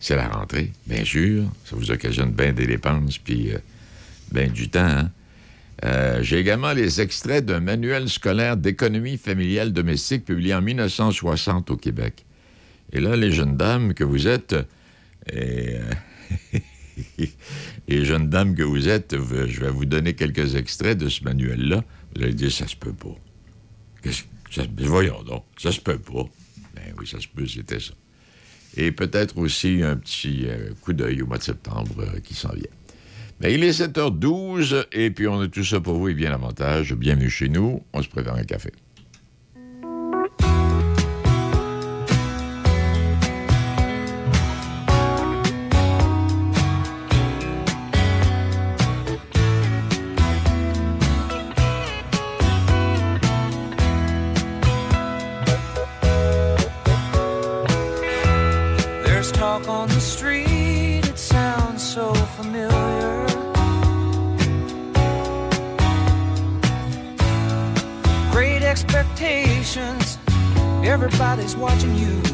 [0.00, 1.44] C'est la rentrée, bien sûr.
[1.64, 3.58] Ça vous occasionne bien des dépenses, puis euh,
[4.32, 4.80] bien du temps.
[4.80, 5.10] Hein?
[5.84, 11.76] Euh, j'ai également les extraits d'un manuel scolaire d'économie familiale domestique publié en 1960 au
[11.76, 12.24] Québec.
[12.92, 14.54] Et là, les jeunes dames que vous êtes,
[15.30, 16.58] et, euh,
[17.88, 21.84] les jeunes dames que vous êtes, je vais vous donner quelques extraits de ce manuel-là.
[22.14, 23.14] Vous allez dire, ça se peut pas.
[24.02, 26.24] Qu'est-ce que ça, voyons donc, ça se peut pas.
[26.74, 27.92] Ben oui, ça se peut, c'était ça.
[28.76, 32.52] Et peut-être aussi un petit euh, coup d'œil au mois de septembre euh, qui s'en
[32.52, 32.70] vient.
[33.40, 36.94] Mais il est 7h12 et puis on a tout ça pour vous et bien davantage.
[36.94, 37.84] Bienvenue chez nous.
[37.92, 38.72] On se prépare un café.
[71.38, 72.25] everybody's watching you.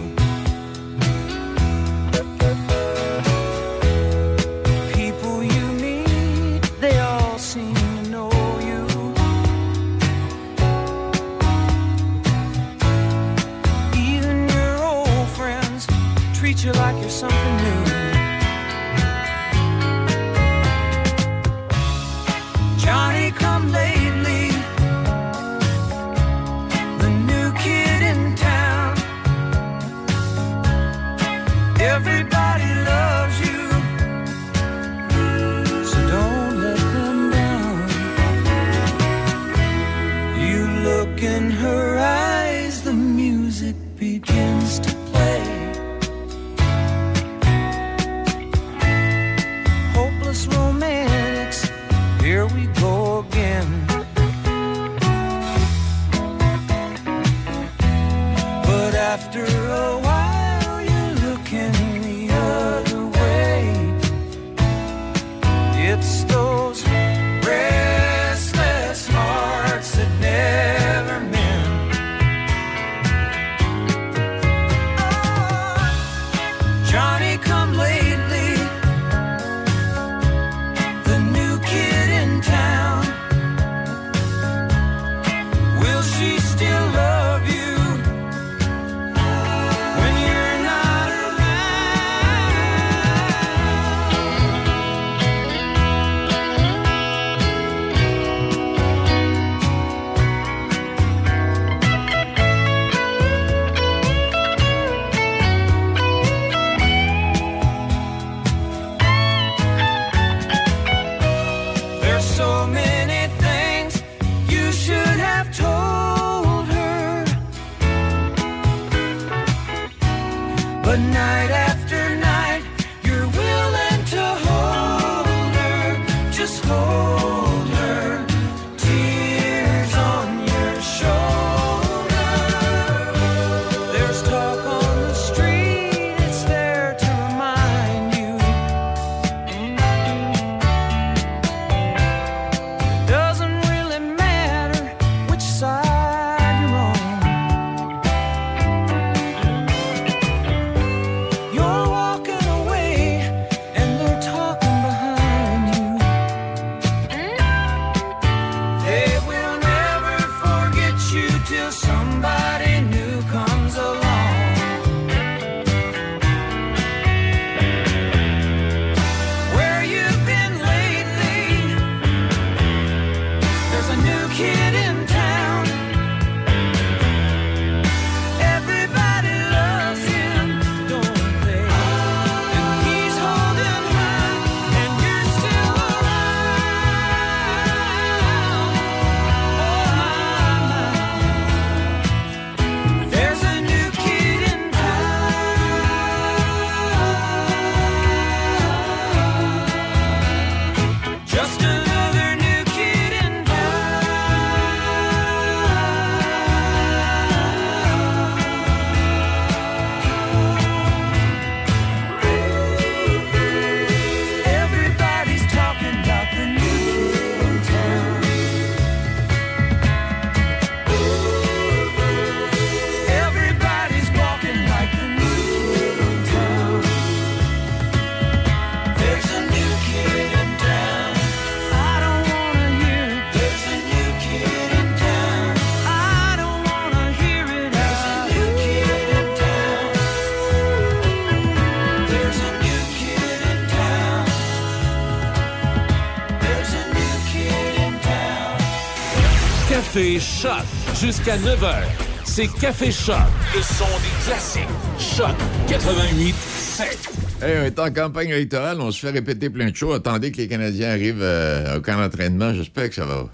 [251.02, 251.82] Jusqu'à 9h.
[252.24, 253.16] C'est Café Choc,
[253.54, 254.62] le son des classiques.
[254.98, 255.34] Choc
[255.68, 257.08] 88 7.
[257.42, 259.96] Hey, on est en campagne électorale, on se fait répéter plein de choses.
[259.96, 262.54] Attendez que les Canadiens arrivent euh, au camp d'entraînement.
[262.54, 263.28] J'espère que ça va.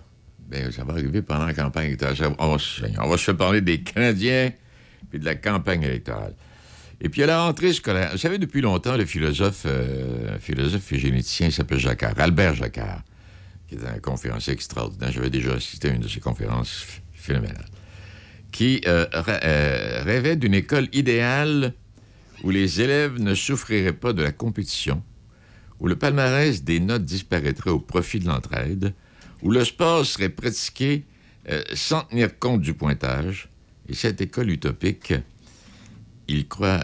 [0.49, 2.17] Ben, ça va arriver pendant la campagne électorale.
[2.39, 4.51] On, va, se- on va se faire parler des Canadiens
[5.11, 6.35] puis de la campagne électorale.
[7.01, 10.91] Et puis, à la rentrée scolaire, vous savez, depuis longtemps, le philosophe, euh, un philosophe
[10.93, 13.03] et généticien il s'appelle Jacquard, Albert Jacquard,
[13.69, 15.13] qui est un conférencier extraordinaire.
[15.13, 16.87] J'avais déjà assisté à une de ses conférences
[18.53, 21.75] Qui euh, euh, rêvait d'une école idéale
[22.43, 25.03] où les élèves ne souffriraient pas de la compétition,
[25.81, 28.95] où le palmarès des notes disparaîtrait au profit de l'entraide,
[29.43, 31.05] où le sport serait pratiqué
[31.51, 33.49] euh, sans tenir compte du pointage.
[33.89, 35.15] Et cette école utopique,
[36.29, 36.83] il croit,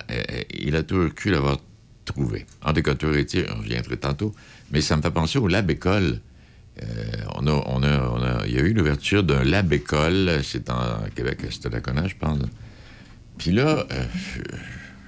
[0.51, 1.59] il a toujours cru l'avoir
[2.05, 2.47] trouvée.
[2.62, 4.34] En tout cas, on reviendrait tantôt,
[4.70, 6.20] mais ça me fait penser au lab école.
[6.82, 6.86] Euh,
[7.36, 10.68] on a, on a, on a- il y a eu l'ouverture d'un lab école, c'est
[10.70, 12.38] en Québec, c'était la Connard, je pense.
[13.38, 14.05] Puis là, euh,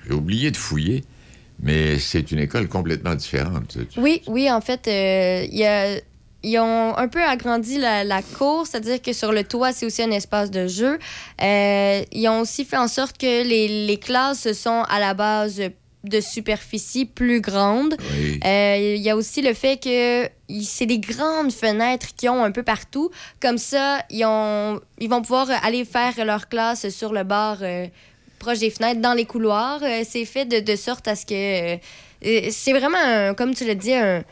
[0.06, 1.04] j'ai oublié de fouiller,
[1.60, 3.76] mais c'est une école complètement différente.
[3.96, 6.00] Oui, oui, en fait, euh, y a-
[6.42, 10.12] ils ont un peu agrandi la, cour, c'est-à-dire que sur le toit, c'est aussi un
[10.12, 10.98] espace de jeu.
[11.42, 15.60] Ils ont aussi fait en sorte que les, les classes sont à la base
[16.08, 17.94] de superficie plus grande.
[18.44, 20.28] Euh, Il y a aussi le fait que
[20.62, 23.10] c'est des grandes fenêtres qu'ils ont un peu partout.
[23.40, 27.86] Comme ça, ils, ont, ils vont pouvoir aller faire leur classe sur le bord euh,
[28.38, 29.80] proche des fenêtres, dans les couloirs.
[29.82, 31.78] Euh, c'est fait de, de sorte à ce que...
[32.50, 34.22] c'est vraiment, un- comme tu l'as dit, un,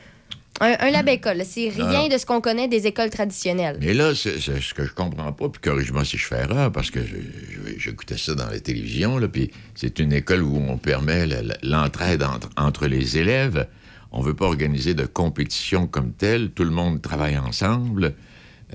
[0.61, 1.43] un, un lab école.
[1.45, 2.09] C'est rien Ah.
[2.09, 3.79] de ce qu'on connaît des écoles traditionnelles.
[3.81, 6.71] Mais là, c'est c'est ce que je comprends pas, puis corrige-moi si je fais erreur,
[6.73, 10.57] parce que je- je- j'écoutais ça dans la télévision, là, puis c'est une école où
[10.57, 11.27] on permet
[11.63, 13.67] l'entraide entre, entre les élèves.
[14.13, 16.51] On veut pas organiser de compétition comme telle.
[16.51, 18.15] Tout le monde travaille ensemble.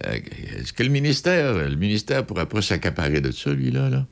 [0.05, 0.19] Euh,
[0.59, 4.05] Est-ce que le ministère, le ministère pourra pas s'accaparer de ça, lui, là?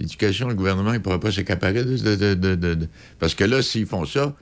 [0.00, 2.88] L'éducation, le gouvernement, il pourra pas s'accaparer de- de- de- de-
[3.18, 4.34] Parce que là, s'ils font ça,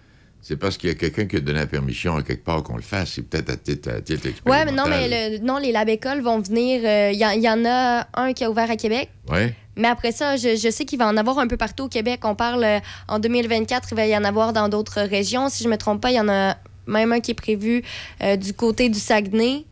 [0.42, 2.76] c'est parce qu'il y a quelqu'un qui a donné la permission à quelque part qu'on
[2.76, 3.12] le fasse.
[3.14, 5.08] C'est peut-être à titre, à titre Ouais, mais non, mais
[5.38, 6.82] le- non, les lab écoles vont venir.
[6.84, 9.08] euh, Il y, en- il y en a un qui a ouvert à Québec.
[9.30, 9.54] Ouais.
[9.76, 12.20] Mais après ça, je, je sais qu'il va en avoir un peu partout au Québec.
[12.24, 12.78] On parle euh,
[13.08, 15.48] en 2024, il va y en avoir dans d'autres régions.
[15.48, 16.56] Si je me trompe pas, il y en a
[16.86, 17.82] même un qui est prévu
[18.22, 19.64] euh, du côté du Saguenay.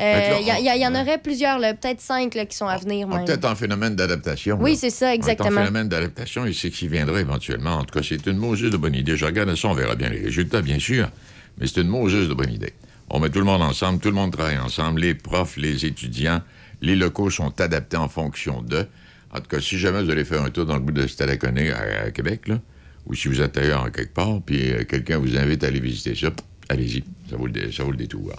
[0.00, 3.54] Euh, Il y, en aurait plusieurs, peut-être cinq là, qui sont à venir peut-être en
[3.54, 4.58] phénomène d'adaptation.
[4.60, 5.50] Oui, c'est ça, exactement.
[5.60, 7.74] en phénomène d'adaptation et c'est qui viendra éventuellement.
[7.76, 9.16] En tout cas, c'est une mauvaise de bonne idée.
[9.16, 11.10] Je regarde ça, on verra bien les résultats, bien sûr.
[11.58, 12.72] Mais c'est une mauvaise de bonne idée.
[13.10, 16.40] On met tout le monde ensemble, tout le monde travaille ensemble, les profs, les étudiants,
[16.80, 18.86] les locaux sont adaptés en fonction d'eux.
[19.34, 21.70] En tout cas, si jamais vous allez faire un tour dans le bout de Stadaconé
[21.70, 22.58] à, à Québec, là,
[23.06, 25.80] ou si vous êtes ailleurs en quelque part, puis euh, quelqu'un vous invite à aller
[25.80, 26.30] visiter ça,
[26.70, 28.32] allez-y, ça vaut le, dé- ça vaut le détour.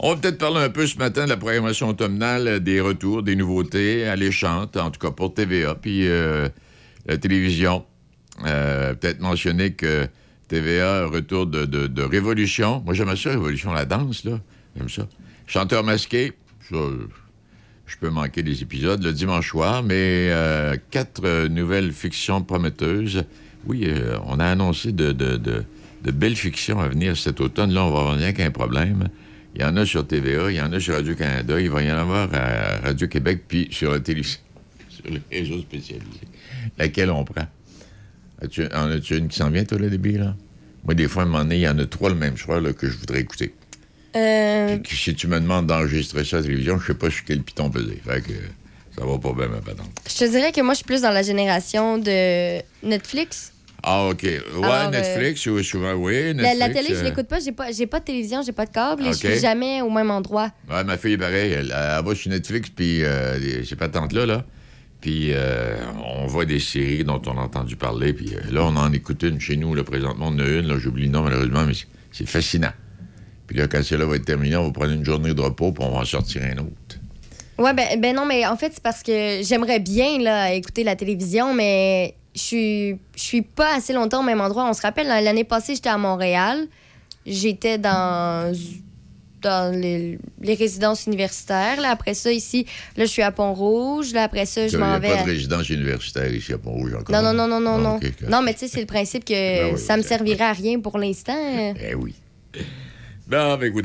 [0.00, 3.24] On va peut-être parler un peu ce matin de la programmation automnale, euh, des retours,
[3.24, 6.48] des nouveautés alléchantes, en tout cas pour TVA, puis euh,
[7.06, 7.84] la télévision.
[8.46, 10.06] Euh, peut-être mentionner que
[10.46, 12.80] TVA, retour de, de- Révolution.
[12.84, 14.38] Moi, j'aime ça, Révolution, la danse, là.
[14.76, 15.08] J'aime ça.
[15.48, 16.32] Chanteur masqué,
[16.70, 16.76] ça,
[17.86, 20.30] je peux manquer des épisodes le dimanche soir, mais
[20.92, 23.24] quatre nouvelles fictions prometteuses.
[23.66, 23.90] Oui,
[24.26, 25.64] on a annoncé de,
[26.12, 27.72] belles fictions à venir cet automne.
[27.72, 29.08] Là, on va rien qu'un problème.
[29.58, 31.90] Il y en a sur TVA, il y en a sur Radio-Canada, il va y
[31.90, 34.38] en avoir à Radio-Québec, puis sur la télévision,
[34.88, 36.28] sur les réseaux spécialisés.
[36.78, 37.46] Laquelle on prend?
[38.40, 40.36] As-tu, en as-tu une qui s'en vient, toi, le début, là?
[40.84, 42.72] Moi, des fois, à un moment donné, il y en a trois le même là,
[42.72, 43.52] que je voudrais écouter.
[44.14, 47.24] Euh, Puis si tu me demandes d'enregistrer ça à la télévision, je sais pas sur
[47.24, 48.00] quel piton peser.
[48.06, 48.32] Fait que
[48.96, 49.90] ça va pas bien, ma patente.
[50.08, 53.52] je te dirais que moi, je suis plus dans la génération de Netflix.
[53.90, 54.22] Ah, OK.
[54.22, 56.34] Ouais, Alors, Netflix, ou souvent, oui.
[56.34, 57.40] La, Netflix, la télé, je euh, l'écoute pas.
[57.40, 59.88] J'ai pas, j'ai pas de télévision, j'ai pas de câble et je suis jamais au
[59.88, 60.50] même endroit.
[60.70, 61.52] Ouais, ma fille est pareille.
[61.52, 64.44] Elle, elle va sur Netflix, puis euh, ces patentes-là, là.
[65.00, 68.12] Puis euh, on voit des séries dont on a entendu parler.
[68.12, 70.26] Puis euh, là, on en écoute une chez nous, là, présentement.
[70.26, 71.72] On en a une, là, j'oublie le nom, malheureusement, mais
[72.12, 72.72] c'est- fascinant.
[73.46, 75.82] Puis là, quand celle-là va être terminée, on va prendre une journée de repos, puis
[75.82, 76.98] on va en sortir un autre.
[77.58, 80.94] Ouais, ben, ben non, mais en fait, c'est parce que j'aimerais bien là, écouter la
[80.94, 84.68] télévision, mais je suis, je suis pas assez longtemps au même endroit.
[84.68, 86.66] On se rappelle, l'année passée, j'étais à Montréal.
[87.26, 88.54] J'étais dans,
[89.42, 91.80] dans les, les résidences universitaires.
[91.80, 92.64] Là, après ça, ici,
[92.96, 94.12] là, je suis à Pont-Rouge.
[94.12, 95.08] Là, après ça, je Il n'y m'en a vais.
[95.08, 97.14] pas à- de résidence universitaire ici à Pont-Rouge encore?
[97.14, 98.28] Non, non, non, non, non, Ah, non.
[98.30, 100.80] Non, mais tu sais, c'est le principe que Ben oui, ça me servirait à rien
[100.80, 101.74] pour l'instant.
[101.80, 102.14] Eh oui.
[103.26, 103.84] Ben, ben, écoute.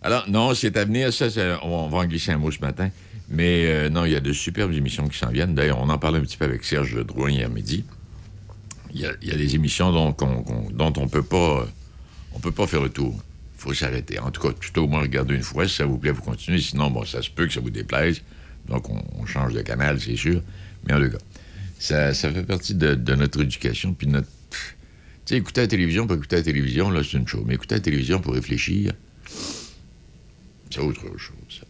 [0.00, 1.12] Alors, non, c'est à venir.
[1.12, 1.26] Ça,
[1.64, 2.88] on va en glisser un mot ce matin.
[3.28, 5.54] Mais euh, non, il y a de superbes émissions qui s'en viennent.
[5.54, 7.84] D'ailleurs, on en parlait un petit peu avec Serge Drouin hier midi.
[8.94, 11.66] Il y a, des émissions dont, qu'on- qu'on- dont on peut pas,
[12.32, 13.14] on peut pas faire le tour.
[13.56, 14.18] Il faut s'arrêter.
[14.20, 15.66] En tout cas, tout au moins regarder une fois.
[15.68, 16.60] Si ça vous plaît, vous continuez.
[16.60, 18.22] Sinon, bon, ça se peut que ça vous déplaise.
[18.68, 20.40] Donc, on, on change de canal, c'est sûr.
[20.86, 21.18] Mais en tout cas,
[21.78, 23.92] ça, fait partie de, de notre éducation.
[23.92, 24.28] Puis notre.
[24.50, 27.42] Tu sais, écouter la télévision pour écouter la télévision, là, c'est une chose.
[27.46, 28.92] Mais écouter la télévision pour réfléchir,
[30.70, 31.62] c'est autre chose.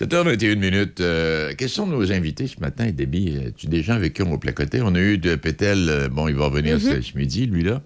[0.00, 1.00] 7h21 minutes.
[1.00, 3.36] Euh, quels sont nos invités ce matin, Debbie?
[3.36, 4.80] Euh, Tu des gens avec qui on va placoter?
[4.82, 6.80] On a eu de Pétel, euh, bon, il va revenir Mhm.
[6.80, 7.82] ce- ce midi, lui-là.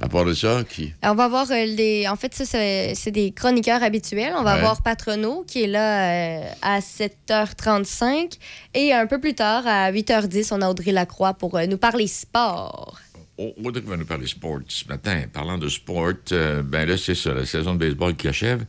[0.00, 0.92] À part de ça, qui?
[1.02, 2.06] On va voir euh, les.
[2.08, 4.32] En fait, ça, c'est des chroniqueurs habituels.
[4.36, 4.60] On va Ouais.
[4.60, 8.38] voir Patrono qui est là euh, à 7h35.
[8.74, 12.06] Et un peu plus tard, à 8h10, on a Audrey Lacroix pour euh, nous parler
[12.08, 12.98] sport.
[13.38, 15.22] Au- Audrey va nous parler sport ce matin.
[15.32, 18.64] Parlant de sport, euh, ben là, c'est ça, la saison de baseball qui achève,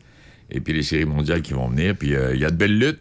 [0.50, 1.94] et puis les séries mondiales qui vont venir.
[1.96, 3.00] Puis euh, il y a de belles luttes,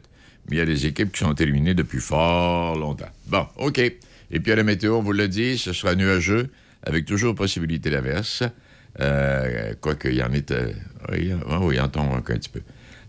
[0.49, 3.09] mais il y a des équipes qui sont éliminées depuis fort longtemps.
[3.27, 3.79] Bon, OK.
[3.79, 6.49] Et puis à la météo, on vous l'a dit, ce sera nuageux,
[6.83, 8.43] avec toujours possibilité d'averse.
[8.99, 10.51] Euh, Quoique, il y en est...
[10.51, 10.71] euh,
[11.11, 12.61] oui, ah oui, tombe encore un petit peu.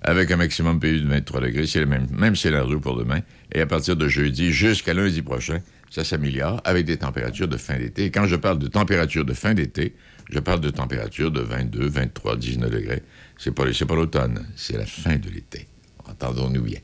[0.02, 3.20] Avec un maximum PU de 23 degrés, c'est le même, même scénario pour demain.
[3.52, 5.59] Et à partir de jeudi jusqu'à lundi prochain,
[5.90, 8.05] ça s'améliore avec des températures de fin d'été.
[8.05, 9.94] Et quand je parle de température de fin d'été,
[10.31, 13.02] je parle de température de 22, 23, 19 degrés.
[13.39, 15.69] C'est pas, pas l'automne, c'est la fin de l'été.
[16.06, 16.81] Entendons-nous bien.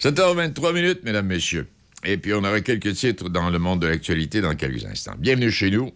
[0.00, 1.68] 7h23 minutes, mesdames, messieurs.
[2.04, 5.14] Et puis, on aura quelques titres dans le monde de l'actualité dans quelques instants.
[5.18, 5.92] Bienvenue chez nous.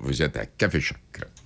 [0.00, 0.98] Vous êtes à Café Choc.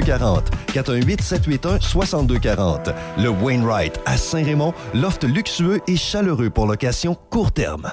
[0.00, 2.90] 418 781 6240.
[3.18, 7.92] Le Wainwright à Saint-Raymond, loft luxueux et chaleureux pour location court terme.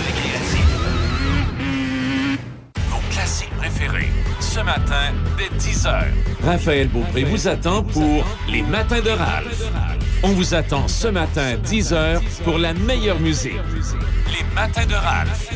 [0.07, 0.65] récréatif.
[2.89, 4.11] Vos classiques préférés.
[4.39, 6.05] Ce matin, dès 10h.
[6.43, 9.63] Raphaël Beaupré vous attend pour Les Matins de Ralph.
[10.23, 13.53] On vous attend ce matin, 10h, pour la meilleure musique.
[14.27, 15.49] Les Matins de Ralph.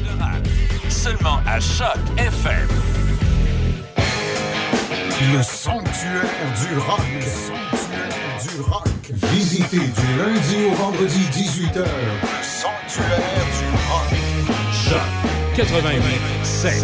[0.89, 2.67] Seulement à Choc FM.
[5.33, 6.23] Le sanctuaire
[6.59, 6.99] du rock.
[7.15, 8.87] Le sanctuaire du rock.
[9.33, 11.85] Visitez du lundi au vendredi 18h.
[12.41, 13.64] Sanctuaire du
[15.55, 16.01] 88
[16.43, 16.83] 7.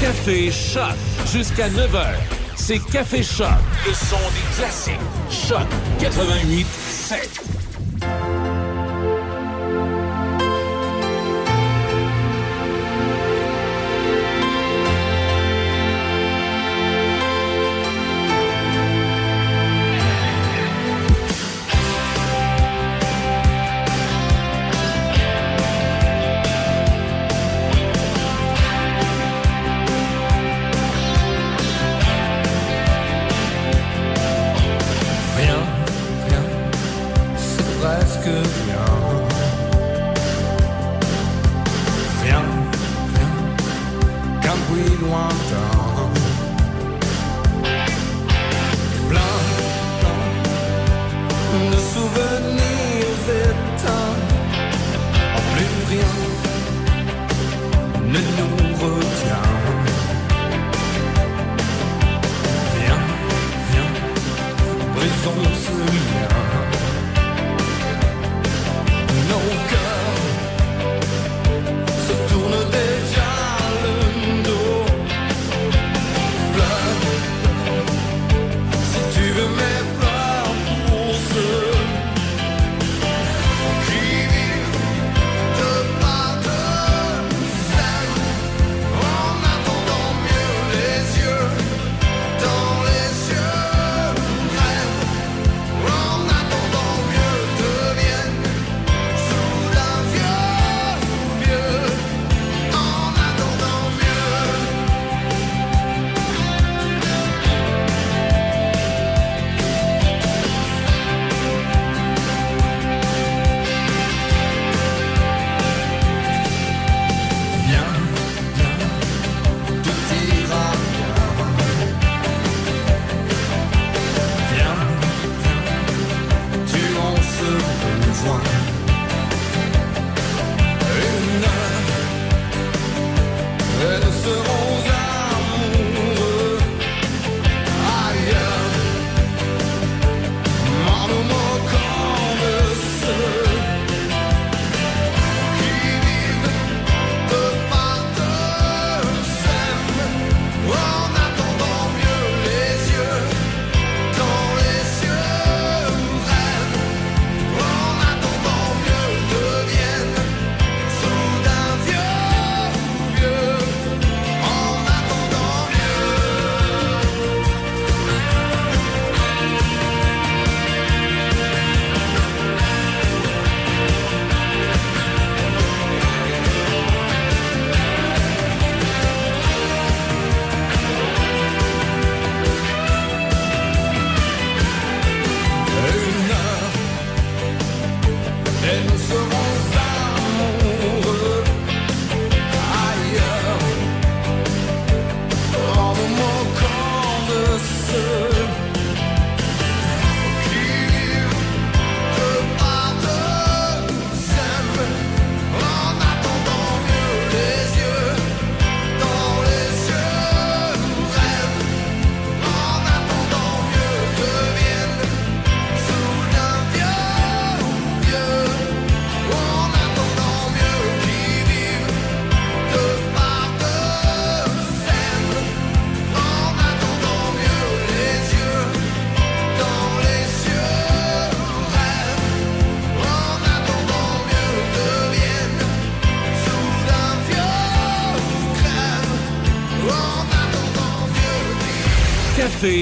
[0.00, 0.94] Café Choc
[1.30, 2.14] jusqu'à 9h.
[2.56, 3.48] C'est Café Choc,
[3.86, 4.94] le son des classiques.
[5.30, 5.66] Choc
[6.00, 8.43] 88 7.
[38.24, 38.54] C'est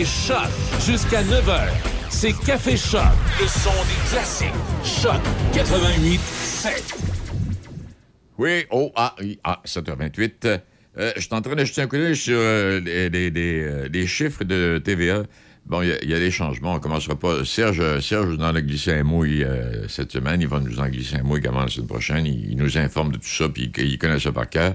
[0.03, 1.69] Café Choc jusqu'à 9h.
[2.11, 3.03] C'est Café Choc,
[3.41, 4.49] le son des classiques.
[4.83, 5.21] Choc
[5.55, 6.95] 88 7.
[8.37, 9.15] Oui, oh, ah,
[9.45, 10.61] ah, 7h28.
[10.99, 13.63] Euh, je suis en train de jeter un coup d'œil sur euh, les, les- les,
[13.63, 15.23] euh, chiffres de TVA.
[15.67, 16.75] Bon, il y a- des changements.
[16.75, 17.45] On commencera pas.
[17.45, 20.41] Serge, Serge nous en a glissé un mot euh, cette semaine.
[20.41, 22.27] Il va nous en glisser un mot également la semaine prochaine.
[22.27, 24.75] Il, il nous informe de tout ça, puis il, il connaît ça par cœur.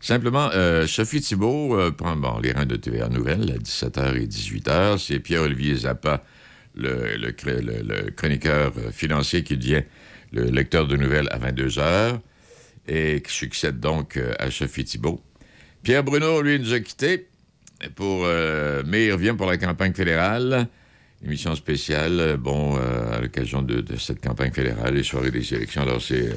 [0.00, 4.26] Simplement, euh, Sophie Thibault euh, prend bon, les reins de TVA Nouvelles à 17h et
[4.26, 4.98] 18h.
[4.98, 6.22] C'est Pierre-Olivier Zappa,
[6.76, 7.32] le,
[8.12, 9.82] chroniqueur euh, financier qui devient
[10.32, 12.20] le lecteur de nouvelles à 22h
[12.86, 15.20] et qui succède donc à Sophie Thibault.
[15.82, 17.26] Pierre Bruno, lui, nous a quittés,
[17.94, 18.26] pour,
[18.86, 20.68] mais il revient pour la campagne fédérale.
[21.24, 25.82] Émission spéciale, bon, à l'occasion de, cette campagne fédérale, les soirées des élections.
[25.82, 26.34] Alors, c'est,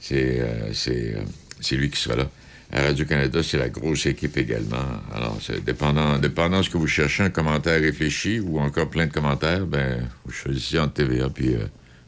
[0.00, 2.28] c'est lui qui sera là.
[2.74, 4.84] À Radio-Canada, c'est la grosse équipe également.
[5.14, 9.12] Alors, dépendant, dépendant de ce que vous cherchez, un commentaire réfléchi ou encore plein de
[9.12, 11.66] commentaires, ben, vous choisissez entre TVA puis euh,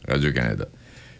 [0.09, 0.67] Radio-Canada.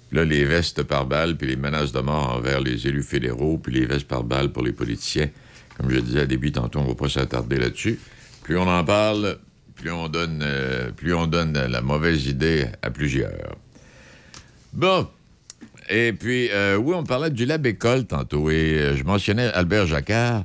[0.09, 3.57] Puis là, les vestes par balle, puis les menaces de mort envers les élus fédéraux,
[3.57, 5.29] puis les vestes par balle pour les politiciens.
[5.77, 8.01] Comme je disais à début, tantôt, on ne va pas s'attarder là-dessus.
[8.43, 9.39] Plus on en parle,
[9.77, 13.55] plus on donne, euh, plus on donne la mauvaise idée à plusieurs.
[14.73, 15.07] Bon.
[15.89, 19.87] Et puis, euh, oui, on parlait du Lab École tantôt, et euh, je mentionnais Albert
[19.87, 20.45] Jacquard,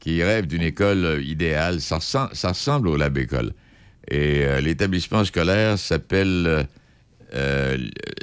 [0.00, 1.80] qui rêve d'une école euh, idéale.
[1.80, 3.52] Ça, ressemble- au Lab École.
[4.10, 6.66] Et l'établissement scolaire s'appelle
[7.34, 7.76] euh,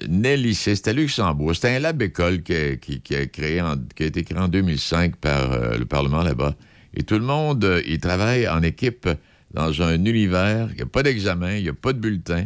[0.08, 0.76] Lycée.
[0.76, 1.56] C'est à Luxembourg.
[1.56, 5.86] C'est un Lab École qui, a- en- qui a été créé en 2005 par le
[5.86, 6.54] Parlement là-bas.
[6.96, 9.10] Et tout le monde, il travaille en équipe
[9.56, 10.68] dans un univers.
[10.72, 12.46] Il n'y a pas d'examen, il n'y a pas de bulletin.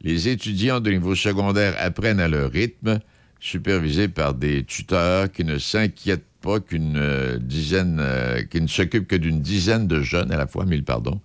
[0.00, 2.98] Les étudiants de niveau secondaire apprennent à leur rythme,
[3.42, 9.08] supervisés par des tuteurs qui ne s'inquiètent pas qu'une euh, dizaine, euh, qui ne s'occupent
[9.08, 11.20] que d'une dizaine de jeunes à la fois, mille pardon.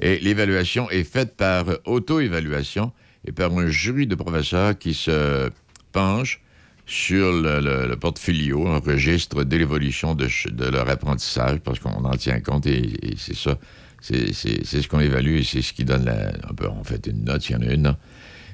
[0.00, 2.92] Et l'évaluation est faite par auto-évaluation
[3.24, 5.48] et par un jury de professeurs qui se
[5.92, 6.40] penche
[6.86, 10.28] sur le, portfolio, un registre de l'évolution de,
[10.70, 13.58] leur apprentissage, parce qu'on en tient compte et, c'est ça.
[14.00, 17.24] C'est ce qu'on évalue et c'est ce qui donne la, un peu, en fait une
[17.24, 17.96] note, il y en a une.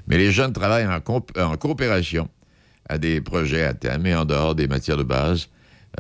[0.07, 2.29] Mais les jeunes travaillent en coopération
[2.91, 5.49] à des projets à thème et en dehors des matières de base.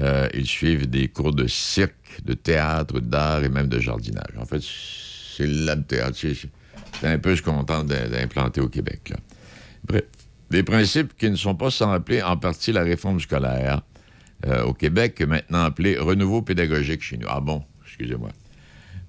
[0.01, 4.35] euh, ils suivent des cours de cirque, de théâtre, d'art et même de jardinage.
[4.39, 6.17] En fait, c'est le lab théâtre.
[6.19, 9.09] C'est un peu ce qu'on tente d'im- d'implanter au Québec.
[9.11, 9.17] là.
[9.87, 10.03] Bref,
[10.51, 13.83] des principes qui ne sont pas sans rappeler en partie la réforme scolaire
[14.47, 17.27] euh, au Québec, maintenant appelée renouveau pédagogique chez nous.
[17.29, 18.31] Ah bon, excusez-moi.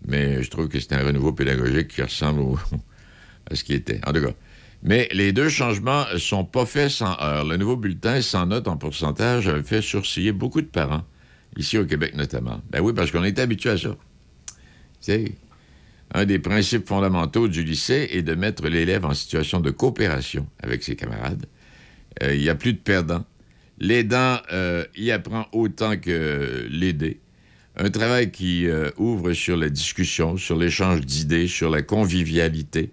[0.08, 2.60] Mais je trouve que c'est un renouveau pédagogique qui ressemble au-
[3.52, 4.00] à ce qui était.
[4.08, 4.34] En tout cas.
[4.84, 7.46] Mais les deux changements ne sont pas faits sans heure.
[7.46, 11.04] Le nouveau bulletin sans note en pourcentage avait fait sourciller beaucoup de parents,
[11.56, 12.62] ici au Québec notamment.
[12.72, 13.96] Ben oui, parce qu'on est habitué à ça.
[16.14, 20.84] Un des principes fondamentaux du lycée est de mettre l'élève en situation de coopération avec
[20.84, 21.46] ses camarades.
[22.24, 23.26] Euh, Il n'y a plus de perdants.
[23.80, 27.20] L'aidant euh, y apprend autant que l'aider.
[27.78, 32.92] Un travail qui euh, ouvre sur la discussion, sur l'échange d'idées, sur la convivialité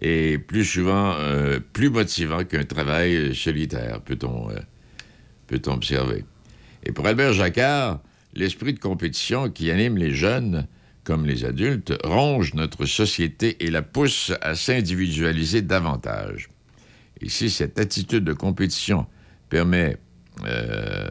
[0.00, 4.58] et plus souvent euh, plus motivant qu'un travail solitaire, peut-on euh,
[5.46, 6.24] peut-on observer.
[6.84, 8.00] Et pour Albert Jacquard,
[8.34, 10.66] l'esprit de compétition qui anime les jeunes
[11.04, 16.48] comme les adultes ronge notre société et la pousse à s'individualiser davantage.
[17.20, 19.06] Et si cette attitude de compétition
[19.48, 19.96] permet
[20.46, 21.08] euh,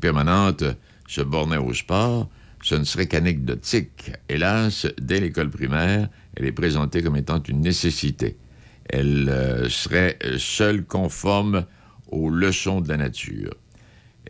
[0.00, 0.64] permanente
[1.06, 2.28] se bornait au sport,
[2.62, 4.12] ce ne serait qu'anecdotique.
[4.28, 6.08] Hélas, dès l'école primaire,
[6.38, 8.36] elle est présentée comme étant une nécessité.
[8.88, 11.66] Elle euh, serait seule conforme
[12.06, 13.54] aux leçons de la nature.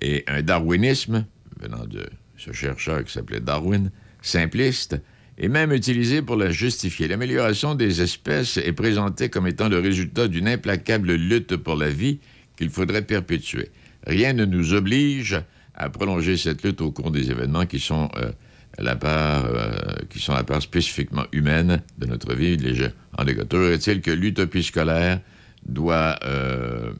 [0.01, 1.27] Et un darwinisme,
[1.61, 2.09] venant de
[2.39, 3.91] ce chercheur qui s'appelait Darwin,
[4.23, 4.97] simpliste,
[5.37, 7.09] est même utilisé pour la justifier.
[7.09, 12.21] L'amélioration des espèces est présentée comme étant le résultat d'une implacable lutte pour la vie
[12.57, 13.69] qu'il faudrait perpétuer.
[14.07, 15.41] Rien ne nous oblige
[15.75, 18.33] à prolonger cette lutte au cours des événements qui sont, euh,
[18.79, 19.73] la, part, euh,
[20.11, 22.57] qui sont la part spécifiquement humaine de notre vie.
[22.57, 25.21] Les en toujours est-il que l'utopie scolaire
[25.67, 26.93] doit euh,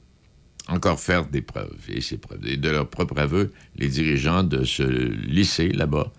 [0.69, 2.47] encore faire des preuves, et ces preuves.
[2.47, 6.13] Et de leur propre aveu, les dirigeants de ce lycée, là-bas,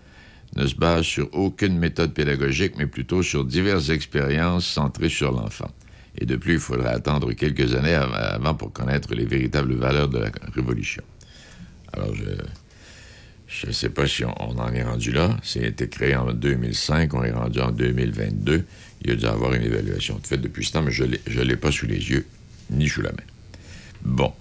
[0.55, 5.69] ne se basent sur aucune méthode pédagogique, mais plutôt sur diverses expériences centrées sur l'enfant.
[6.17, 10.09] Et de plus, il faudra attendre quelques années av- avant pour connaître les véritables valeurs
[10.09, 11.03] de la révolution.
[11.93, 12.23] Alors, je
[13.67, 15.35] ne sais pas si on, en est rendu là.
[15.43, 18.63] C'est été créé en 2005, on est rendu en 2022.
[19.01, 21.55] Il a dû avoir une évaluation de fait depuis ce temps, mais je ne l'ai
[21.55, 22.25] pas sous les yeux,
[22.69, 23.23] ni sous la main.
[24.03, 24.33] Bon.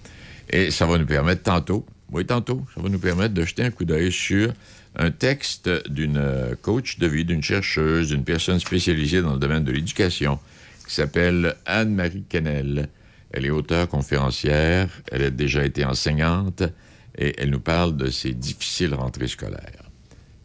[0.49, 3.71] Et ça va nous permettre tantôt, oui, tantôt, ça va nous permettre de jeter un
[3.71, 4.53] coup d'œil sur
[4.95, 9.63] un texte d'une euh, coach de vie, d'une chercheuse, d'une personne spécialisée dans le domaine
[9.63, 10.39] de l'éducation,
[10.87, 12.89] qui s'appelle Anne-Marie Kennel.
[13.31, 16.63] Elle est auteure conférencière, elle a déjà été enseignante
[17.19, 19.83] et elle nous parle de ses difficiles rentrées scolaires.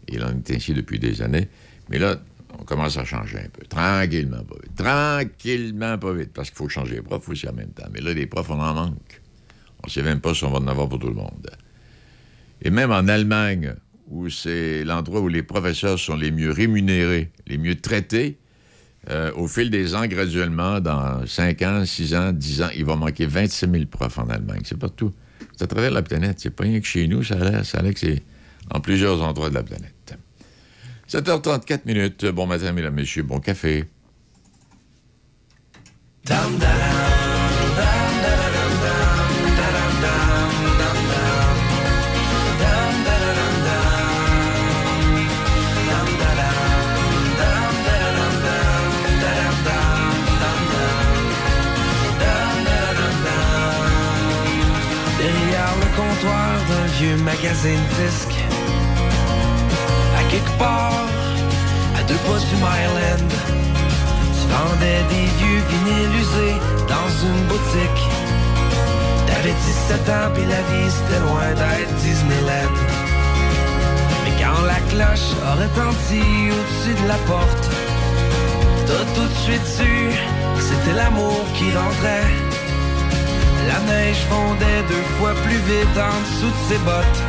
[0.09, 1.49] Il en est ainsi depuis des années,
[1.89, 2.21] mais là,
[2.59, 3.65] on commence à changer un peu.
[3.67, 4.75] Tranquillement, pas vite.
[4.77, 7.87] Tranquillement, pas vite, parce qu'il faut changer les profs aussi en même temps.
[7.93, 9.23] Mais là, les profs, on en manque.
[9.83, 11.49] On ne sait même pas si on va en avoir pour tout le monde.
[12.61, 13.75] Et même en Allemagne,
[14.09, 18.39] où c'est l'endroit où les professeurs sont les mieux rémunérés, les mieux traités,
[19.11, 22.97] euh, au fil des ans, graduellement, dans 5 ans, 6 ans, 10 ans, il va
[22.97, 24.63] manquer 26 000 profs en Allemagne.
[24.65, 25.13] C'est partout.
[25.57, 26.41] C'est à travers la planète?
[26.41, 28.23] C'est pas rien que chez nous, ça a l'air, ça que c'est
[28.71, 30.15] en plusieurs endroits de la planète.
[31.09, 32.27] 7h34 minutes.
[32.27, 33.23] Bon matin, mesdames, messieurs.
[33.23, 33.85] Bon café.
[57.05, 58.37] Vieux magazine disque.
[60.19, 61.07] À quelque part,
[61.99, 63.31] à deux pas du Myland
[64.37, 66.59] Tu vendais des vieux vinyles usés
[66.95, 68.03] dans une boutique.
[69.27, 72.77] T'avais 17 ans puis la vie c'était loin d'être Disneyland.
[74.23, 76.25] Mais quand la cloche a retenti
[76.57, 77.65] au-dessus de la porte
[78.87, 79.93] T'as tout de suite su
[80.57, 82.54] que c'était l'amour qui rentrait
[83.67, 87.21] la neige fondait deux fois plus vite en dessous de ses bottes.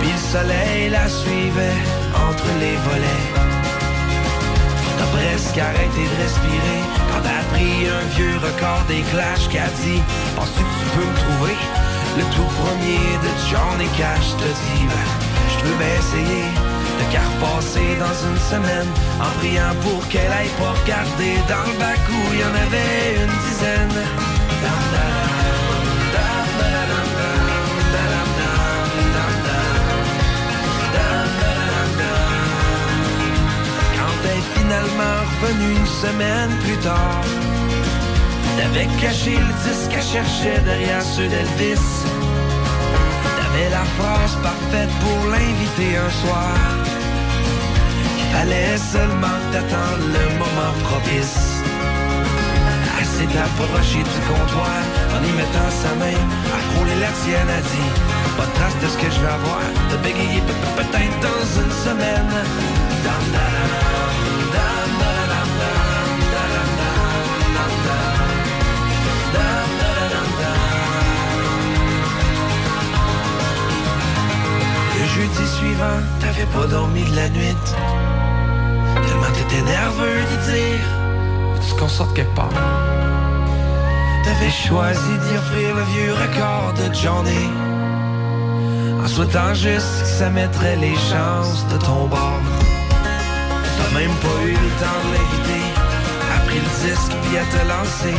[0.00, 1.80] Puis le soleil la suivait
[2.14, 3.24] entre les volets.
[4.98, 6.80] T'as presque arrêté de respirer
[7.10, 10.02] quand t'as pris un vieux record des clashs qui a dit
[10.36, 11.56] Penses-tu que tu peux me trouver?
[12.18, 15.08] Le tout premier de Johnny Cash te dit Ben,
[15.52, 16.44] je veux bien essayer
[16.98, 18.90] de car passer dans une semaine
[19.20, 22.97] en priant pour qu'elle aille pas regarder dans le bac où il y en avait
[35.56, 37.22] une semaine plus tard,
[38.56, 41.80] t'avais caché le disque qu'elle cherchait derrière ceux d'Elvis.
[43.38, 46.54] T'avais la phrase parfaite pour l'inviter un soir.
[48.18, 51.38] Il fallait seulement t'attendre le moment propice.
[53.00, 54.80] Elle s'est approchée du comptoir
[55.16, 56.18] en y mettant sa main
[56.56, 57.90] à frôler la tienne, a dit
[58.36, 61.44] Pas de trace de ce que je vais avoir, de bégayer pe- pe- peut-être dans
[61.62, 62.32] une semaine.
[63.04, 63.24] Dam,
[75.18, 77.56] jeudi suivant, t'avais pas dormi de la nuit.
[79.06, 80.84] Tellement t'étais nerveux d'y dire
[81.54, 82.50] Veux-tu qu'on sorte quelque part?
[84.24, 87.46] t'avais choisi d'y offrir le vieux record de Johnny.
[89.02, 92.46] En souhaitant juste que ça mettrait les chances de ton bord.
[93.76, 95.66] T'as même pas eu le temps de l'inviter.
[96.36, 98.18] A pris le disque puis à te lancer.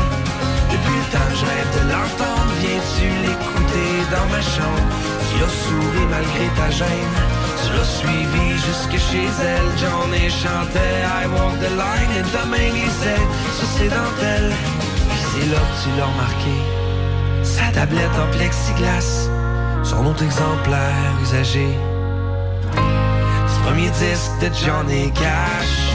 [0.74, 2.52] Depuis le temps, je rêve de l'entendre.
[2.62, 5.19] Viens-tu l'écouter dans ma chambre?
[5.30, 7.16] Tu as souri malgré ta gêne.
[7.64, 9.70] Tu l'as suivi jusque chez elle.
[9.78, 13.26] Johnny chantait I walk the line et demain lisait
[13.58, 14.54] sur ses dentelles.
[15.10, 16.56] Puis c'est là que tu l'as remarqué.
[17.44, 19.30] Sa tablette en plexiglas.
[19.84, 21.68] Son autre exemplaire usagé.
[23.50, 25.89] Du premier disque de Johnny Cash.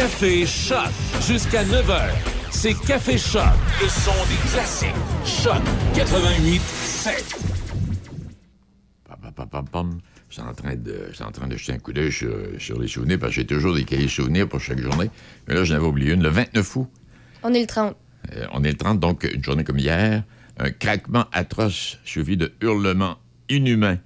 [0.00, 0.88] Café Choc
[1.28, 2.08] jusqu'à 9h.
[2.50, 3.42] C'est Café Choc,
[3.82, 4.94] le son des classiques.
[5.26, 5.60] Choc
[5.94, 7.36] 88 7.
[9.04, 9.98] Pam, pam, pam, pam.
[10.30, 12.34] Je suis en train de, je suis en train de jeter un coup d'œil sur,
[12.58, 15.10] sur les souvenirs parce que j'ai toujours des cahiers souvenirs pour chaque journée.
[15.46, 16.22] Mais là, j'en avais oublié une.
[16.22, 16.88] Le 29 août,
[17.42, 17.94] On est le 30.
[18.36, 20.24] euh, on est le 30, donc une journée comme hier.
[20.58, 23.18] Un craquement atroce suivi de hurlements
[23.50, 23.98] inhumains.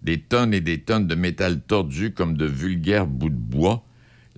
[0.00, 3.82] Des tonnes et des tonnes de métal tordu comme de vulgaires bouts de bois.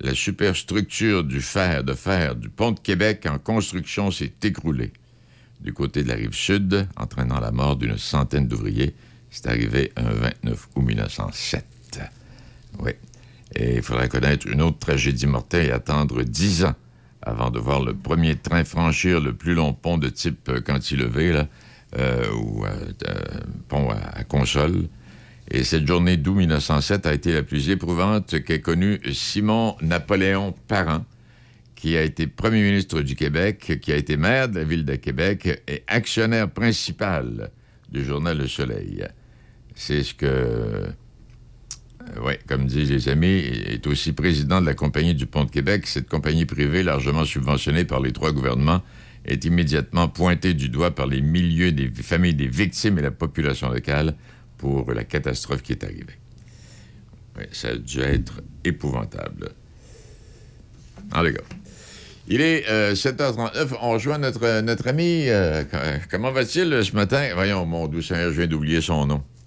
[0.01, 4.93] La superstructure du fer de fer du pont de Québec en construction s'est écroulée.
[5.61, 8.95] Du côté de la rive sud, entraînant la mort d'une centaine d'ouvriers,
[9.31, 12.01] c'est arrivé un 29 août 1907.
[12.81, 12.93] Oui.
[13.57, 16.75] Et il faudrait connaître une autre tragédie mortelle et attendre dix ans
[17.23, 21.43] avant de voir le premier train franchir le plus long pont de type cantilever,
[21.99, 23.19] euh, ou euh, euh,
[23.69, 24.89] pont à console.
[25.51, 31.07] Et cette journée d'août 1907 a été la plus éprouvante qu'ait connue Simon Napoléon Parent,
[31.75, 34.97] qui a été premier ministre du Québec, qui a été maire de la ville de
[34.97, 37.51] Québec et actionnaire principal
[37.91, 39.07] du journal Le Soleil.
[39.75, 40.89] C'est ce que,
[42.23, 45.87] oui, comme disent les amis, est aussi président de la Compagnie du Pont de Québec.
[45.87, 48.83] Cette compagnie privée, largement subventionnée par les trois gouvernements,
[49.25, 53.71] est immédiatement pointée du doigt par les milieux des familles des victimes et la population
[53.71, 54.15] locale
[54.59, 56.19] pour la catastrophe qui est arrivée.
[57.39, 59.51] Oui, ça a dû être épouvantable.
[61.15, 61.43] En tout cas.
[62.31, 63.75] Il est euh, 7h39.
[63.81, 65.29] On rejoint notre, notre ami.
[65.29, 65.77] euh, co-
[66.11, 67.31] comment va-t-il euh, ce matin?
[67.35, 69.23] Voyons, mon doux Seigneur, je viens d'oublier son nom.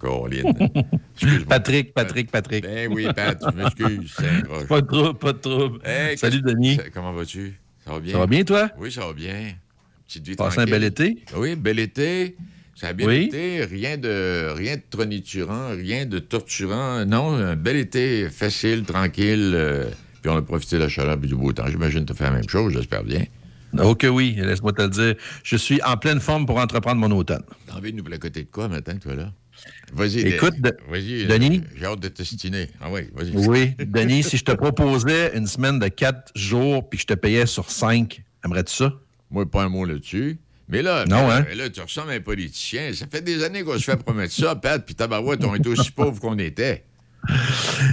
[1.48, 2.64] Patrick, Patrick, Patrick.
[2.64, 4.12] Ben oui, Pat, je m'excuse.
[4.68, 5.78] Pas de trouble, pas de trouble.
[5.84, 6.78] Hey, Salut, Denis.
[6.92, 7.54] Comment vas-tu?
[7.84, 8.12] Ça va bien?
[8.12, 8.70] Ça va bien, toi?
[8.78, 9.52] Oui, ça va bien.
[10.08, 11.24] Petite vie Passé un bel été?
[11.36, 12.36] Oui, bel été.
[12.82, 13.26] Ça a bien Oui.
[13.28, 13.64] été.
[13.64, 17.06] Rien de, rien de troniturant, rien de torturant.
[17.06, 19.52] Non, un bel été facile, tranquille.
[19.54, 19.84] euh,
[20.20, 21.68] puis on a profité de la chaleur et du beau temps.
[21.68, 23.22] J'imagine que tu fais la même chose, j'espère bien.
[23.78, 25.14] Oh que oui, laisse-moi te le dire.
[25.44, 27.44] Je suis en pleine forme pour entreprendre mon automne.
[27.68, 29.32] T'as envie de nous placoter de quoi matin, toi, là?
[29.92, 30.20] Vas-y.
[30.22, 31.26] Écoute, de- de- vas-y.
[31.26, 31.58] Denis?
[31.64, 32.66] euh, J'ai hâte de te stiner.
[32.80, 33.30] Ah oui, vas-y.
[33.46, 37.14] Oui, Denis, si je te proposais une semaine de quatre jours puis que je te
[37.14, 38.92] payais sur cinq, aimerais-tu ça?
[39.30, 40.38] Moi, pas un mot là-dessus.
[40.72, 41.46] Mais là, Non, mais- hein?
[41.48, 42.90] mais là, tu ressembles à un politicien.
[42.94, 45.90] Ça fait des années qu'on se fait promettre ça, Pat, puis tabarouette, on est aussi
[45.92, 46.84] pauvres qu'on était.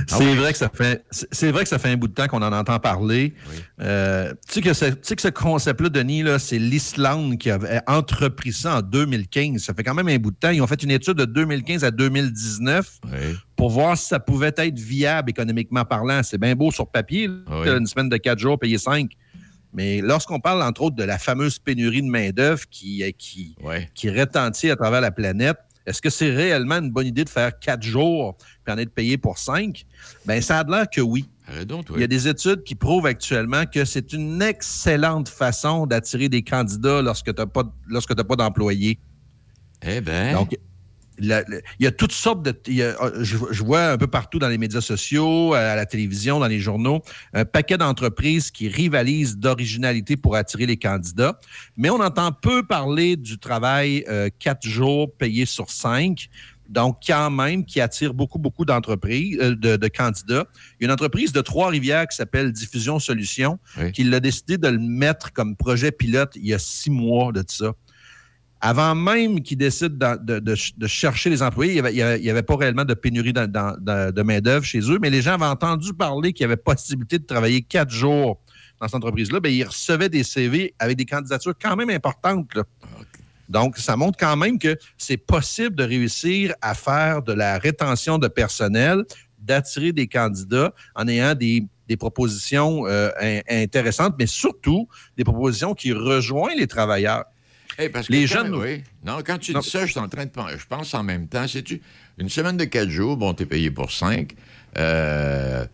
[0.08, 2.42] C'est vrai que ça fait c'est vrai que ça fait un bout de temps qu'on
[2.42, 3.36] en entend parler.
[3.80, 7.52] Euh, tu sais que ce, tu sais que ce concept-là, Denis, là, c'est l'Islande qui
[7.52, 9.62] avait entrepris ça en 2015.
[9.62, 10.50] Ça fait quand même un bout de temps.
[10.50, 13.00] Ils ont fait une étude de 2015 à 2019
[13.56, 16.24] pour voir si ça pouvait être viable économiquement parlant.
[16.24, 17.70] C'est bien beau sur papier, là, Oui.
[17.70, 19.12] une semaine de quatre jours, payer cinq.
[19.74, 23.56] Mais lorsqu'on parle, entre autres, de la fameuse pénurie de main-d'œuvre qui, euh, qui,
[23.94, 27.58] qui retentit à travers la planète, est-ce que c'est réellement une bonne idée de faire
[27.58, 29.86] quatre jours puis en être payé pour cinq?
[30.26, 31.26] Bien, ça a l'air que oui.
[31.66, 31.88] Donc.
[31.96, 36.44] Il y a des études qui prouvent actuellement que c'est une excellente façon d'attirer des
[36.44, 39.00] candidats lorsque tu n'as pas, lorsque t'as pas d'employés.
[39.82, 40.34] Eh bien.
[40.34, 40.56] Donc,
[41.20, 42.54] il y a toutes sortes de.
[42.68, 45.86] il y a- je, je vois un peu partout dans les médias sociaux, à la
[45.86, 47.02] télévision, dans les journaux,
[47.34, 51.40] un paquet d'entreprises qui rivalisent d'originalité pour attirer les candidats.
[51.78, 56.30] Mais on entend peu parler du travail euh, quatre jours payé sur cinq.
[56.70, 60.46] Donc, quand même, qui attire beaucoup, beaucoup d'entreprises, euh, de, de candidats.
[60.80, 63.58] Il y a une entreprise de Trois-Rivières qui s'appelle Diffusion Solutions,
[63.92, 67.44] qui a décidé de le mettre comme projet pilote il y a six mois de
[67.48, 67.74] ça
[68.62, 72.44] avant même qu'ils décident de, de- de ch- de chercher les employés, il n'y avait,
[72.44, 76.44] pas réellement de pénurie de, main-d'œuvre chez eux, mais les gens avaient entendu parler qu'il
[76.44, 78.40] y avait possibilité de travailler quatre jours
[78.82, 79.40] dans cette entreprise-là.
[79.40, 82.48] Bien, ils recevaient des CV avec des candidatures quand même importantes.
[83.48, 88.18] Donc, ça montre quand même que c'est possible de réussir à faire de la rétention
[88.18, 89.04] de personnel,
[89.40, 91.66] d'attirer des candidats en ayant des,
[91.98, 94.88] propositions euh, in- intéressantes, mais surtout
[95.18, 97.24] des propositions qui rejoignent les travailleurs.
[97.80, 98.54] Hey, parce que les jeunes.
[98.54, 98.84] oui.
[99.06, 99.62] Non, quand tu Non.
[99.62, 100.56] dis ça, je suis en train de penser.
[100.60, 101.48] Je pense en même temps.
[101.48, 101.82] Sais-tu,
[102.18, 104.34] une semaine de quatre jours, bon, t'es payé pour cinq.
[104.78, 105.66] Euh,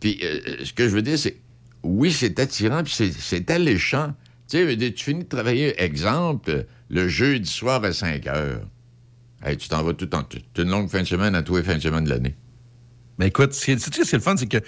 [0.00, 1.36] puis, euh, ce que je veux dire, c'est.
[1.82, 4.14] Oui, c'est attirant, puis c'est- c'est alléchant.
[4.48, 8.62] Tu sais, tu finis de travailler, exemple, le jeudi soir à 5 heures.
[9.44, 10.22] Hey, tu t'en vas tout en.
[10.58, 12.34] une longue fin de semaine à tous les fins de semaine de l'année.
[13.18, 14.58] Mais écoute, ce qui est- sais-tu ce qui est le fun, c'est que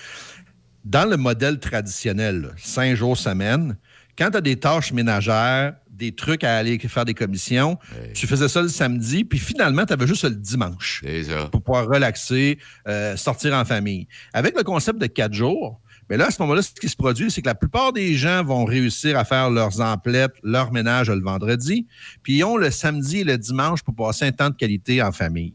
[0.84, 3.76] dans le modèle traditionnel, là, cinq jours semaine,
[4.18, 7.78] quand tu as des tâches ménagères, des trucs à aller faire des commissions,
[8.14, 11.02] tu faisais ça le samedi, puis finalement, tu avais juste le dimanche
[11.50, 12.58] pour pouvoir relaxer,
[12.88, 14.06] euh, sortir en famille.
[14.32, 15.80] Avec le concept de quatre jours,
[16.10, 18.44] mais là, à ce moment-là, ce qui se produit, c'est que la plupart des gens
[18.44, 21.86] vont réussir à faire leurs emplettes, leur ménage le vendredi,
[22.22, 25.12] puis ils ont le samedi et le dimanche pour passer un temps de qualité en
[25.12, 25.54] famille.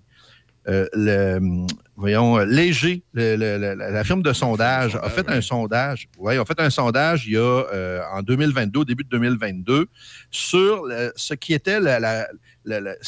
[0.69, 1.39] Euh,
[1.95, 6.07] voyons, euh, Léger, la firme de sondage, a fait un sondage.
[6.17, 9.87] Oui, a fait un sondage il y a euh, en 2022, au début de 2022,
[10.29, 10.83] sur
[11.15, 12.27] ce qui était la,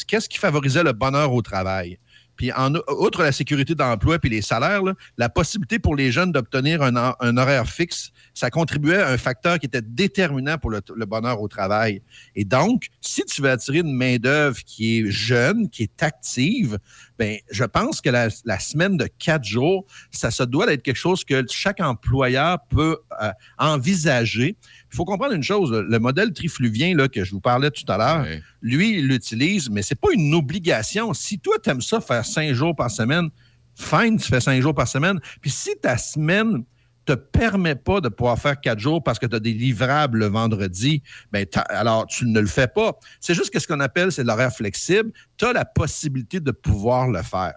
[0.06, 1.98] qu'est-ce qui favorisait le bonheur au travail.
[2.36, 4.80] Puis, en, outre la sécurité d'emploi puis les salaires,
[5.18, 9.58] la possibilité pour les jeunes d'obtenir un, un horaire fixe, ça contribuait à un facteur
[9.58, 12.02] qui était déterminant pour le, le bonheur au travail.
[12.34, 16.78] Et donc, si tu veux attirer une main-d'œuvre qui est jeune, qui est active,
[17.22, 20.96] ben, je pense que la, la semaine de quatre jours, ça se doit d'être quelque
[20.96, 24.56] chose que chaque employeur peut euh, envisager.
[24.92, 27.96] Il faut comprendre une chose, le modèle trifluvien là, que je vous parlais tout à
[27.96, 28.26] l'heure,
[28.60, 31.14] lui, il l'utilise, mais c'est pas une obligation.
[31.14, 33.28] Si toi, tu aimes ça faire cinq jours par semaine,
[33.76, 35.20] fine, tu fais cinq jours par semaine.
[35.40, 36.64] Puis si ta semaine
[37.04, 40.26] te permet pas de pouvoir faire quatre jours parce que tu as des livrables le
[40.26, 41.02] vendredi,
[41.32, 42.98] ben alors tu ne le fais pas.
[43.20, 45.12] C'est juste que ce qu'on appelle, c'est l'horaire flexible.
[45.36, 47.54] Tu as la possibilité de pouvoir le faire.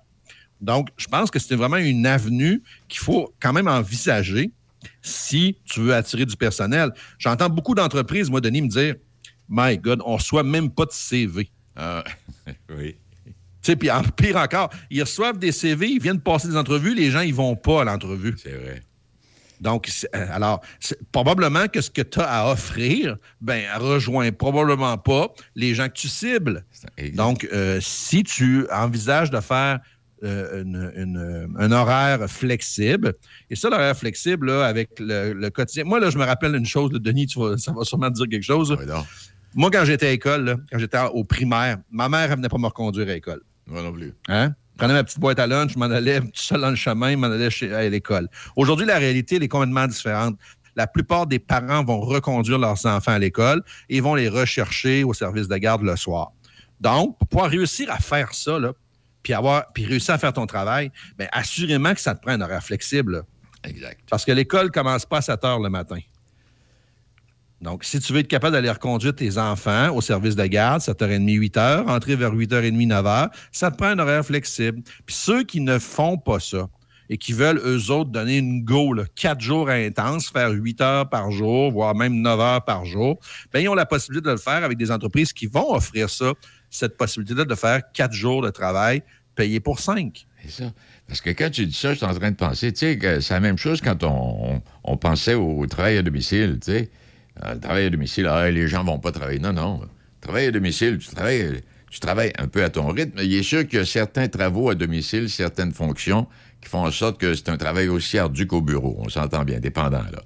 [0.61, 4.51] Donc, je pense que c'est vraiment une avenue qu'il faut quand même envisager
[5.01, 6.91] si tu veux attirer du personnel.
[7.19, 8.95] J'entends beaucoup d'entreprises, moi, Denis, me dire
[9.49, 11.51] My God, on ne reçoit même pas de CV.
[11.75, 12.03] Ah,
[12.77, 12.95] oui.
[13.25, 16.93] Tu sais, puis en pire encore, ils reçoivent des CV, ils viennent passer des entrevues,
[16.93, 18.35] les gens, ils vont pas à l'entrevue.
[18.37, 18.81] C'est vrai.
[19.65, 20.61] Donc, euh, alors,
[21.11, 25.93] probablement que ce que tu as à offrir, ben, rejoint probablement pas les gens que
[25.93, 26.63] tu cibles.
[27.11, 29.79] Donc, euh, si tu envisages de faire
[30.23, 33.13] euh, une- une- un horaire flexible,
[33.49, 35.83] et ça, l'horaire flexible, là, avec le, le quotidien.
[35.83, 38.15] Moi, là, je me rappelle une chose, là, Denis, tu vas- ça va sûrement te
[38.15, 38.71] dire quelque chose.
[39.53, 42.65] Moi, quand j'étais à l'école, quand j'étais au primaire, ma mère, elle venait pas me
[42.67, 43.41] reconduire à l'école.
[43.67, 44.13] Moi non plus.
[44.29, 44.53] Hein?
[44.75, 47.11] Je prenais ma petite boîte à lunch, je m'en allais tout seul dans le chemin,
[47.11, 48.27] je m'en allais chez- à l'école.
[48.57, 50.37] Aujourd'hui, la réalité, elle est complètement différente.
[50.75, 55.13] La plupart des parents vont reconduire leurs enfants à l'école et vont les rechercher au
[55.13, 56.33] service de garde le soir.
[56.81, 58.73] Donc, pour pouvoir réussir à faire ça, là,
[59.23, 62.41] puis, avoir, puis réussir à faire ton travail, bien, assurément que ça te prend un
[62.41, 63.13] horaire flexible.
[63.13, 63.21] là.
[63.63, 64.01] Exact.
[64.09, 65.99] Parce que l'école ne commence pas à 7 heures le matin.
[67.65, 71.25] Donc, si tu veux être capable d'aller reconduire tes enfants au service de garde, 7h30,
[71.25, 74.83] 8h, entrer vers 8h30, 9h, ça te prend un horaire flexible.
[75.05, 76.69] Puis ceux qui ne font pas ça
[77.09, 81.09] et qui veulent, eux autres, donner une go, là, 4 jours intenses, faire 8 heures
[81.09, 83.19] par jour, voire même 9 heures par jour,
[83.51, 86.33] bien, ils ont la possibilité de le faire avec des entreprises qui vont offrir ça,
[86.69, 89.01] cette possibilité de faire 4 jours de travail
[89.33, 90.27] payés pour 5.
[90.43, 90.71] C'est ça.
[91.07, 93.33] Parce que quand tu dis ça, je suis en train de penser, tu sais, c'est
[93.33, 96.91] la même chose quand on pensait au travail à domicile, tu sais.
[97.43, 99.39] Euh, Le travail à domicile, ah, les gens vont pas travailler.
[99.39, 99.81] Non, non.
[100.21, 103.19] Travail à domicile, tu travailles, tu travailles un peu à ton rythme.
[103.21, 106.27] Il est sûr qu'il y a certains travaux à domicile, certaines fonctions
[106.61, 108.95] qui font en sorte que c'est un travail aussi ardu qu'au bureau.
[108.99, 110.21] On s'entend bien, dépendant, là.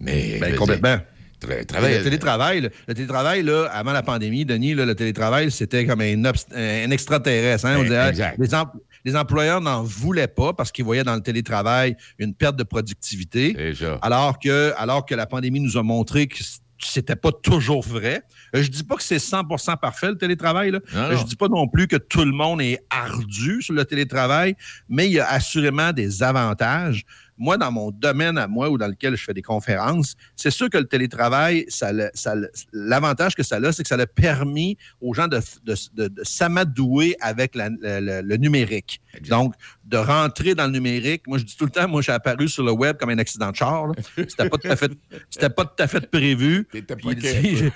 [0.00, 0.38] Mais.
[0.40, 0.98] Ben, complètement.
[1.40, 5.50] tra- travail- Le télétravail, là, le télétravail, là, avant la pandémie, Denis, là, le télétravail,
[5.50, 7.66] c'était comme un, extraterrestre.
[7.66, 7.76] hein?
[7.78, 8.12] On les, em-
[9.06, 13.54] les employeurs n'en voulaient pas parce qu'ils voyaient dans le télétravail une perte de productivité.
[14.02, 16.36] Alors que, alors que la pandémie nous a montré que
[16.78, 18.22] c'était pas toujours vrai.
[18.54, 20.72] Euh, Je dis pas que c'est 100% parfait le télétravail.
[20.72, 20.80] Là.
[20.92, 21.16] Non, Euh, non.
[21.18, 24.56] Je dis pas non plus que tout le monde est ardu sur le télétravail,
[24.88, 27.04] mais il y a assurément des avantages.
[27.38, 30.70] Moi, dans mon domaine à moi ou dans lequel je fais des conférences, c'est sûr
[30.70, 31.90] que le télétravail, ça
[32.72, 36.22] l'avantage que ça a, c'est que ça a permis aux gens de, de- de- de
[36.24, 39.00] s'amadouer avec la- le, numérique.
[39.28, 39.54] Donc,
[39.84, 41.26] de rentrer dans le numérique.
[41.26, 43.50] Moi, je dis tout le temps, moi, j'ai apparu sur le web comme un accident
[43.50, 43.86] de char.
[44.16, 44.92] C'était pas tout à fait,
[45.30, 46.66] c'était pas tout à fait prévu.
[46.70, 47.70] Puis,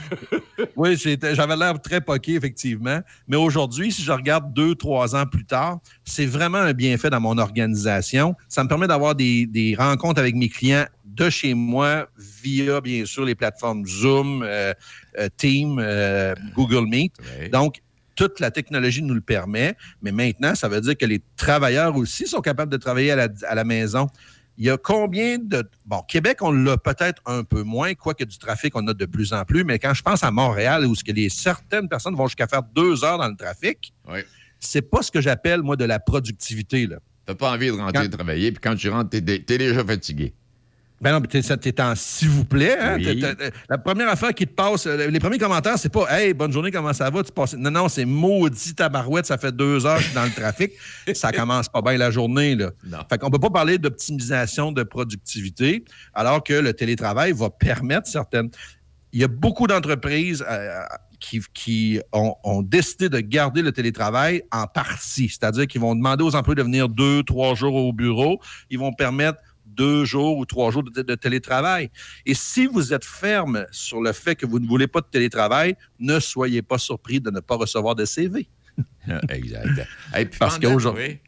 [0.76, 3.00] oui, j'avais l'air très poqué, effectivement.
[3.28, 7.20] Mais aujourd'hui, si je regarde deux, trois ans plus tard, c'est vraiment un bienfait dans
[7.20, 8.34] mon organisation.
[8.48, 12.08] Ça me permet d'avoir des, des rencontres avec mes clients de chez moi
[12.42, 14.72] via, bien sûr, les plateformes Zoom, euh,
[15.18, 17.12] euh, Team, euh, Google Meet.
[17.52, 17.82] Donc,
[18.14, 22.26] toute la technologie nous le permet, mais maintenant, ça veut dire que les travailleurs aussi
[22.26, 24.06] sont capables de travailler à la, à la maison.
[24.56, 25.68] Il y a combien de...
[25.86, 29.32] Bon, Québec, on l'a peut-être un peu moins, quoique du trafic, on a de plus
[29.32, 32.26] en plus, mais quand je pense à Montréal, où ce que les, certaines personnes vont
[32.26, 33.94] jusqu'à faire deux heures dans le trafic,
[34.58, 36.86] c'est pas ce que j'appelle, moi, de la productivité.
[36.86, 36.98] Là.
[37.30, 40.34] T'as pas envie de rentrer travailler, puis quand tu rentres, t'es, t'es déjà fatigué.
[41.00, 42.76] Ben non, mais t'es, t'es en s'il vous plaît.
[42.76, 42.96] Hein?
[42.98, 43.24] Oui.
[43.68, 46.72] La première affaire qui te passe, euh, les premiers commentaires, c'est pas Hey, bonne journée,
[46.72, 47.22] comment ça va?
[47.22, 47.54] Tu passes...
[47.54, 50.72] Non, non, c'est maudit tabarouette, ça fait deux heures que je suis dans le trafic.
[51.14, 52.56] ça commence pas bien la journée.
[52.56, 52.72] Là.
[53.08, 55.84] Fait qu'on peut pas parler d'optimisation de productivité,
[56.14, 58.50] alors que le télétravail va permettre certaines.
[59.12, 60.80] Il y a beaucoup d'entreprises euh,
[61.20, 66.24] qui, qui ont, ont décidé de garder le télétravail en partie, c'est-à-dire qu'ils vont demander
[66.24, 68.40] aux employés de venir deux, trois jours au bureau.
[68.70, 71.90] Ils vont permettre deux jours ou trois jours de, de télétravail.
[72.26, 75.76] Et si vous êtes ferme sur le fait que vous ne voulez pas de télétravail,
[75.98, 78.48] ne soyez pas surpris de ne pas recevoir de CV.
[79.28, 79.86] exact.
[80.18, 81.20] Et puis Parce qu'aujourd'hui,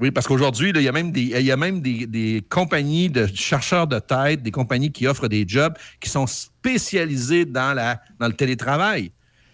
[0.00, 0.10] oui.
[0.10, 3.26] parce qu'aujourd'hui, il y a même, des, il y a même des, des compagnies de
[3.26, 8.26] chercheurs de tête, des compagnies qui offrent des jobs qui sont spécialisées dans, la, dans
[8.26, 9.12] le télétravail.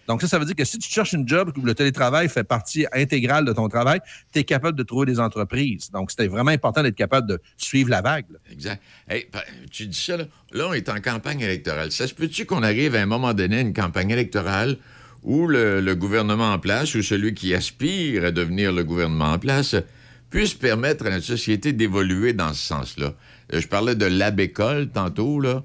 [0.09, 2.43] Donc, ça, ça veut dire que si tu cherches une job où le télétravail fait
[2.43, 3.99] partie intégrale de ton travail,
[4.33, 5.91] tu es capable de trouver des entreprises.
[5.91, 8.25] Donc, c'était vraiment important d'être capable de suivre la vague.
[8.51, 8.81] Exact.
[9.07, 9.27] Hey,
[9.69, 10.25] tu dis ça, là.
[10.51, 11.91] Là, on est en campagne électorale.
[11.91, 14.77] Ça se peut-tu qu'on arrive à un moment donné à une campagne électorale
[15.21, 19.37] où le, le gouvernement en place ou celui qui aspire à devenir le gouvernement en
[19.37, 19.75] place
[20.31, 23.13] puisse permettre à notre société d'évoluer dans ce sens-là?
[23.53, 25.61] Euh, Je parlais de l'abécole tantôt, là.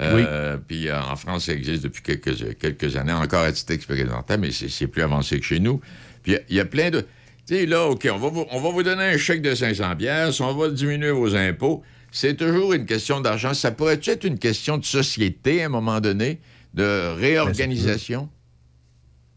[0.00, 4.38] Euh, Puis euh, en France, ça existe depuis quelques, quelques années, encore à titre expérimental,
[4.40, 5.80] mais c'est plus avancé que chez nous.
[6.22, 7.00] Puis il y a- il y, a plein de.
[7.46, 9.96] Tu sais, là, OK, on va, vous, on va vous donner un chèque de 500
[9.96, 11.82] pièces, on va diminuer vos impôts.
[12.10, 13.54] C'est toujours une question d'argent.
[13.54, 16.40] Ça pourrait être une question de société à un moment donné,
[16.74, 18.28] de réorganisation?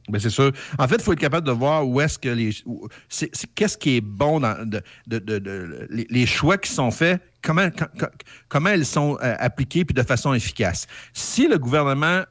[0.10, 0.52] Ben, c'est sûr.
[0.78, 2.52] En fait, il faut être capable de voir où est-ce que les.
[3.56, 7.22] Qu'est-ce qui est bon dans de, de- de- de- les, les choix qui sont faits,
[7.42, 8.08] comment, quand-
[8.48, 10.88] comment elles sont euh, appliquées puis de façon efficace.
[11.14, 12.24] Si le gouvernement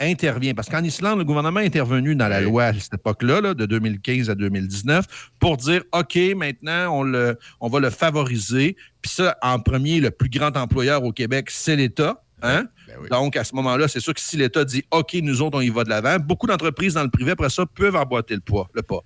[0.00, 3.54] intervient, parce qu'en Islande, le gouvernement est intervenu dans la loi à cette époque-là, là,
[3.54, 8.76] de 2015 à 2019, pour dire OK, maintenant, on, le, on va le favoriser.
[9.00, 12.24] Puis ça, en premier, le plus grand employeur au Québec, c'est l'État.
[12.44, 12.64] Hein?
[13.10, 15.70] Donc, à ce moment-là, c'est sûr que si l'État dit OK, nous autres, on y
[15.70, 18.82] va de l'avant, beaucoup d'entreprises dans le privé, après ça, peuvent emboîter le, poids, le
[18.82, 19.00] pas.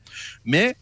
[0.44, 0.76] Mais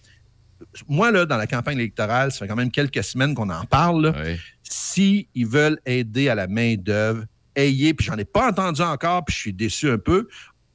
[0.89, 4.07] moi, là, dans la campagne électorale, ça fait quand même quelques semaines qu'on en parle.
[4.07, 4.37] là.
[4.63, 7.25] Si ils veulent aider à la main-d'œuvre,
[7.55, 10.29] ayez, puis j'en ai pas entendu encore, puis je suis déçu un peu,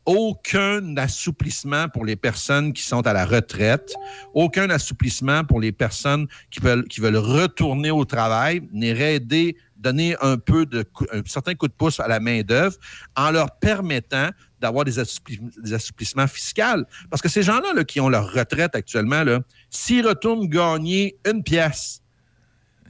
[0.05, 3.93] aucun assouplissement pour les personnes qui sont à la retraite,
[4.33, 10.15] aucun assouplissement pour les personnes qui veulent, qui veulent retourner au travail, n'irait aider, donner
[10.21, 12.75] un peu de un certain coup de pouce à la main-d'œuvre
[13.15, 14.29] en leur permettant
[14.59, 16.83] d'avoir des, assoupli- des assouplissements fiscaux.
[17.09, 19.23] Parce que ces gens-là là, qui ont leur retraite actuellement,
[19.69, 22.01] s'ils retournent gagner une pièce,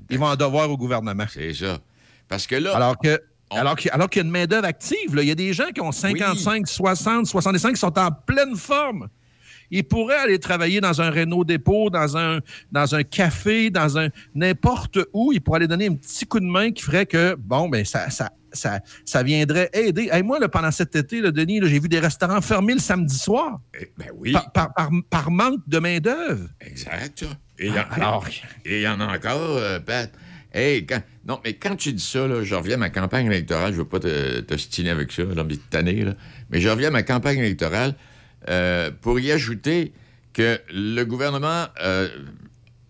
[0.09, 1.25] ils vont en devoir au gouvernement.
[1.31, 1.77] C'est ça.
[2.27, 2.75] Parce que là.
[2.75, 3.21] Alors que.
[3.51, 5.23] Alors qu'il y a une main-d'œuvre active, là.
[5.23, 9.07] il y a des gens qui ont 55, 60, 65 qui sont en pleine forme.
[9.71, 12.39] Ils pourraient aller travailler dans un Renault dépôt, dans un,
[12.71, 15.31] dans un café, dans un n'importe où.
[15.33, 18.09] Ils pourraient aller donner un petit coup de main qui ferait que, bon, ben ça,
[18.09, 20.09] ça, ça, ça viendrait aider.
[20.11, 22.79] Hey, moi, là, pendant cet été, là, Denis, là, j'ai vu des restaurants fermés le
[22.79, 23.59] samedi soir.
[23.97, 24.31] Ben oui.
[24.31, 26.47] Par, par- par- par manque de main-d'œuvre.
[26.61, 27.25] Exact.
[27.59, 28.25] Et il Alors-
[28.65, 30.11] et il y en a encore, euh, Pat.
[30.51, 33.71] Hey, quand- non, mais quand tu dis ça, là, je reviens à ma campagne électorale,
[33.71, 35.21] je ne veux pas te, te stiner avec ça,
[35.51, 36.15] cette année, là,
[36.49, 37.93] mais je reviens à ma campagne électorale
[38.49, 39.93] euh, pour y ajouter
[40.33, 42.07] que le gouvernement euh,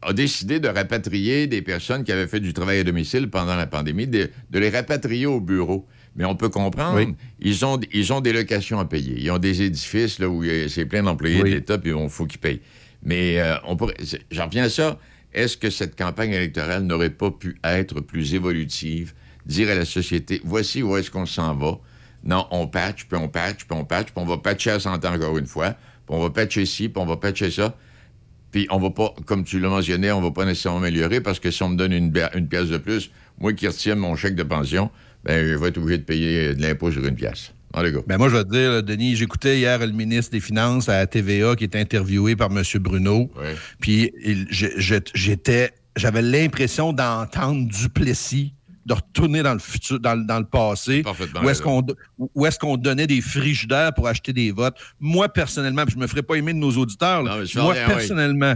[0.01, 3.67] a décidé de rapatrier des personnes qui avaient fait du travail à domicile pendant la
[3.67, 5.87] pandémie, de, de les rapatrier au bureau.
[6.15, 7.15] Mais on peut comprendre, Oui.
[7.39, 9.15] ils, ont, ils ont des locations à payer.
[9.19, 11.49] Ils ont des édifices là, où c'est plein d'employés Oui.
[11.51, 12.61] de l'État, puis il faut qu'ils payent.
[13.03, 13.95] Mais euh, on pourrait,
[14.31, 14.99] j'en reviens à ça.
[15.33, 19.13] Est-ce que cette campagne électorale n'aurait pas pu être plus évolutive,
[19.45, 21.79] dire à la société, voici où est-ce qu'on s'en va.
[22.23, 25.05] Non, on patch, puis on patch, puis on patch, puis on va patcher à 100
[25.05, 27.75] ans encore une fois, puis on va patcher ci, puis on va patcher ça.
[28.51, 31.51] Puis on va pas, comme tu l'as mentionné, on va pas nécessairement améliorer parce que
[31.51, 34.89] si on me donne une, pièce de plus, moi qui retiens mon chèque de pension,
[35.23, 37.53] ben je vais être obligé de payer de l'impôt sur une pièce.
[38.07, 41.07] Ben moi, je vais te dire, Denis, j'écoutais hier le ministre des Finances à la
[41.07, 42.63] TVA qui était interviewé par M.
[42.79, 43.29] Bruno.
[43.79, 44.11] Puis
[44.49, 48.53] j'étais, j'avais l'impression d'entendre Duplessis
[48.85, 51.03] de retourner dans le futur, dans, le- dans le passé,
[51.43, 51.83] où est-ce qu'on
[52.59, 54.75] qu'on donnait des frigidaires pour acheter des votes.
[54.99, 57.87] Moi, personnellement, puis je me ferais pas aimer de nos auditeurs, là, Non, moi, rien,
[57.87, 57.93] oui.
[57.93, 58.55] personnellement,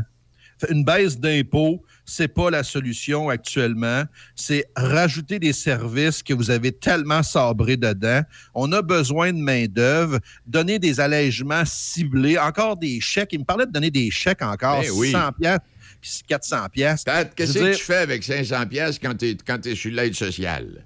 [0.70, 4.04] Une baisse d'impôts, c'est pas la solution actuellement.
[4.36, 8.22] C'est rajouter des services que vous avez tellement sabrés dedans.
[8.54, 13.30] On a besoin de main-d'œuvre, donner des allègements ciblés, encore des chèques.
[13.34, 15.08] Il me parlait de donner des chèques encore, Ben oui.
[15.08, 15.60] 600 pièces
[16.04, 17.06] puis 400 pièces.
[17.36, 20.86] Qu'est-ce que tu fais avec 500 pièces quand tu es, quand t'es sur l'aide sociale?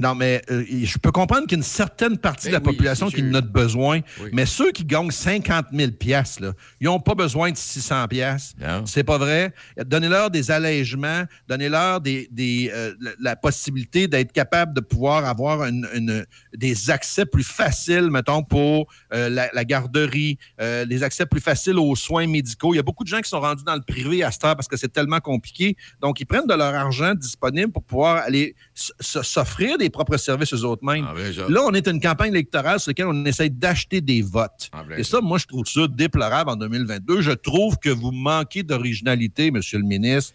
[0.00, 2.70] Non, mais euh, je peux comprendre qu'il y a une certaine partie de la Ben
[2.70, 4.30] oui, population qui en a besoin, Oui.
[4.32, 8.56] mais ceux qui gagnent 50 000 piastres, là, ils n'ont pas besoin de 600 piastres.
[8.86, 9.52] C'est pas vrai.
[9.86, 15.86] Donnez-leur des allègements, donnez-leur des, des, euh, la, possibilité d'être capable de pouvoir avoir une-
[15.94, 16.26] une-
[16.56, 21.94] des accès plus faciles, mettons, pour euh, la, la garderie, des accès plus faciles aux
[21.94, 22.72] soins médicaux.
[22.74, 24.56] Il y a beaucoup de gens qui sont rendus dans le privé à cette heure
[24.56, 25.76] parce que c'est tellement compliqué.
[26.00, 28.54] Donc, ils prennent de leur argent disponible pour pouvoir aller
[28.98, 31.06] s'offrir des propres services aux autres mêmes.
[31.14, 31.42] ben, ça.
[31.48, 34.70] Là, on est une campagne électorale sur laquelle on essaie d'acheter des votes.
[34.72, 37.20] ben, Et ça, moi, je trouve ça déplorable en 2022.
[37.20, 40.32] Je trouve que vous manquez d'originalité, Monsieur le ministre.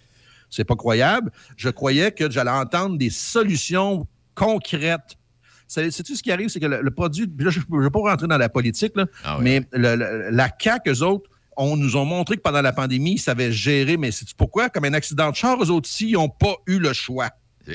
[0.49, 1.31] C'est pas croyable.
[1.57, 5.17] Je croyais que j'allais entendre des solutions concrètes.
[5.67, 6.49] C'est- Sais-tu ce qui arrive?
[6.49, 7.27] C'est que le, le produit.
[7.38, 10.49] là, je ne vais pas rentrer dans la politique, là, Ah mais le- le- la
[10.59, 13.97] CAQ, eux autres, on nous ont montré que pendant la pandémie, ils savaient gérer.
[13.97, 14.69] Mais c'est pourquoi?
[14.69, 17.30] Comme un accident de char, eux autres ils n'ont pas eu le choix.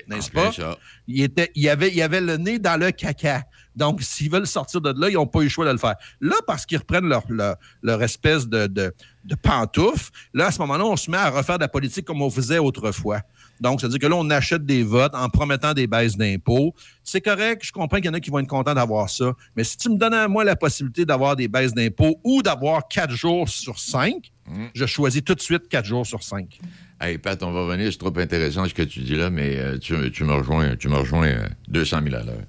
[0.08, 0.52] N'est-ce pas?
[0.52, 0.76] ça.
[1.06, 3.44] Il, était, il, avait, il avait le nez dans le caca.
[3.76, 5.96] Donc, s'ils veulent sortir de là, ils n'ont pas eu le choix de le faire.
[6.20, 8.94] Là, parce qu'ils reprennent leur, leur, leur espèce de, de,
[9.24, 12.22] de pantoufle, là, à ce moment-là, on se met à refaire de la politique comme
[12.22, 13.20] on faisait autrefois.
[13.60, 16.74] Donc, c'est-à-dire que là, on achète des votes en promettant des baisses d'impôts.
[17.02, 19.32] C'est correct, je comprends qu'il y en a qui vont être contents d'avoir ça.
[19.56, 22.86] Mais si tu me donnes à moi la possibilité d'avoir des baisses d'impôts ou d'avoir
[22.88, 24.30] quatre jours sur cinq,
[24.74, 26.58] je choisis tout de suite quatre jours sur cinq.
[27.00, 29.78] Hey, Pat, on va revenir, c'est trop intéressant ce que tu dis là, mais euh,
[29.78, 32.42] tu, tu me rejoins, tu me rejoins euh, 200 000 à l'heure.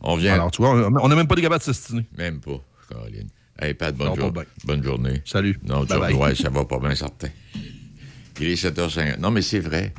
[0.00, 0.34] On vient.
[0.34, 2.04] Alors, tu vois, on n'a même pas des capables de s'estiner.
[2.16, 2.60] Même pas,
[2.90, 3.28] Caroline.
[3.60, 4.32] Hey, Pat, bonne, Non, jour-
[4.64, 5.22] bonne journée.
[5.24, 5.58] Salut.
[5.64, 7.28] Non, tu Bye ouais, ça va pas bien, certain.
[8.40, 9.18] Il est 7h50.
[9.20, 9.92] Non, mais c'est vrai.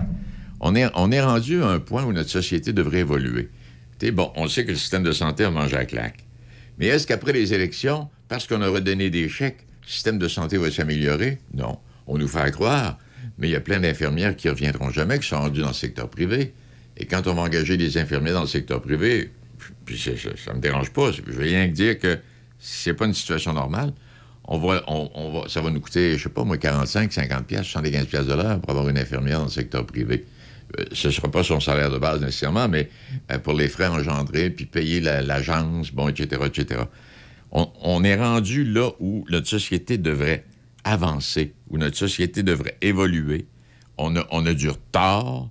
[0.59, 3.49] On est, on est rendu à un point où notre société devrait évoluer.
[4.11, 6.25] Bon, on sait que le système de santé a mangé à claque.
[6.77, 10.57] Mais est-ce qu'après les élections, parce qu'on a redonné des chèques, le système de santé
[10.57, 11.39] va s'améliorer?
[11.53, 11.77] Non.
[12.07, 12.97] On nous fait croire.
[13.37, 15.73] Mais il y a plein d'infirmières qui ne reviendront jamais, qui sont rendues dans le
[15.73, 16.53] secteur privé.
[16.97, 19.31] Et quand on va engager des infirmiers dans le secteur privé,
[19.85, 20.11] puis ça
[20.51, 21.11] ne me dérange pas.
[21.11, 22.19] Je veux rien dire que
[22.59, 23.93] c'est pas une situation normale.
[24.45, 24.83] On va,
[25.47, 28.59] ça va nous coûter, je sais pas, moi, 45, 50 pièces, 75 pièces de l'heure
[28.59, 30.25] pour avoir une infirmière dans le secteur privé.
[30.79, 32.89] Euh, ce ne sera pas son salaire de base nécessairement, mais
[33.31, 36.81] euh, pour les frais engendrés, puis payer la- l'agence, bon, etc., etc.
[37.55, 40.43] On, est rendu là où notre société devrait
[40.83, 43.45] avancer, où notre société devrait évoluer.
[43.99, 45.49] On a, on a du retard,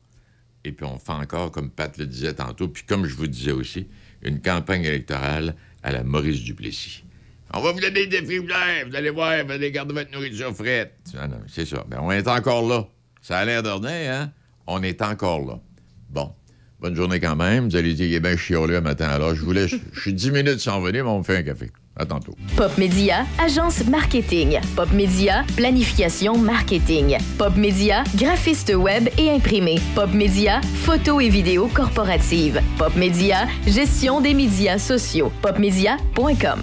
[0.65, 3.53] et puis on fait encore, comme Pat le disait tantôt, puis comme je vous disais
[3.53, 3.87] aussi,
[4.23, 5.55] une campagne électorale
[5.85, 7.05] à la Maurice Duplessis.
[7.55, 10.95] On va vous donner des défibulaires, vous allez voir, vous allez garder votre nourriture frette.
[11.17, 11.85] Ah c'est ça.
[11.89, 12.89] Mais on est encore là.
[13.21, 14.33] Ça a l'air d'ordinaire, hein?
[14.67, 15.61] On est encore là.
[16.11, 16.33] Bon.
[16.81, 17.69] Bonne journée quand même.
[17.69, 19.09] Vous allez dire, il est bien chiolé un matin.
[19.09, 19.73] Alors, je vous laisse.
[19.93, 21.71] Je suis 10 minutes sans venir, mais on me fait un café.
[21.97, 22.35] À tantôt.
[22.57, 24.61] Pop Média, agence marketing.
[24.75, 27.19] Pop Média, planification marketing.
[27.39, 29.79] Pop Média, graphiste web et imprimé.
[29.95, 32.61] Pop Média, photo et vidéo corporative.
[32.79, 35.31] Pop Média, gestion des médias sociaux.
[35.43, 36.63] Popmedia.com.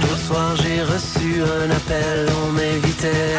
[0.00, 3.36] L'autre soir j'ai reçu un appel, on m'invitait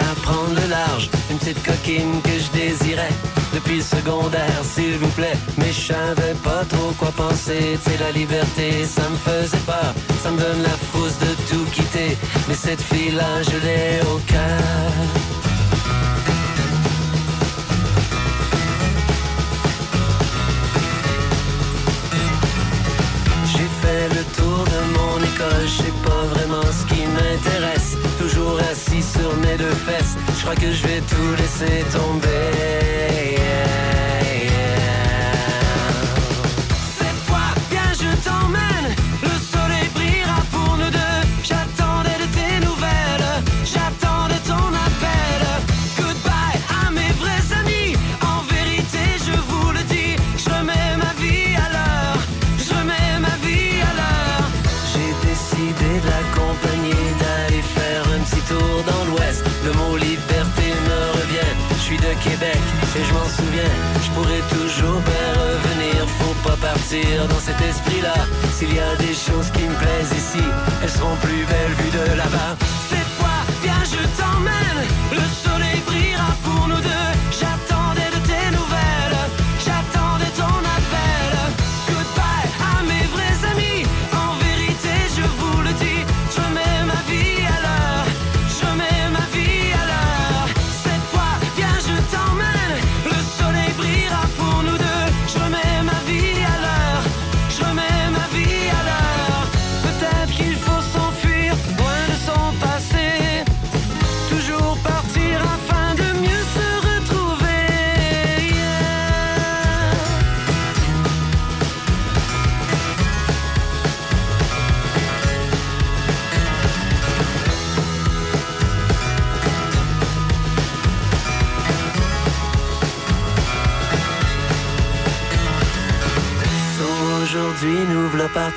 [1.40, 3.14] petite coquine que je désirais
[3.54, 5.38] depuis le secondaire, s'il vous plaît.
[5.58, 9.94] Mais je savais pas trop quoi penser, c'est la liberté, ça me faisait peur.
[10.22, 12.18] Ça me donne la frousse de tout quitter,
[12.48, 14.94] mais cette fille-là, je l'ai au cœur.
[23.52, 27.98] J'ai fait le tour de mon école, je sais pas vraiment ce qui m'intéresse.
[28.20, 29.99] Toujours assis sur mes deux fesses,
[30.56, 32.79] que je vais tout laisser tomber.
[62.96, 68.16] et je m'en souviens, je pourrais toujours pas revenir, faut pas partir dans cet esprit-là.
[68.54, 70.44] S'il y a des choses qui me plaisent ici,
[70.82, 72.58] elles seront plus belles vues de là-bas.
[72.90, 76.34] Cette fois, viens, je t'emmène, le soleil brillera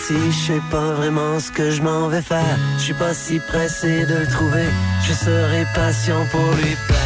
[0.07, 2.59] Si je sais pas vraiment ce que je m'en vais faire.
[2.77, 4.67] Je suis pas si pressé de le trouver,
[5.07, 7.02] je serai patient pour lui plaire.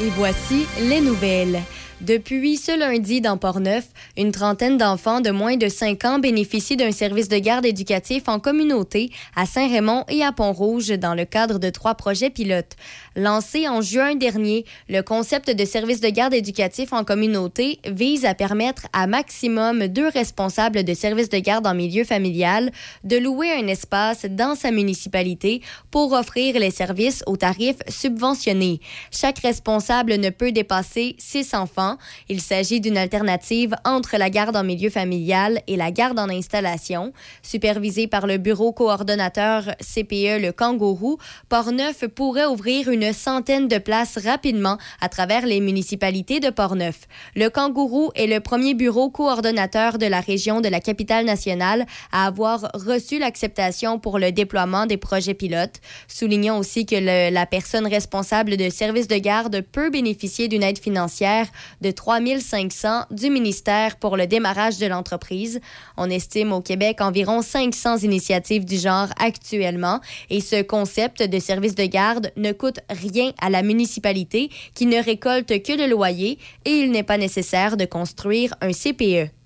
[0.00, 1.60] Et voici les nouvelles.
[2.00, 3.84] Depuis ce lundi dans Portneuf,
[4.20, 8.38] une trentaine d'enfants de moins de 5 ans bénéficient d'un service de garde éducatif en
[8.38, 12.76] communauté à Saint-Raymond et à Pont-Rouge dans le cadre de trois projets pilotes.
[13.16, 18.34] Lancé en juin dernier, le concept de service de garde éducatif en communauté vise à
[18.34, 22.70] permettre à maximum deux responsables de service de garde en milieu familial
[23.04, 28.80] de louer un espace dans sa municipalité pour offrir les services aux tarifs subventionnés.
[29.10, 31.96] Chaque responsable ne peut dépasser six enfants.
[32.28, 37.12] Il s'agit d'une alternative entre la garde en milieu familial et la garde en installation.
[37.42, 41.18] Supervisé par le bureau coordonnateur CPE Le Kangourou,
[41.48, 47.06] Portneuf pourrait ouvrir une centaine de places rapidement à travers les municipalités de Portneuf.
[47.36, 52.26] Le Kangourou est le premier bureau coordonnateur de la région de la capitale nationale à
[52.26, 55.80] avoir reçu l'acceptation pour le déploiement des projets pilotes.
[56.08, 61.46] Soulignons aussi que la personne responsable de services de garde peut bénéficier d'une aide financière
[61.80, 65.60] de 3 500 du ministère pour le démarrage de l'entreprise.
[65.96, 70.00] On estime au Québec environ 500 initiatives du genre actuellement
[70.30, 75.00] et ce concept de service de garde ne coûte rien à la municipalité qui ne
[75.00, 78.72] récolte que le loyer et il n'est pas nécessaire de construire un.
[78.80, 79.39] CPE.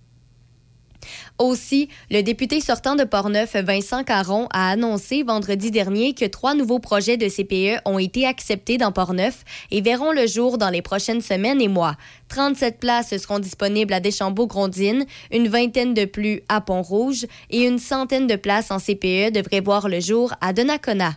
[1.39, 6.79] Aussi, le député sortant de Portneuf, Vincent Caron, a annoncé vendredi dernier que trois nouveaux
[6.79, 11.21] projets de CPE ont été acceptés dans Portneuf et verront le jour dans les prochaines
[11.21, 11.97] semaines et mois.
[12.29, 18.29] 37 places seront disponibles à Deschambault-Grondines, une vingtaine de plus à Pont-Rouge et une centaine
[18.29, 21.17] de places en CPE devraient voir le jour à Donnacona.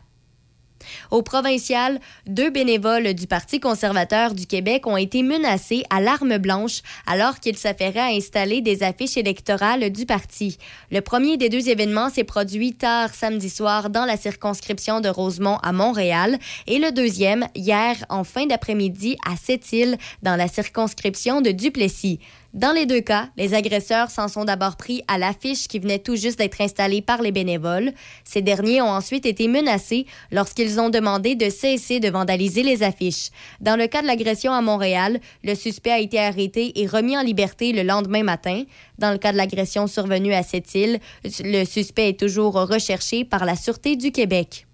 [1.11, 6.81] Au provincial, deux bénévoles du Parti conservateur du Québec ont été menacés à l'arme blanche
[7.05, 10.57] alors qu'ils s'affairaient à installer des affiches électorales du parti.
[10.91, 15.57] Le premier des deux événements s'est produit tard samedi soir dans la circonscription de Rosemont
[15.63, 16.37] à Montréal
[16.67, 22.19] et le deuxième hier en fin d'après-midi à Sept-Îles dans la circonscription de Duplessis.
[22.53, 26.15] Dans les deux cas, les agresseurs s'en sont d'abord pris à l'affiche qui venait tout
[26.15, 27.91] juste d'être installée par les bénévoles.
[28.23, 33.29] Ces derniers ont ensuite été menacés lorsqu'ils ont demandé de cesser de vandaliser les affiches.
[33.59, 37.21] Dans le cas de l'agression à Montréal, le suspect a été arrêté et remis en
[37.21, 38.63] liberté le lendemain matin.
[38.97, 43.45] Dans le cas de l'agression survenue à cette île, le suspect est toujours recherché par
[43.45, 44.66] la Sûreté du Québec.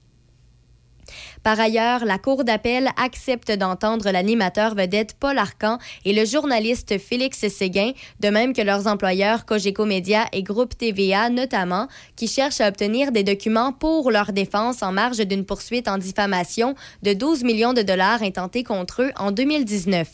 [1.44, 7.46] Par ailleurs, la Cour d'appel accepte d'entendre l'animateur vedette Paul Arcan et le journaliste Félix
[7.50, 7.92] Séguin,
[8.22, 13.12] de même que leurs employeurs Cogeco Média et Groupe TVA notamment, qui cherchent à obtenir
[13.12, 17.82] des documents pour leur défense en marge d'une poursuite en diffamation de 12 millions de
[17.82, 20.08] dollars intentés contre eux en 2019.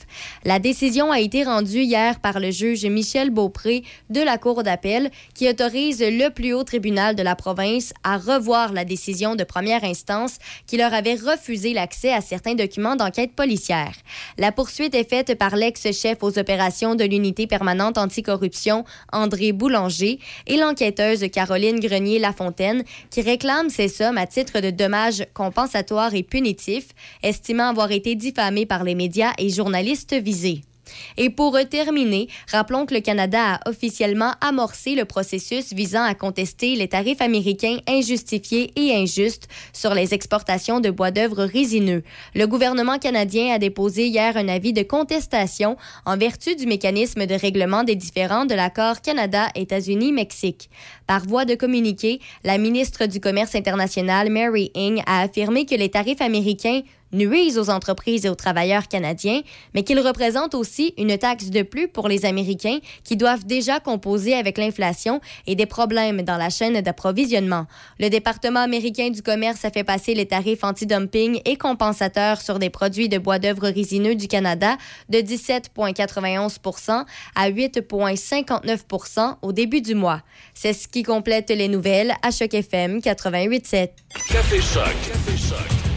[0.45, 5.11] La décision a été rendue hier par le juge Michel Beaupré de la Cour d'appel
[5.35, 9.83] qui autorise le plus haut tribunal de la province à revoir la décision de première
[9.83, 13.93] instance qui leur avait refusé l'accès à certains documents d'enquête policière.
[14.37, 20.57] La poursuite est faite par l'ex-chef aux opérations de l'unité permanente anticorruption, André Boulanger, et
[20.57, 26.89] l'enquêteuse Caroline Grenier-Lafontaine, qui réclame ces sommes à titre de dommages compensatoires et punitifs,
[27.23, 30.61] estimant avoir été diffamée par les médias et journalistes visés.
[31.17, 36.75] Et pour terminer, rappelons que le Canada a officiellement amorcé le processus visant à contester
[36.75, 42.03] les tarifs américains injustifiés et injustes sur les exportations de bois d'œuvre résineux.
[42.35, 47.35] Le gouvernement canadien a déposé hier un avis de contestation en vertu du mécanisme de
[47.35, 50.69] règlement des différends de l'accord Canada-États-Unis-Mexique.
[51.09, 55.89] Par voie de communiqué, la ministre du Commerce international, Mary Ng, a affirmé que les
[55.89, 56.81] tarifs américains
[57.11, 59.41] nuisent aux entreprises et aux travailleurs canadiens,
[59.73, 64.35] mais qu'ils représentent aussi une taxe de plus pour les Américains qui doivent déjà composer
[64.35, 67.65] avec l'inflation et des problèmes dans la chaîne d'approvisionnement.
[67.99, 72.69] Le département américain du commerce a fait passer les tarifs anti-dumping et compensateurs sur des
[72.69, 74.77] produits de bois d'œuvre résineux du Canada
[75.09, 77.05] de 17,91
[77.35, 80.21] à 8,59% au début du mois.
[80.53, 83.89] C'est ce qui complète les nouvelles à Choc FM 88.7.
[84.29, 84.83] Café Choc.
[84.83, 85.89] Café Choc.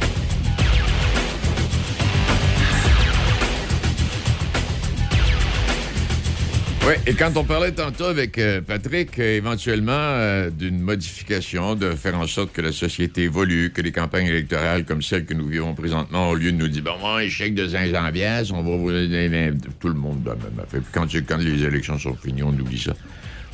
[6.84, 11.92] Oui, et quand on parlait tantôt avec euh, Patrick, euh, éventuellement, euh, d'une modification, de
[11.92, 15.46] faire en sorte que la société évolue, que les campagnes électorales comme celle que nous
[15.46, 18.76] vivons présentement, au lieu de nous dire, bon, moi, échec de 500 pièces, on va
[18.76, 20.80] vous donner tout le monde la même affaire.
[20.80, 22.94] Puis quand, quand les élections sont finies, on oublie ça.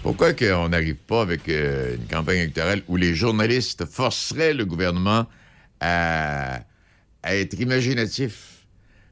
[0.02, 5.26] Pourquoi qu'on n'arrive pas avec euh, une campagne électorale où les journalistes forceraient le gouvernement
[5.80, 6.60] à,
[7.24, 8.66] être imaginatif?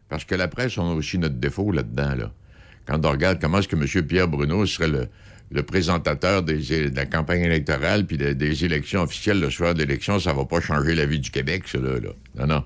[0.08, 2.14] Parce que la presse, on a aussi notre défaut là-dedans.
[2.14, 2.32] Là.
[2.86, 4.06] Quand on regarde comment est-ce que M.
[4.06, 5.08] Pierre Bruno serait
[5.50, 10.32] le, présentateur de la campagne électorale puis de- des élections officielles le soir d'élection, ça
[10.32, 11.98] va pas changer la vie du Québec, là.
[12.36, 12.64] Non, non.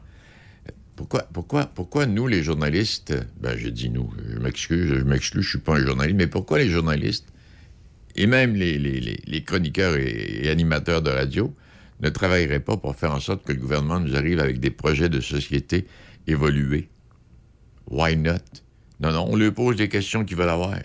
[0.95, 5.49] Pourquoi, pourquoi, pourquoi nous, les journalistes, ben, je dis nous, je m'excuse, je m'excuse, je
[5.49, 7.27] suis pas un journaliste, mais pourquoi les journalistes
[8.17, 11.55] et même les, chroniqueurs et, animateurs de radio
[12.01, 15.09] ne travailleraient pas pour faire en sorte que le gouvernement nous arrive avec des projets
[15.09, 15.87] de société
[16.27, 16.89] évolués?
[17.89, 18.33] Why not?
[19.01, 20.79] Non, non, on leur pose des questions qu'ils veulent avoir.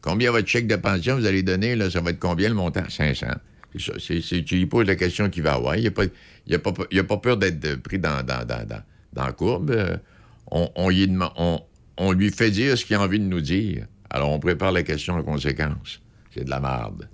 [0.00, 2.88] Combien votre chèque de pension vous allez donner, là, ça va être combien le montant?
[2.88, 3.26] 500.
[3.78, 4.36] C'est ça.
[4.44, 5.76] Tu lui poses la question qu'il va avoir.
[5.76, 8.82] Il n'a pas, a pas, a pas peur d'être pris dans, dans, dans, dans,
[9.12, 9.70] dans la courbe.
[9.70, 9.96] Euh,
[10.50, 13.86] on lui fait dire ce qu'il a envie de nous dire.
[14.10, 16.01] Alors, on prépare la question en conséquence.
[16.32, 17.08] C'est de la marde.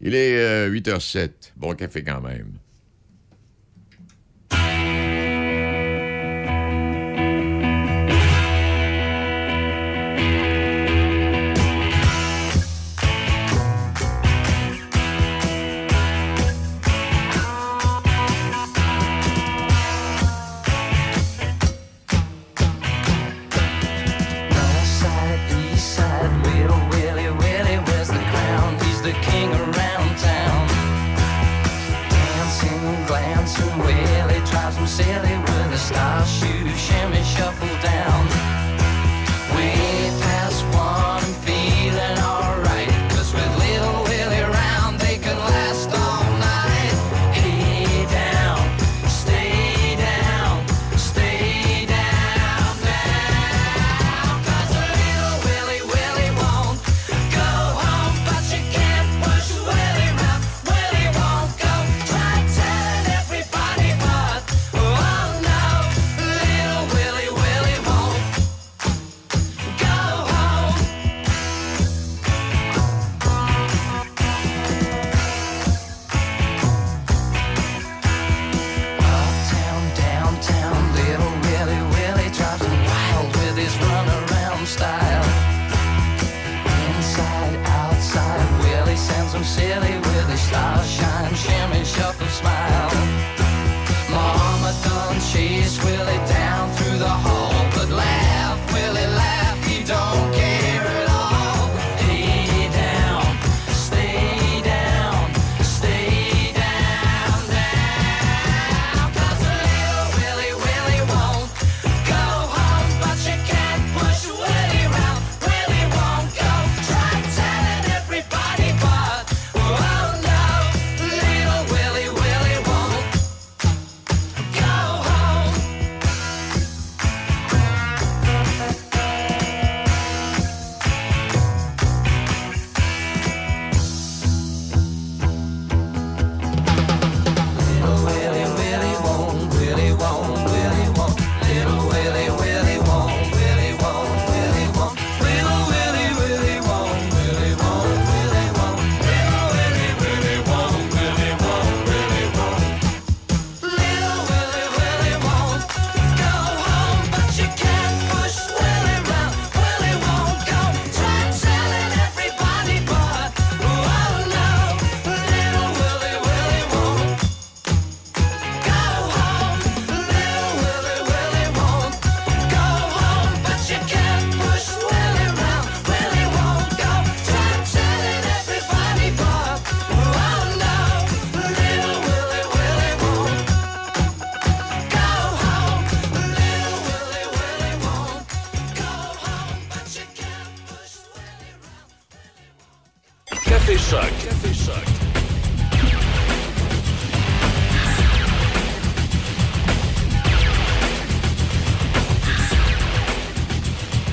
[0.00, 1.52] Il est euh, 8h07.
[1.56, 2.59] Bon café quand même.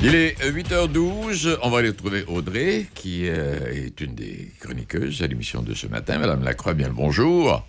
[0.10, 1.58] Il est 8h12.
[1.64, 5.86] On va aller retrouver Audrey, qui euh, est une des chroniqueuses à l'émission de ce
[5.88, 6.18] matin.
[6.18, 7.68] Madame Lacroix, bien le bonjour.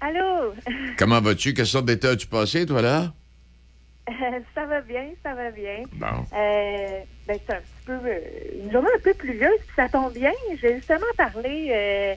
[0.00, 0.54] Allô?
[0.98, 1.52] Comment vas-tu?
[1.52, 3.12] Quelle sorte d'état as-tu passé, toi, là?
[4.08, 4.12] Euh,
[4.54, 5.82] ça va bien, ça va bien.
[5.92, 6.06] Bon.
[6.06, 10.14] Euh, ben, c'est un petit peu euh, une journée un peu pluvieuse, puis ça tombe
[10.14, 10.32] bien.
[10.58, 12.16] J'ai justement parlé,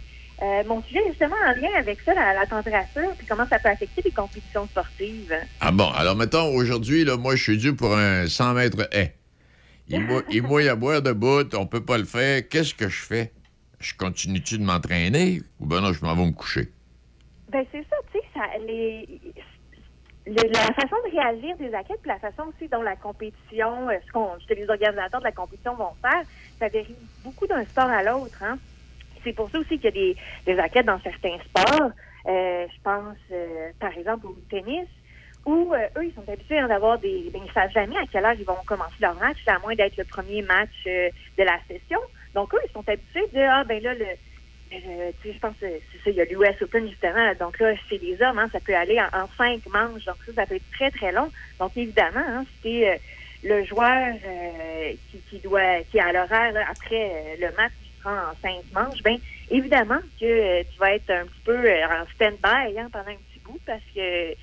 [0.66, 3.68] mon sujet est justement en lien avec ça, la, la température, puis comment ça peut
[3.68, 5.36] affecter les compétitions sportives.
[5.60, 9.14] Ah bon, alors mettons, aujourd'hui, là, moi, je suis dû pour un 100 mètres haie.
[9.88, 10.22] Il mou-
[10.62, 12.48] il à boire de bout, on peut pas le faire.
[12.50, 13.32] Qu'est-ce que je fais?
[13.80, 16.70] Je continue-tu de m'entraîner ou ben non, je m'en vais me coucher?
[17.50, 19.20] Ben c'est ça, tu sais, ça, les,
[20.26, 23.98] le- la façon de réagir des athlètes, puis la façon aussi dont la compétition, euh,
[24.06, 26.24] ce, qu'on, ce que les organisateurs de la compétition vont faire,
[26.60, 28.42] ça varie beaucoup d'un sport à l'autre.
[28.42, 28.58] Hein.
[29.24, 30.18] C'est pour ça aussi qu'il y a des,
[30.48, 31.92] des athlètes dans certains sports.
[32.28, 34.88] Euh, je pense, euh, par exemple, au tennis,
[35.46, 37.30] où euh, eux, ils sont habitués hein, d'avoir des...
[37.32, 39.98] Ben, ils savent jamais à quelle heure ils vont commencer leur match, à moins d'être
[39.98, 42.00] le premier match euh, de la session.
[42.34, 44.06] Donc, eux, ils sont habitués de, ah, ben là, le,
[44.74, 47.34] euh, tu sais, je pense que c'est ça, il y a l'US Open justement.
[47.40, 50.06] Donc là, c'est des hommes, hein, ça peut aller en, cinq manches.
[50.06, 51.32] Donc ça, ça peut être très, très long.
[51.60, 52.98] Donc évidemment, hein, t'es, euh,
[53.44, 57.92] le joueur euh, qui, qui doit qui est à l'horaire après euh, le match qui
[58.00, 59.18] se rend en cinq manches, ben
[59.52, 63.60] évidemment que tu vas être un petit peu en stand-by hein, pendant un petit bout
[63.66, 64.34] parce que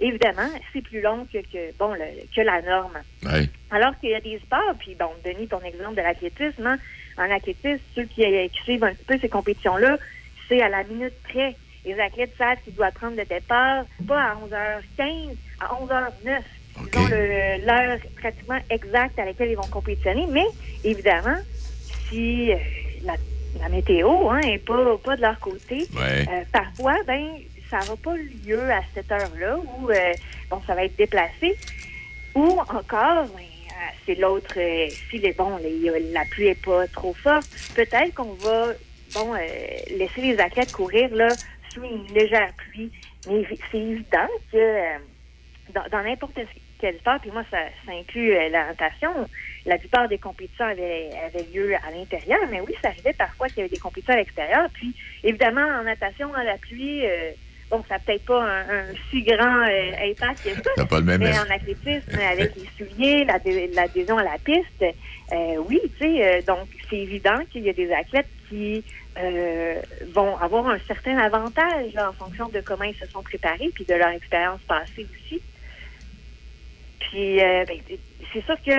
[0.00, 2.98] évidemment, c'est plus long que, que bon le- que la norme.
[3.24, 3.46] Ouais.
[3.70, 6.78] Alors qu'il y a des sports, puis bon, Denis, ton exemple de l'athlétisme, hein,
[7.16, 9.96] en athlétisme, ceux qui, euh, qui suivent un petit peu ces compétitions-là,
[10.48, 11.56] c'est à la minute près.
[11.84, 16.42] Les athlètes savent qu'ils doivent prendre le départ, pas à 11h15, à 11h09.
[16.92, 20.44] Ils ont l'heure pratiquement exacte à laquelle ils vont compétitionner, mais
[20.82, 21.36] évidemment,
[22.08, 22.56] si euh,
[23.02, 23.14] la,
[23.60, 26.26] la météo hein, est pas, pas de leur côté, Ouais.
[26.28, 27.36] euh, parfois, ben,
[27.70, 30.12] ça n'aura pas lieu à cette heure-là où euh,
[30.50, 31.56] bon, ça va être déplacé.
[32.34, 35.58] Ou encore, ben, euh, c'est l'autre, euh, si les, bon,
[36.12, 38.72] la pluie est pas trop forte, peut-être qu'on va
[39.14, 41.28] bon, laisser les athlètes courir là,
[41.72, 42.90] sous une légère pluie.
[43.28, 44.98] Mais c'est évident que
[45.72, 46.38] dans, n'importe
[46.80, 49.10] quel sport, puis moi, ça, inclut la natation,
[49.66, 53.58] la plupart des compétitions avaient, avaient lieu à l'intérieur, mais oui, ça arrivait parfois qu'il
[53.58, 54.68] y avait des compétitions à l'extérieur.
[54.72, 57.04] Puis, évidemment, en natation, à la pluie,
[57.70, 60.84] bon, ça n'a peut-être pas un, un si grand euh, impact que ça.
[60.86, 64.84] Pas le même Mais en athlétisme, avec les souliers, l'adhé- l'adhésion à la piste,
[65.32, 68.84] euh, oui, tu sais, euh, donc c'est évident qu'il y a des athlètes qui
[69.18, 69.80] euh,
[70.14, 73.84] vont avoir un certain avantage là, en fonction de comment ils se sont préparés, puis
[73.84, 75.42] de leur expérience passée aussi.
[76.98, 77.78] Puis, euh, ben,
[78.32, 78.70] c'est sûr que,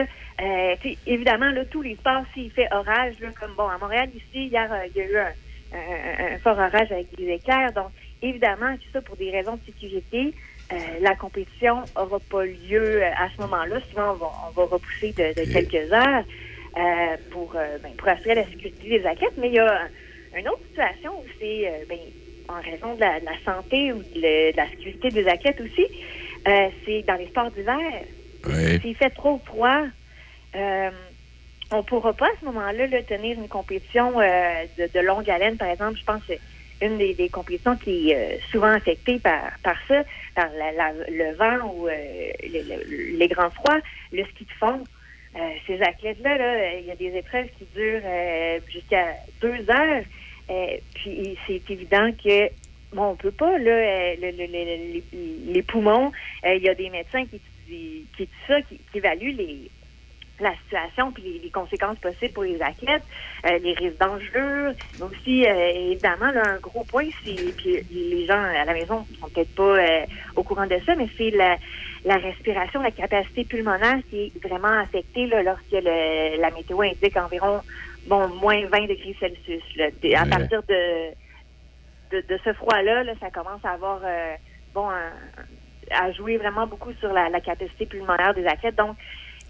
[0.41, 3.77] euh, tu sais, évidemment, là, tous les sports, s'il fait orage, là, comme bon, à
[3.77, 5.33] Montréal, ici, hier, il y a eu un,
[5.73, 7.73] un- un fort orage avec des éclairs.
[7.73, 7.91] Donc,
[8.21, 10.33] évidemment, tout ça pour des raisons de sécurité.
[10.71, 13.79] euh, la compétition n'aura pas lieu euh, à ce moment-là.
[13.89, 16.23] Souvent, on va, on va repousser de, de quelques heures
[16.77, 19.35] euh, pour, euh, ben, pour assurer la sécurité des athlètes.
[19.37, 19.89] Mais il y a un-
[20.39, 21.99] une autre situation où c'est, ben,
[22.47, 25.59] en raison de la, de la santé ou de, le- de la sécurité des athlètes
[25.59, 25.85] aussi,
[26.85, 28.05] c'est dans les sports d'hiver.
[28.81, 29.83] S'il fait trop froid,
[31.73, 35.69] on pourra pas à ce moment-là là, tenir une compétition de, de longue haleine, par
[35.69, 35.97] exemple.
[35.99, 36.33] Je pense que
[36.81, 39.51] une des, des compétitions qui est euh, souvent affectée par,
[39.87, 40.03] ça,
[40.35, 43.79] par la- la- le vent ou euh, le- le- les grands froids,
[44.11, 44.87] le ski de fond.
[45.35, 48.01] Euh, ces athlètes-là, là, il y a des épreuves qui durent
[48.67, 50.03] jusqu'à deux heures.
[50.95, 52.49] Puis c'est évident que
[52.91, 56.11] bon, on peut pas là, le- le- le- les, poumons.
[56.43, 57.41] Il y a des médecins qui
[58.17, 59.71] qui ça, qui, qui évaluent les
[60.43, 63.03] la situation puis les, les conséquences possibles pour les athlètes,
[63.45, 68.25] euh, les risques dangereux, mais aussi euh, évidemment là, un gros point, c'est puis les
[68.25, 70.05] gens à la maison sont peut-être pas euh,
[70.35, 71.57] au courant de ça, mais c'est la,
[72.05, 77.17] la respiration, la capacité pulmonaire qui est vraiment affectée là, lorsque le- la météo indique
[77.17, 77.61] environ
[78.05, 79.63] bon moins 20 degrés Celsius.
[79.75, 79.87] Là.
[80.19, 81.11] À partir de,
[82.11, 84.33] de, de ce froid-là, là, ça commence à avoir euh,
[84.73, 85.13] bon un-
[85.91, 88.75] à jouer vraiment beaucoup sur la, la capacité pulmonaire des athlètes.
[88.75, 88.97] Donc,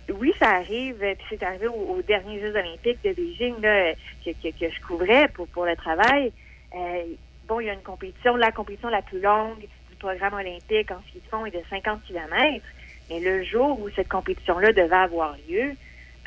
[0.09, 3.93] oui, ça arrive, puis c'est arrivé aux, derniers Jeux olympiques de Beijing là,
[4.25, 6.31] que, que, je couvrais pour, pour le travail.
[6.75, 7.03] Euh,
[7.47, 11.01] bon, il y a une compétition, la compétition la plus longue du programme olympique en
[11.09, 12.63] ski de fond est de 50 km.
[13.09, 15.73] Mais le jour où cette compétition-là devait avoir lieu,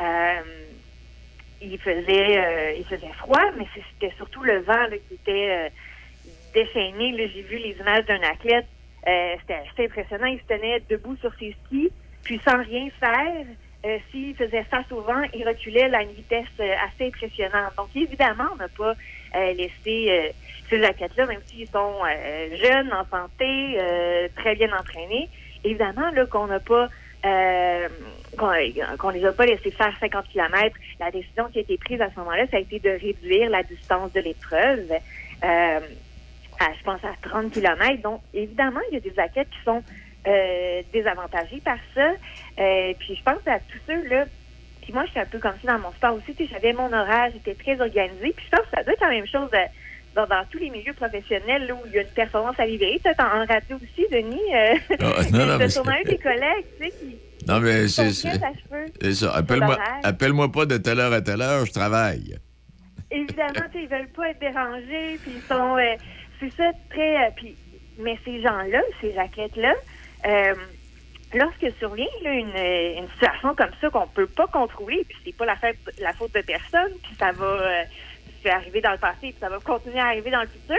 [0.01, 0.41] euh,
[1.63, 5.73] il faisait euh, il faisait froid, mais c'était surtout le vent qui était
[6.53, 7.31] déchaîné.
[7.35, 8.67] J'ai vu les images d'un athlète.
[9.41, 10.27] C'était assez impressionnant.
[10.27, 11.91] Il se tenait debout sur ses skis,
[12.23, 13.47] puis sans rien faire.
[13.85, 17.73] Euh, S'il faisait face au vent, il reculait là, à une vitesse euh, assez impressionnante.
[17.77, 18.95] Donc, évidemment, on n'a pas
[19.37, 20.29] euh, laissé euh,
[20.71, 21.95] ces athlètes-là, même s'ils sont
[22.63, 23.79] jeunes, en santé,
[24.35, 25.29] très bien entraînés,
[25.63, 26.89] évidemment là qu'on n'a pas
[27.25, 27.89] euh,
[28.37, 28.53] qu'on
[28.99, 30.77] qu'on les a pas laissés faire 50 km.
[31.01, 33.63] La décision qui a été prise à ce moment-là, ça a été de réduire la
[33.63, 34.91] distance de l'épreuve.
[35.45, 35.81] Euh,
[36.61, 38.03] à, je pense, à 30 km.
[38.03, 39.83] Donc, évidemment, il y a des athlètes qui sont
[40.27, 42.13] euh, désavantagés par ça.
[42.59, 44.25] Euh, puis, je pense à tous ceux, là,
[44.83, 46.35] puis moi, je suis un peu comme ça dans mon sport aussi.
[46.51, 48.33] J'avais mon horaire, j'étais très organisée.
[48.37, 49.65] Puis, je pense que ça doit être la même chose euh,
[50.15, 53.01] dans, dans tous les milieux professionnels là, où il y a une performance à livrer.
[53.03, 54.39] Peut-être en, en radio aussi, Denis.
[54.55, 57.17] Euh, Ah, non, non, mais sûrement eu des collègues, tu sais, qui
[57.49, 58.13] Non, mais c'est.
[58.13, 59.35] ça.
[59.35, 62.37] Appelle-moi appelle-moi pas de telle heure à telle heure, je travaille.
[63.11, 65.95] évidemment, tu sais, ils veulent pas être dérangés, puis ils sont, euh,
[66.41, 67.57] c'est ça, très, euh, puis,
[67.99, 69.73] mais ces gens-là, ces athlètes-là,
[70.27, 70.55] euh,
[71.33, 72.57] lorsque survient là, une,
[73.03, 76.35] une situation comme ça qu'on peut pas contrôler, puis c'est pas la, fait- la faute
[76.35, 77.85] de personne, puis ça va euh,
[78.51, 80.77] arrivé dans le passé, puis ça va continuer à arriver dans le futur,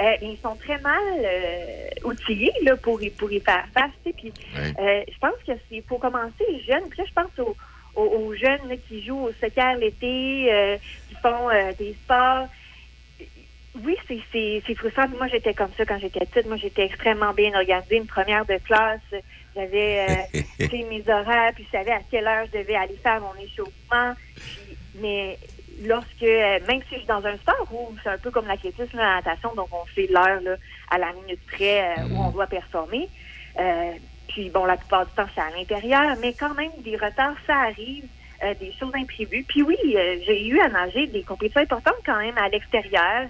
[0.00, 3.92] euh, ils sont très mal euh, outillés là, pour, y, pour y faire face.
[4.16, 4.34] Puis
[4.78, 6.88] euh, je pense que c'est faut commencer jeune.
[6.90, 7.56] Puis là, je pense aux,
[7.94, 12.48] aux, aux jeunes là, qui jouent au soccer l'été, euh, qui font euh, des sports
[13.74, 15.08] oui, c'est- c'est c'est frustrant.
[15.08, 16.46] Moi, j'étais comme ça quand j'étais petite.
[16.46, 17.96] Moi, j'étais extrêmement bien organisée.
[17.96, 19.00] Une première de classe,
[19.54, 20.22] j'avais euh,
[20.90, 24.14] mes horaires, puis je savais à quelle heure je devais aller faire mon échauffement.
[24.44, 25.38] Puis- mais
[25.80, 28.96] lorsque, euh, même si je suis dans un sport où c'est un peu comme l'athlétisme,
[28.96, 30.40] la natation, donc on fait l'heure
[30.90, 33.10] à la minute près euh, où on doit performer.
[33.58, 33.92] Euh,
[34.28, 37.56] puis bon, la plupart du temps, c'est à l'intérieur, mais quand même, des retards, ça
[37.56, 38.04] arrive.
[38.42, 39.44] euh, des choses imprévues.
[39.48, 43.28] Puis oui, euh, j'ai eu à nager des compétitions importantes quand même à l'extérieur.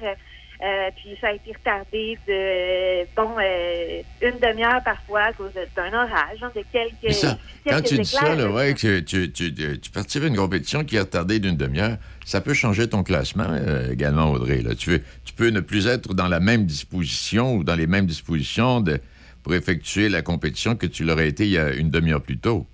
[0.65, 5.93] Euh, puis ça a été retardé de bon euh, une demi-heure parfois à cause d'un
[5.93, 7.37] orage, hein, de quelques, Mais ça,
[7.69, 10.83] quand tu dis ça, là, ouais, que tu, tu, tu, tu participes à une compétition
[10.83, 14.63] qui est retardée d'une demi-heure, ça peut changer ton classement euh, également, Audrey.
[14.63, 14.75] Là.
[14.75, 18.81] Tu, tu peux ne plus être dans la même disposition ou dans les mêmes dispositions
[18.81, 19.01] de,
[19.43, 22.67] pour effectuer la compétition que tu l'aurais été il y a une demi-heure plus tôt.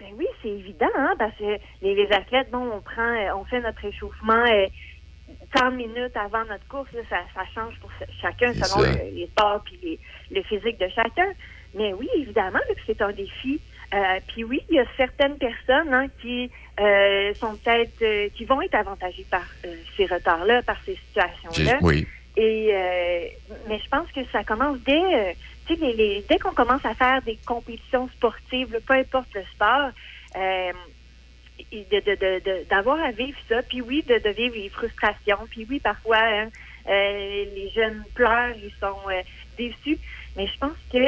[0.00, 3.60] Ben oui, c'est évident, hein, parce que les, les athlètes, bon, on prend, on fait
[3.60, 4.46] notre échauffement
[5.54, 9.14] euh, 30 minutes avant notre course, là, ça, ça change pour ch- chacun selon le-
[9.14, 10.00] les sports les-
[10.30, 11.28] le physique de chacun.
[11.74, 13.60] Mais oui, évidemment, c'est un défi.
[13.94, 16.50] Euh, puis oui, il y a certaines personnes hein, qui
[16.80, 21.78] euh, sont peut-être, euh, qui vont être avantagées par euh, ces retards-là, par ces situations-là.
[21.82, 22.06] Oui.
[22.36, 23.26] Et euh,
[23.68, 25.32] mais je pense que ça commence dès, euh,
[25.66, 29.28] tu sais, les- les- dès qu'on commence à faire des compétitions sportives, là, peu importe
[29.34, 29.90] le sport,
[31.72, 32.00] et de-
[32.40, 36.48] de- d'avoir à vivre ça, puis oui, de, vivre les frustrations, puis oui, parfois, hein,
[36.88, 39.22] euh, les jeunes pleurent, ils sont euh,
[39.58, 39.98] déçus,
[40.36, 40.98] mais je pense que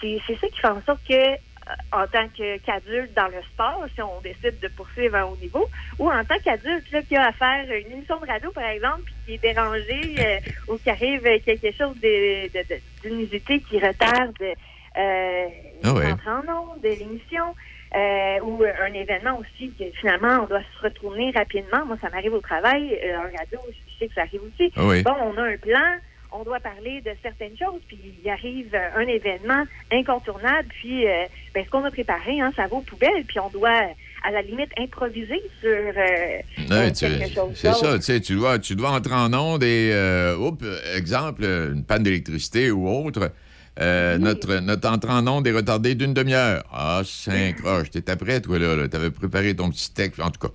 [0.00, 2.28] c'est c'est ça qui fait en sorte que euh, en tant
[2.64, 5.68] qu'adulte dans le sport, si on décide de poursuivre à haut niveau,
[5.98, 9.02] ou en tant qu'adulte là, qui a à faire une émission de radio, par exemple,
[9.04, 10.38] puis qui est dérangé, euh,
[10.68, 15.46] ou qui arrive quelque chose de- de- de- d'inusité qui retarde euh,
[15.84, 16.08] ouais.
[16.10, 17.54] l'entrée en ondes de l'émission,
[17.94, 21.84] euh, ou un événement aussi que finalement on doit se retourner rapidement.
[21.86, 24.72] Moi, ça m'arrive au travail, euh, en radio, je sais que ça arrive aussi.
[24.76, 25.02] Ah oui.
[25.02, 25.96] Bon, on a un plan,
[26.32, 31.24] on doit parler de certaines choses, puis il arrive euh, un événement incontournable, puis euh,
[31.54, 33.82] ben, ce qu'on a préparé, hein, ça va aux poubelles, puis on doit
[34.22, 38.36] à la limite improviser sur euh, Ouais, euh, quelque chose c'est ça, tu sais, tu
[38.36, 40.64] dois, tu dois entrer en onde et, euh, oups,
[40.94, 43.32] exemple, une panne d'électricité ou autre.
[43.78, 46.64] Euh, notre, notre entrée en onde est retardée d'une demi-heure.
[46.72, 47.90] Ah, cinq roches.
[47.90, 48.76] T'étais prêt, toi, là.
[48.76, 48.88] là.
[48.88, 50.52] T'avais préparé ton petit texte, en tout cas.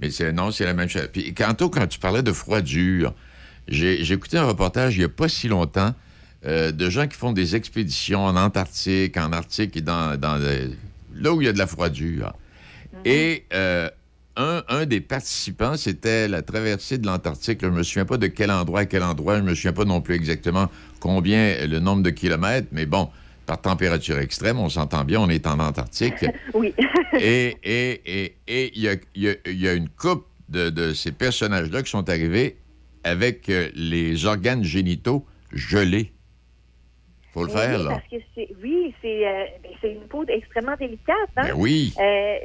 [0.00, 1.08] Mais c'est, non, c'est la même chose.
[1.12, 3.14] Puis, quant quand tu parlais de froidure,
[3.68, 5.94] j'ai, j'ai écouté un reportage il n'y a pas si longtemps
[6.44, 10.40] euh, de gens qui font des expéditions en Antarctique, en Arctique et dans, dans
[11.14, 12.32] là où il y a de la froidure.
[13.04, 13.88] Et euh,
[14.36, 17.60] un, un des participants, c'était la traversée de l'Antarctique.
[17.62, 19.36] Je ne me souviens pas de quel endroit à quel endroit.
[19.36, 20.70] Je ne me souviens pas non plus exactement
[21.02, 22.68] combien le nombre de kilomètres.
[22.70, 23.10] Mais bon,
[23.44, 26.24] par température extrême, on s'entend bien, on est en Antarctique.
[26.54, 26.72] Oui.
[27.20, 30.26] et et et et il y a, il y a- il y a une coupe
[30.48, 32.56] de, de ces personnages-là qui sont arrivés
[33.04, 36.12] avec euh, les organes génitaux gelés.
[37.32, 37.90] faut le faire, oui, là.
[37.90, 41.16] Parce que c'est, oui, c'est, euh, ben, c'est une peau extrêmement délicate.
[41.36, 41.46] Hein?
[41.48, 41.92] Ben oui.
[41.98, 42.36] Euh,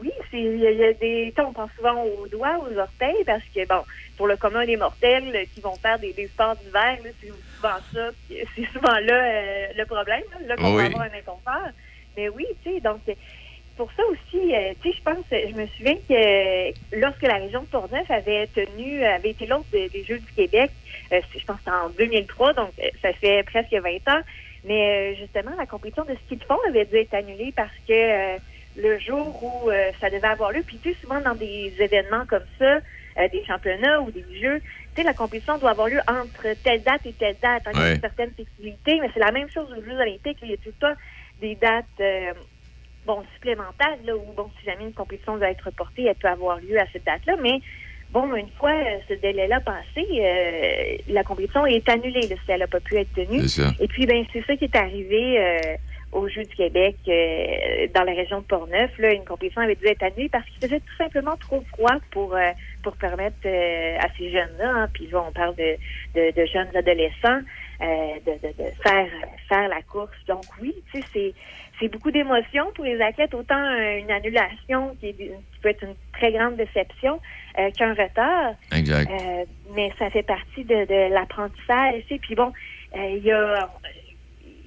[0.00, 1.34] oui, c'est, il y, a- il y a des.
[1.38, 3.82] On pense souvent aux doigts, aux orteils, parce que, bon,
[4.16, 7.28] pour le commun des mortels qui vont faire des, des sports d'hiver, là, c'est
[7.60, 8.10] souvent ça.
[8.26, 10.76] puis C'est souvent là euh, le problème, là, qu'on Oui.
[10.76, 11.68] va avoir un inconfort.
[12.16, 13.02] Mais oui, tu sais, donc.
[13.08, 13.14] euh,
[13.76, 17.62] Pour ça aussi, euh, tu sais, je pense, je me souviens que lorsque la région
[17.62, 20.72] de Portneuf avait tenu, avait été l'hôte des, des Jeux du Québec,
[21.12, 24.22] euh, je pense en 2003, donc ça fait presque 20 ans,
[24.64, 28.38] mais justement, la compétition de ski de fond avait dû être annulée parce que
[28.76, 29.70] le jour où
[30.00, 32.80] ça devait avoir lieu, puis tu sais, souvent dans des événements comme ça,
[33.32, 34.60] des championnats ou des jeux,
[35.02, 37.62] la compétition doit avoir lieu entre telle date et telle date.
[37.66, 37.94] hein, Il y a Ouais.
[37.94, 40.38] une certaine flexibilité, mais c'est la même chose aux Jeux olympiques.
[40.42, 40.94] Il y a tout le temps
[41.40, 42.32] des dates euh,
[43.06, 46.58] bon, supplémentaires, là, où, bon, si jamais une compétition doit être reportée, elle peut avoir
[46.58, 47.60] lieu à cette date-là, mais
[48.10, 52.60] bon, une fois euh, ce délai-là passé, euh, la compétition est annulée, là, si elle
[52.60, 53.40] n'a pas pu être tenue.
[53.80, 55.78] Et puis, ben, c'est ça qui est arrivé
[56.12, 58.90] aux Jeux du Québec euh, dans la région de Portneuf.
[58.98, 62.34] Là, une compétition avait dû être annulée parce qu'il faisait tout simplement trop froid pour
[62.34, 62.50] euh,
[62.82, 65.76] pour permettre euh, à ces jeunes-là, hein, puis là, on parle de,
[66.14, 67.40] de, de jeunes adolescents,
[67.82, 69.08] euh, de, de, de faire
[69.48, 70.16] faire la course.
[70.26, 71.34] Donc oui, tu sais, c'est
[71.78, 73.62] c'est beaucoup d'émotions pour les athlètes, autant
[74.00, 77.20] une annulation qui, est, qui peut être une très grande déception
[77.58, 78.52] euh, qu'un retard.
[78.74, 79.10] Exact.
[79.10, 82.02] Euh, mais ça fait partie de, de l'apprentissage.
[82.06, 82.20] tu sais.
[82.20, 82.52] Puis bon,
[82.96, 83.70] euh, il y a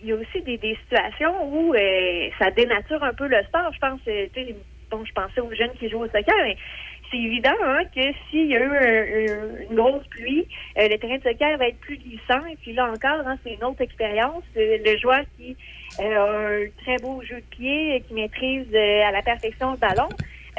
[0.03, 3.71] il y a aussi des, situations où euh, ça dénature un peu le sport.
[3.73, 4.27] Je pense, euh,
[4.91, 6.57] bon, je pensais aux jeunes qui jouent au soccer, mais
[7.09, 10.45] c'est évident hein, que s'il y a eu un- un- une grosse pluie,
[10.77, 12.45] euh, le terrain de soccer va être plus glissant.
[12.51, 14.43] Et puis là encore, hein, c'est une autre expérience.
[14.57, 15.55] Euh, le joueur qui
[15.99, 20.09] a un très beau jeu de pied, qui maîtrise à la perfection le ballon,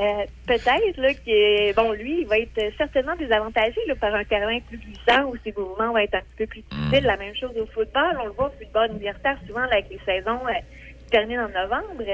[0.00, 4.58] euh, peut-être là, que bon, lui, il va être certainement désavantagé là, par un terrain
[4.68, 7.04] plus glissant où ses mouvements vont être un petit peu plus difficiles.
[7.04, 8.18] La même chose au football.
[8.20, 10.52] On le voit au football universitaire souvent là, avec les saisons euh,
[10.98, 12.04] qui terminent en novembre.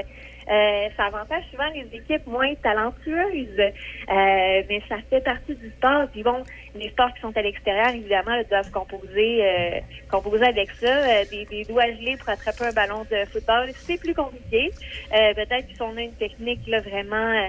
[0.49, 3.71] Euh, ça avantage souvent les équipes moins talentueuses, euh,
[4.07, 6.07] mais ça fait partie du sport.
[6.11, 6.43] Puis bon,
[6.75, 9.79] les sports qui sont à l'extérieur, évidemment, là, doivent composer, euh,
[10.09, 10.87] composer avec ça.
[10.87, 14.71] Euh, des, des doigts gelés pour attraper un ballon de football, c'est plus compliqué.
[15.15, 17.47] Euh, Peut-être on a une technique là, vraiment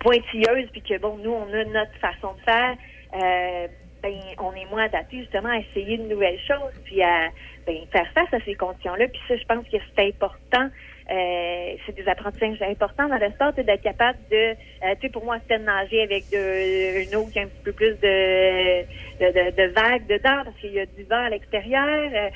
[0.00, 2.76] pointilleuse, puis que bon, nous, on a notre façon de faire.
[3.14, 3.68] Euh,
[4.02, 7.28] ben, on est moins adapté justement à essayer de nouvelles choses, puis à
[7.66, 9.08] ben, faire face à ces conditions-là.
[9.08, 10.68] Puis ça, je pense que c'est important.
[11.08, 14.54] Euh, c'est des apprentissages importants dans le sport, d'être capable de, euh,
[15.00, 17.62] tu sais, pour moi, c'était de nager avec de, une eau qui a un petit
[17.64, 18.82] peu plus de,
[19.20, 22.10] de, de, de vagues dedans, parce qu'il y a du vent à l'extérieur.
[22.12, 22.28] Euh,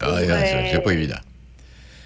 [0.00, 0.18] Ah,
[0.70, 1.20] c'est pas évident.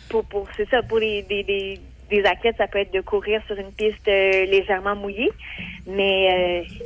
[0.09, 1.81] pour, pour c'est ça, pour les, des, des,
[2.11, 5.31] des athlètes, ça peut être de courir sur une piste euh, légèrement mouillée,
[5.87, 6.85] mais, euh,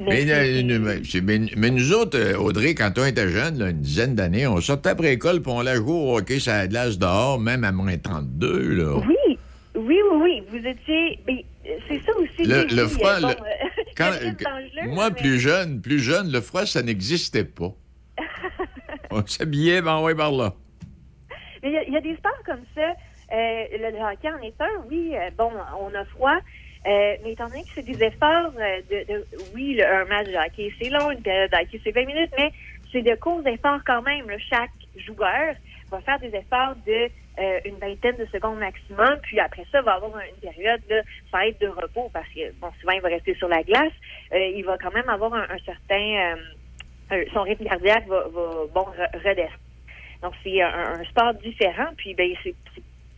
[0.00, 3.80] Mais, mais- euh, nous- mais, mais- nous autres, Audrey, quand on était jeunes, là, une
[3.80, 6.98] dizaine d'années, on sortait après l'école puis on allait jouer au hockey sur la glace
[6.98, 8.74] dehors, même à moins 32.
[8.74, 8.96] Là.
[9.08, 9.38] oui,
[9.74, 12.44] oui, oui, oui, vous étiez, euh, c'est ça aussi.
[12.48, 13.34] Le- le froid, bon, le-
[13.96, 17.72] Quand- dangereux, moi, plus jeune, plus jeune, le froid, ça n'existait pas.
[19.10, 20.54] on s'habillait, ben ouais, par là.
[21.62, 22.92] Mais il y y, a des sports comme ça.
[23.32, 25.12] Euh, le, hockey en est un, oui.
[25.16, 25.50] euh, bon,
[25.80, 26.38] on a froid.
[26.86, 30.36] euh, mais étant donné que c'est des efforts de, de- oui, le- un match de
[30.36, 32.52] hockey, c'est long, une période de hockey, c'est 20 minutes, mais
[32.90, 34.24] c'est de courts efforts quand même.
[34.48, 35.54] Chaque joueur
[35.90, 37.10] va faire des efforts de
[37.64, 41.46] une vingtaine de secondes maximum, puis après ça, va avoir une période là, ça va
[41.46, 43.92] être de repos parce que bon, souvent il va rester sur la glace.
[44.32, 46.34] Il va quand même avoir un, certain
[47.32, 48.24] son rythme cardiaque va,
[48.74, 49.58] bon re- redescendre.
[50.22, 51.86] Donc, c'est un, un sport différent.
[51.96, 52.54] Puis, ben, c'est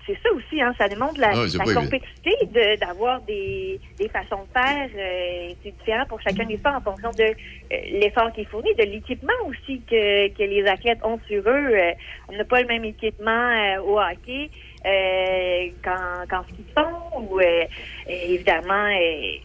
[0.06, 4.42] c'est- ça aussi, hein, ça démontre la, Ah, la compétitivité de- d'avoir des, des façons
[4.44, 4.88] de faire.
[4.96, 8.74] euh, c'est différent pour chacun des sports en fonction de euh, l'effort qui est fourni,
[8.76, 11.68] de l'équipement aussi que, que les athlètes ont sur eux.
[11.74, 11.92] Euh,
[12.28, 14.50] on n'a pas le même équipement euh, au hockey
[14.86, 17.64] euh, qu'en qu'en ski de fond ou euh,
[18.06, 19.36] évidemment euh,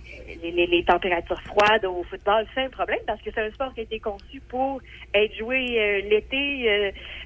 [0.41, 3.73] les, les- les températures froides au football, c'est un problème parce que c'est un sport
[3.73, 4.81] qui a été conçu pour
[5.13, 6.69] être joué l'été,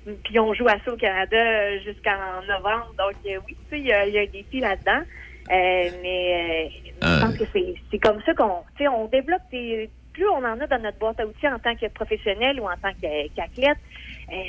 [0.07, 2.94] euh, puis on joue à ça au Canada jusqu'en novembre.
[2.98, 5.03] Donc euh, oui, tu sais, il y, a- il y a un défi là-dedans.
[5.52, 6.69] Euh, mais euh,
[7.10, 10.44] je pense que c'est c'est comme ça qu'on tu sais, on développe des plus on
[10.44, 13.77] en a dans notre boîte à outils en tant que professionnel ou en tant qu'athlète,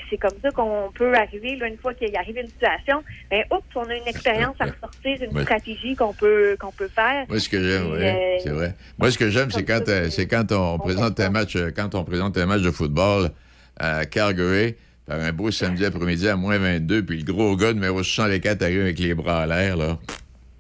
[0.09, 3.63] c'est comme ça qu'on peut arriver, là, une fois qu'il arrive une situation, ben, oups,
[3.75, 5.43] on a une expérience à ressortir, une Ouais.
[5.43, 7.25] stratégie qu'on peut qu'on peut faire.
[7.29, 8.75] Moi, ce que j'aime, euh, c'est vrai.
[8.99, 11.95] Moi, ce que j'aime, c'est quand, euh, c'est quand on présente un match, euh, quand
[11.95, 13.31] on présente un match de football
[13.79, 14.75] à Calgary,
[15.07, 18.83] par un beau samedi après-midi à moins 22, puis le gros gars numéro 64 arrive
[18.83, 19.99] avec les bras en l'air, là.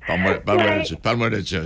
[0.06, 0.94] Parle-moi parle-moi de.
[0.96, 1.58] Parle-moi de ça.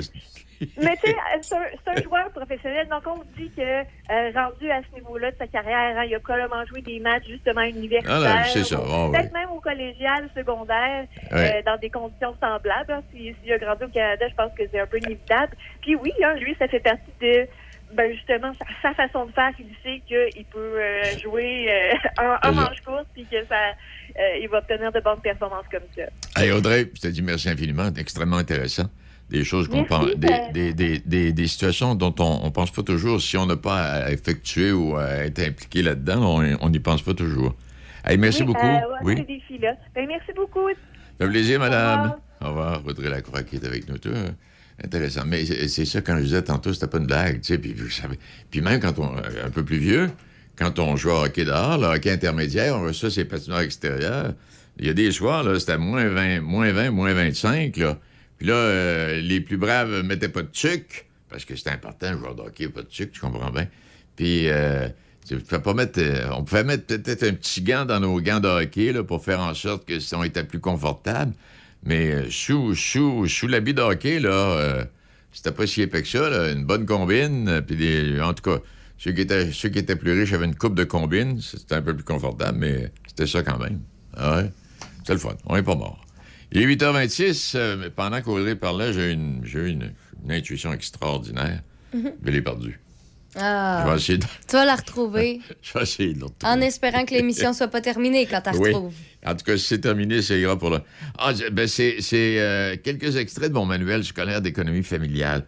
[0.82, 4.94] Mais tu sais, c'est un, joueur professionnel, donc on dit que euh, rendu à ce
[4.94, 8.12] niveau-là de sa carrière, hein, il a probablement joué des matchs justement universitaires.
[8.24, 9.40] Ah, ah, Peut-être oui.
[9.40, 12.92] même au collégial, secondaire, euh, dans des conditions semblables.
[12.92, 13.02] hein.
[13.12, 15.56] Si- S'il a grandi au Canada, je pense que c'est un peu inévitable.
[15.80, 17.46] Puis oui, hein, lui, ça fait partie de
[17.92, 19.50] ben justement sa, sa façon de faire.
[19.58, 21.94] Il sait qu'il peut euh, jouer euh,
[22.42, 23.54] en, en manche-course, puis que ça,
[24.18, 26.02] euh, il va obtenir de bonnes performances comme ça.
[26.40, 27.88] Hey, Audrey, je te dis merci infiniment.
[27.94, 28.84] C'est extrêmement intéressant.
[29.30, 32.50] Des choses qu'on Merci, pense, des, euh, des, des, des, des situations dont on ne
[32.50, 33.20] pense pas toujours.
[33.20, 37.14] Si on n'a pas à effectuer ou à être impliqué là-dedans, on n'y pense pas
[37.14, 37.54] toujours.
[38.04, 38.66] Hey, merci Oui, beaucoup.
[38.66, 39.26] euh, ouais, oui.
[39.94, 40.68] Ben, merci beaucoup.
[41.18, 42.14] Fait plaisir, madame.
[42.42, 42.82] Au revoir.
[42.86, 43.96] Audrey Lacroix qui est avec nous.
[43.96, 44.28] Toi, euh,
[44.84, 45.22] intéressant.
[45.26, 47.40] Mais c'est ça, quand je disais tantôt, c'était pas une blague.
[47.40, 48.18] Tu sais, puis, vous savez-
[48.50, 50.10] puis même quand on est un peu plus vieux,
[50.56, 54.34] quand on joue au hockey dehors, le hockey intermédiaire, on reçoit ses patinoires extérieurs.
[54.78, 57.96] Il y a des soirs, là, c'était moins 20, moins 20, moins 25, là.
[58.44, 62.34] Là, euh, les plus braves mettaient pas de tuc, parce que c'était important, un joueur
[62.34, 63.66] de hockey, pas de tuc, tu comprends bien.
[64.16, 64.88] Puis, euh,
[65.26, 68.48] tu pas mettre, euh, on pouvait mettre peut-être un petit gant dans nos gants de
[68.48, 71.32] hockey pour faire en sorte que si on était plus confortable.
[71.82, 74.86] Mais euh, sous, l'habit de hockey, là,
[75.32, 76.52] c'était pas si épais que ça.
[76.52, 78.60] Une bonne combine, puis en tout cas,
[78.98, 81.40] ceux qui, étaient, plus riches avaient une coupe de combine.
[81.40, 83.80] C'était un peu plus confortable, mais c'était ça quand même.
[84.16, 84.42] Ah?
[85.04, 85.34] C'est le fun.
[85.46, 86.03] On n'est pas mort.
[86.54, 87.52] Il est 8h26.
[87.56, 89.92] euh, mais pendant qu'Audrey parlait, j'ai eu une, j'ai eu une,
[90.24, 91.60] une intuition extraordinaire.
[91.92, 92.12] Mhm.
[92.24, 92.80] Je l'ai perdue.
[93.36, 93.82] Ah.
[93.84, 96.52] Je vais essayer de, Tu vas la retrouver je vais essayer de retrouver.
[96.54, 98.68] en espérant que l'émission soit pas terminée quand tu la Oui.
[98.72, 98.94] retrouves.
[99.26, 100.80] En tout cas, si c'est terminé, c'est grave pour le.
[101.18, 105.44] Ah, ben, c'est c'est, euh, quelques extraits de mon manuel scolaire d'économie familiale.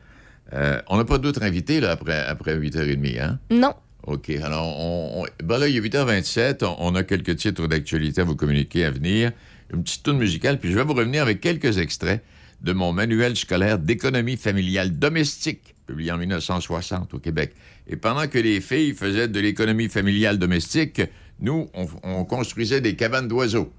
[0.52, 3.38] Euh, on n'a pas d'autres invités là, après, après 8h30, hein?
[3.50, 3.74] Non.
[4.04, 4.30] OK.
[4.30, 6.64] Alors, on, on- ben là, il est 8h27.
[6.64, 9.30] On, on a quelques titres d'actualité à vous communiquer à venir.
[9.72, 12.22] Une petite tourne musicale, puis je vais vous revenir avec quelques extraits
[12.62, 17.52] de mon manuel scolaire d'économie familiale domestique, publié en 1960 au Québec.
[17.88, 21.02] Et pendant que les filles faisaient de l'économie familiale domestique,
[21.40, 23.72] nous, on, on construisait des cabanes d'oiseaux.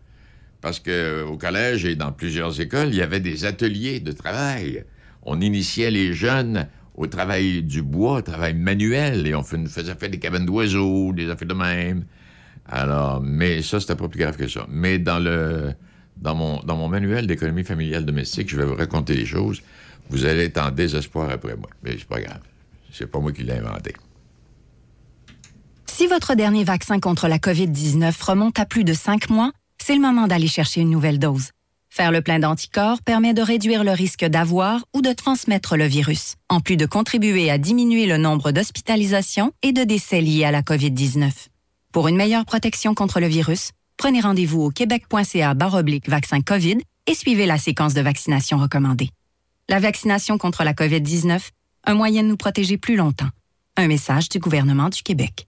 [0.62, 4.84] Parce qu'au collège et dans plusieurs écoles, il y avait des ateliers de travail.
[5.24, 10.10] On initiait les jeunes au travail du bois, au travail manuel, et on faisait faire
[10.10, 12.06] des cabanes d'oiseaux, des affaires de même.
[12.70, 14.66] Alors, mais ça, c'était pas plus grave que ça.
[14.70, 15.20] Mais dans
[16.24, 19.62] mon, mon manuel d'économie familiale domestique, je vais vous raconter les choses.
[20.10, 21.70] Vous allez être en désespoir après moi.
[21.84, 22.42] Mais c'est pas grave.
[22.92, 23.94] C'est pas moi qui l'ai inventé.
[25.88, 30.02] Si votre dernier vaccin contre la COVID-19 remonte à plus de cinq mois, c'est le
[30.02, 31.50] moment d'aller chercher une nouvelle dose.
[31.90, 36.36] Faire le plein d'anticorps permet de réduire le risque d'avoir ou de transmettre le virus,
[36.50, 40.62] en plus de contribuer à diminuer le nombre d'hospitalisations et de décès liés à la
[40.62, 41.32] COVID-19.
[41.98, 46.78] Pour une meilleure protection contre le virus, prenez rendez-vous au québec.ca baroblique vaccin COVID
[47.08, 49.10] et suivez la séquence de vaccination recommandée.
[49.68, 51.50] La vaccination contre la COVID-19,
[51.86, 53.30] un moyen de nous protéger plus longtemps.
[53.78, 55.48] Un message du gouvernement du Québec.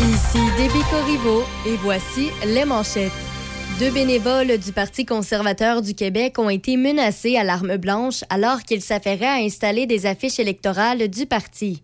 [0.00, 3.10] Ici Déby Corriveau et voici les manchettes.
[3.80, 8.80] Deux bénévoles du Parti conservateur du Québec ont été menacés à l'arme blanche alors qu'ils
[8.80, 11.82] s'affairaient à installer des affiches électorales du parti.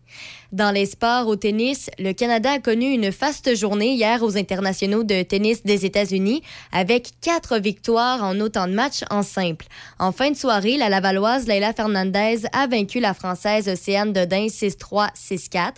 [0.50, 5.04] Dans les sports au tennis, le Canada a connu une faste journée hier aux internationaux
[5.04, 9.66] de tennis des États-Unis avec quatre victoires en autant de matchs en simple.
[9.98, 15.10] En fin de soirée, la Lavalloise Leila Fernandez a vaincu la Française Océane Dodin 6-3,
[15.14, 15.72] 6-4.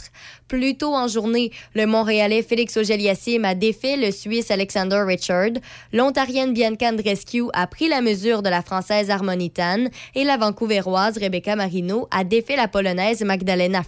[0.47, 5.60] Plus tôt en journée, le Montréalais Félix Auger-Aliassime a défait le Suisse Alexander Richard.
[5.92, 11.18] L'Ontarienne Bianca Andreescu a pris la mesure de la Française Harmonie Tan et la Vancouveroise
[11.18, 13.83] Rebecca Marino a défait la Polonaise Magdalena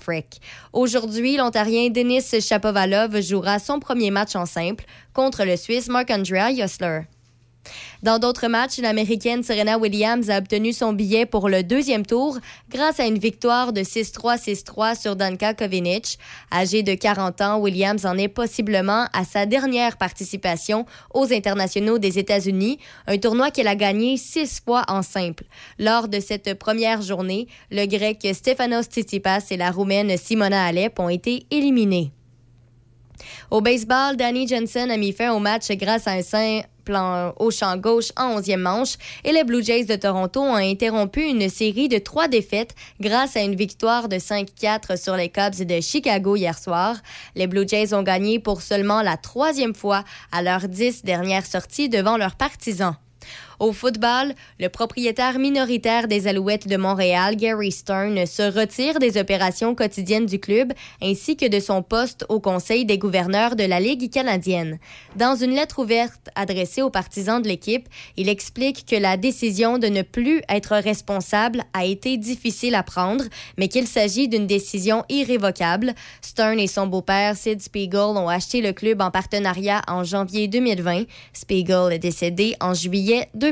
[0.72, 7.02] Aujourd'hui, l'Ontarien Denis Shapovalov jouera son premier match en simple contre le Suisse Marc-Andrea Jossler.
[8.02, 12.98] Dans d'autres matchs, l'Américaine Serena Williams a obtenu son billet pour le deuxième tour grâce
[12.98, 16.18] à une victoire de 6-3, 6-3 sur Danka Kovinic.
[16.52, 20.84] Âgée de 40 ans, Williams en est possiblement à sa dernière participation
[21.14, 25.44] aux internationaux des États-Unis, un tournoi qu'elle a gagné six fois en simple.
[25.78, 31.08] Lors de cette première journée, le Grec Stefanos Tsitsipas et la Roumaine Simona Alep ont
[31.08, 32.10] été éliminés.
[33.50, 37.76] Au baseball, Danny Jensen a mis fin au match grâce à un plan au champ
[37.76, 41.98] gauche en 11e manche et les Blue Jays de Toronto ont interrompu une série de
[41.98, 46.96] trois défaites grâce à une victoire de 5-4 sur les Cubs de Chicago hier soir.
[47.34, 51.88] Les Blue Jays ont gagné pour seulement la troisième fois à leurs dix dernières sorties
[51.88, 52.96] devant leurs partisans.
[53.62, 59.76] Au football, le propriétaire minoritaire des Alouettes de Montréal, Gary Stern, se retire des opérations
[59.76, 64.10] quotidiennes du club ainsi que de son poste au Conseil des gouverneurs de la Ligue
[64.10, 64.80] canadienne.
[65.14, 69.86] Dans une lettre ouverte adressée aux partisans de l'équipe, il explique que la décision de
[69.86, 73.22] ne plus être responsable a été difficile à prendre,
[73.58, 75.94] mais qu'il s'agit d'une décision irrévocable.
[76.20, 81.04] Stern et son beau-père, Sid Spiegel, ont acheté le club en partenariat en janvier 2020.
[81.32, 83.51] Spiegel est décédé en juillet 2020.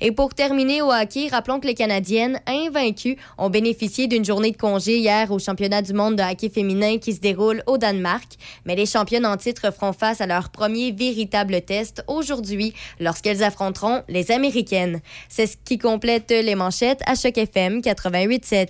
[0.00, 4.56] Et pour terminer au hockey, rappelons que les Canadiennes, invaincues, ont bénéficié d'une journée de
[4.56, 8.34] congé hier au championnat du monde de hockey féminin qui se déroule au Danemark.
[8.64, 14.02] Mais les championnes en titre feront face à leur premier véritable test aujourd'hui lorsqu'elles affronteront
[14.08, 15.00] les Américaines.
[15.28, 18.68] C'est ce qui complète les manchettes à Choc FM 88.7.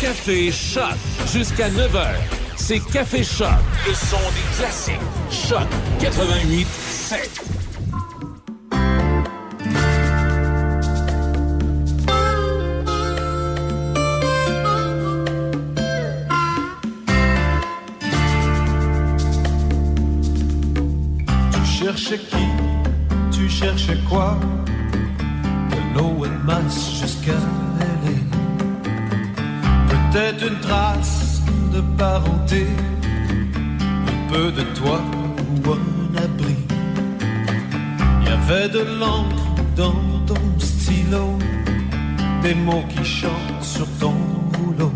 [0.00, 0.94] Café Choc
[1.32, 2.14] jusqu'à 9h.
[2.56, 3.48] C'est Café Choc,
[3.86, 4.94] le son des classiques.
[5.30, 5.66] Choc
[6.00, 7.55] 88.7.
[22.06, 23.36] Tu cherchais qui?
[23.36, 24.38] Tu cherchais quoi?
[25.70, 27.32] De l'eau et masse jusqu'à
[27.80, 28.14] LA
[29.88, 32.68] Peut-être une trace de parenté,
[34.06, 35.00] un peu de toi
[35.48, 36.54] ou un abri.
[38.20, 41.36] Il y avait de l'encre dans ton stylo,
[42.42, 44.14] des mots qui chantent sur ton
[44.56, 44.92] rouleau.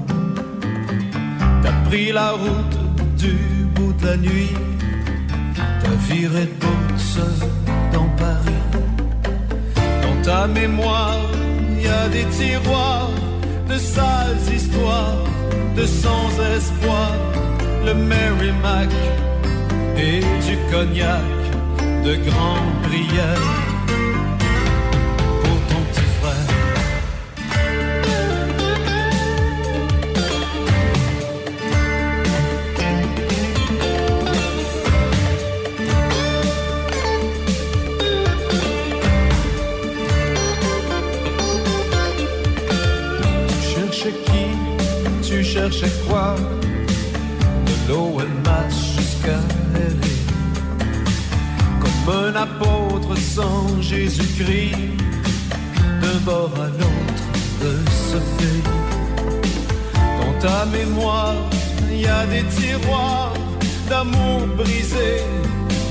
[1.60, 2.78] T'as pris la route
[3.18, 3.34] du
[3.74, 4.54] bout de la nuit,
[5.82, 6.69] t'as viré de
[7.92, 8.64] dans Paris.
[10.02, 11.18] Dans ta mémoire,
[11.70, 13.10] il y a des tiroirs
[13.68, 15.24] de sales histoires,
[15.76, 17.12] de sans espoir,
[17.84, 18.92] le Merrimack
[19.96, 21.30] et du cognac
[22.04, 23.59] de grande prière
[46.20, 46.36] cherchais quoi
[47.66, 49.40] De l'OMS jusqu'à
[51.80, 54.76] Comme un apôtre sans Jésus-Christ.
[56.00, 57.24] D'un bord à l'autre
[57.62, 57.72] de
[58.10, 58.62] ce pays.
[60.18, 61.34] Dans ta mémoire,
[61.90, 63.34] il y a des tiroirs
[63.88, 65.24] D'amour brisé,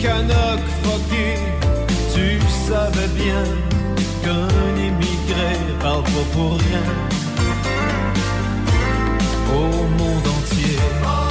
[0.01, 1.35] canoc foqué
[2.14, 3.43] Tu savais bien
[4.24, 5.51] qu'un immigré
[5.82, 7.09] parle pas pour rien
[10.30, 11.28] entier.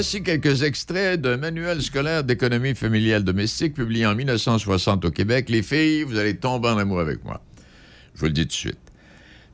[0.00, 5.50] Voici quelques extraits d'un manuel scolaire d'économie familiale domestique publié en 1960 au Québec.
[5.50, 7.42] Les filles, vous allez tomber en amour avec moi.
[8.14, 8.78] Je vous le dis tout de suite.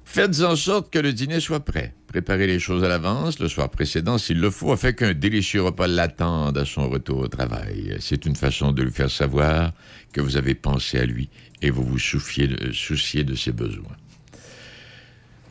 [0.05, 1.95] Faites en sorte que le dîner soit prêt.
[2.07, 5.89] Préparez les choses à l'avance, le soir précédent, s'il le faut, afin qu'un délicieux repas
[5.89, 7.97] l'attende à son retour au travail.
[7.99, 9.73] C'est une façon de lui faire savoir
[10.13, 11.29] que vous avez pensé à lui
[11.61, 13.97] et vous vous souciez de, souciez de ses besoins.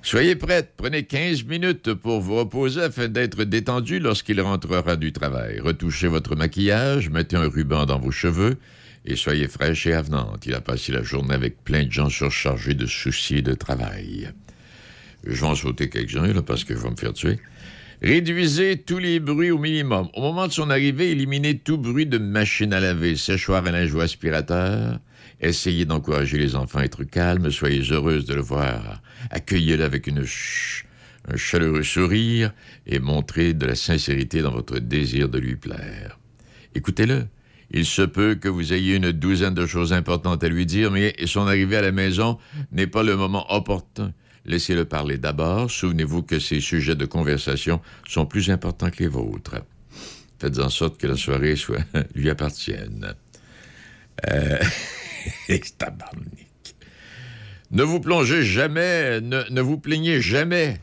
[0.06, 5.60] Soyez prête, prenez 15 minutes pour vous reposer afin d'être détendu lorsqu'il rentrera du travail.
[5.60, 8.60] Retouchez votre maquillage, mettez un ruban dans vos cheveux
[9.04, 10.46] et soyez fraîche et avenante.
[10.46, 14.30] Il a passé la journée avec plein de gens surchargés de soucis de travail.
[15.24, 17.40] Je vais en sauter quelques-uns parce que je vais me faire tuer.
[18.04, 20.10] Réduisez tous les bruits au minimum.
[20.14, 23.92] Au moment de son arrivée, éliminez tout bruit de machine à laver, séchoir à linge
[23.96, 25.00] ou aspirateur.
[25.42, 27.52] Essayez d'encourager les enfants à être calmes.
[27.52, 29.02] Soyez heureuse de le voir.
[29.32, 30.86] Accueillez-le avec une ch-
[31.28, 32.54] un chaleureux sourire
[32.86, 36.20] et montrez de la sincérité dans votre désir de lui plaire.
[36.74, 37.26] Écoutez-le.
[37.72, 41.16] Il se peut que vous ayez une douzaine de choses importantes à lui dire, mais
[41.26, 42.38] son arrivée à la maison
[42.72, 44.14] n'est pas le moment opportun.
[44.46, 45.72] Laissez-le parler d'abord.
[45.72, 49.56] Souvenez-vous que ses sujets de conversation sont plus importants que les vôtres.
[50.40, 51.84] Faites en sorte que la soirée soit
[52.16, 53.16] lui appartienne.
[54.30, 54.60] Euh...
[57.72, 60.80] Ne vous plongez jamais, ne, vous plaignez jamais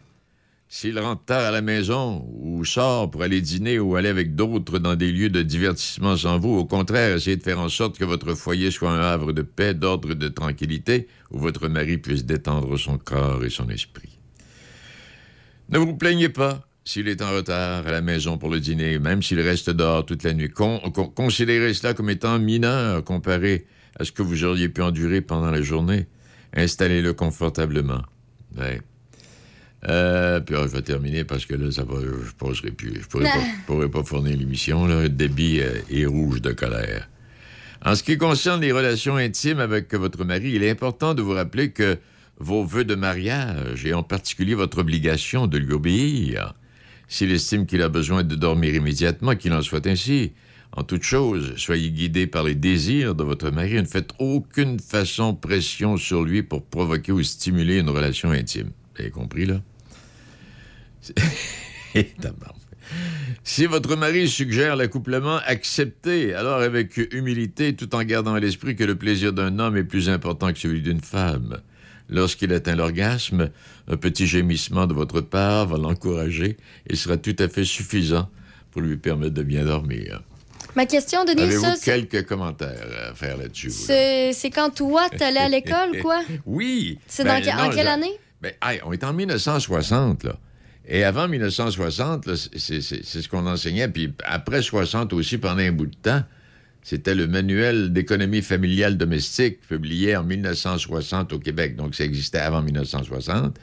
[0.68, 4.78] s'il rentre tard à la maison ou sort pour aller dîner ou aller avec d'autres
[4.78, 6.56] dans des lieux de divertissement sans vous.
[6.56, 9.74] Au contraire, essayez de faire en sorte que votre foyer soit un havre de paix,
[9.74, 14.18] d'ordre et de tranquillité, où votre mari puisse détendre son corps et son esprit.
[15.68, 19.22] Ne vous plaignez pas s'il est en retard à la maison pour le dîner, même
[19.22, 20.50] s'il reste dehors toute la nuit.
[20.50, 23.66] Con- con- considérez cela comme étant mineur comparé
[23.98, 26.06] à ce que vous auriez pu endurer pendant la journée?
[26.54, 28.02] Installez-le confortablement.
[28.56, 28.80] Ouais.
[29.88, 33.00] Euh, puis ah, je vais terminer parce que là, ça va, je poserai plus.
[33.02, 34.86] Je pourrais, pas, je pourrais pas fournir l'émission.
[34.86, 37.08] Le débit euh, est rouge de colère.
[37.84, 41.32] En ce qui concerne les relations intimes avec votre mari, il est important de vous
[41.32, 41.98] rappeler que
[42.38, 46.54] vos vœux de mariage, et en particulier votre obligation de lui obéir,
[47.08, 50.32] s'il estime qu'il a besoin de dormir immédiatement, qu'il en soit ainsi.
[50.74, 54.80] En toute chose, soyez guidés par les désirs de votre mari et ne faites aucune
[54.80, 58.70] façon pression sur lui pour provoquer ou stimuler une relation intime.
[58.94, 59.60] Vous avez compris, là?
[63.44, 68.84] Si votre mari suggère l'accouplement, acceptez, alors avec humilité, tout en gardant à l'esprit que
[68.84, 71.58] le plaisir d'un homme est plus important que celui d'une femme.
[72.08, 73.50] Lorsqu'il atteint l'orgasme,
[73.88, 76.56] un petit gémissement de votre part va l'encourager
[76.88, 78.28] et sera tout à fait suffisant
[78.70, 80.22] pour lui permettre de bien dormir.
[80.76, 83.70] Ma question, Denis, Avez-vous ça, c'est- quelques commentaires à faire là-dessus?
[83.70, 86.22] c'est c'est quand toi, t'allais à l'école, quoi?
[86.46, 86.98] Oui.
[87.06, 88.12] C'est Ben, dans non, en quelle année?
[88.40, 90.38] Ben, hey, on est en 1960, là.
[90.88, 93.88] Et avant 1960, là, c'est c'est- c'est ce qu'on enseignait.
[93.88, 96.22] Puis après 60 aussi, pendant un bout de temps,
[96.82, 101.76] c'était le manuel d'économie familiale domestique publié en 1960 au Québec.
[101.76, 103.56] Donc, ça existait avant 1960.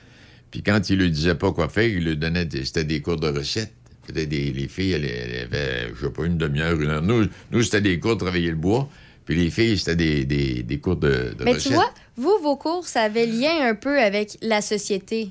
[0.52, 3.20] Puis quand il lui disait pas quoi faire, il lui donnait des, c'était des cours
[3.20, 3.74] de recettes.
[4.12, 7.02] Des, les filles, elles, elles avaient, je sais pas, une demi-heure, une heure.
[7.02, 8.90] Nous, nous c'était des cours de travailler le bois.
[9.26, 11.68] Puis les filles, c'était des, des- des cours de, de Mais recettes.
[11.68, 15.30] tu vois, vous, vos cours, ça avait lien un peu avec la société.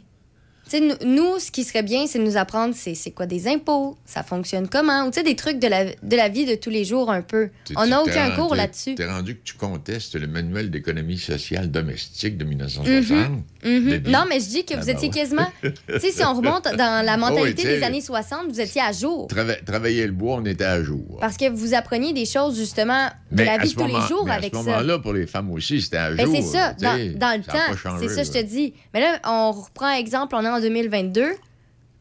[0.71, 3.97] Tu sais, nous, ce qui serait bien, c'est de nous apprendre c'est quoi des impôts,
[4.05, 6.71] ça fonctionne comment, ou tu sais, des trucs de la, de la vie de tous
[6.71, 7.49] les jours un peu.
[7.65, 8.95] Tu- On tu n'a aucun cours là-dessus.
[8.95, 13.19] T'es rendu que tu contestes le manuel d'économie sociale domestique de 1960.
[13.19, 13.89] Mhm, mhm.
[13.91, 14.11] Déby.
[14.11, 15.15] Non, mais je dis que Ah, vous ben étiez ouais.
[15.15, 15.47] quasiment.
[15.63, 18.83] tu sais, si on remonte dans la Oh, mentalité tu des années 60, vous étiez
[18.83, 19.27] à jour.
[19.29, 21.17] Trava- travailler le bois, on était à jour.
[21.21, 24.25] Parce que vous appreniez des choses, justement, de Mais la vie de tous les jours
[24.27, 24.71] mais avec À ce ça.
[24.71, 26.35] moment-là, pour les femmes aussi, c'était à Ben, jour.
[26.37, 27.99] c'est ça, tu dans, dans le Ça temps.
[28.01, 28.75] C'est ça, je te dis.
[28.95, 31.27] Mais là, on reprend exemple, on est en 2022.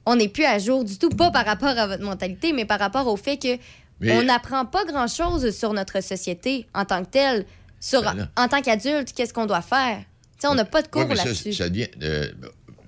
[0.06, 2.80] On n'est plus à jour du tout, pas par rapport à votre mentalité, mais par
[2.80, 3.58] rapport au fait que
[4.00, 7.46] Mais- on n'apprend pas grand-chose sur notre société en tant que telle.
[7.80, 10.00] Sur, Ben en tant qu'adulte, qu'est-ce qu'on doit faire?
[10.46, 11.54] On n'a pas de cours Ouais, mais ça, là-dessus.
[11.54, 12.28] ça devient, euh,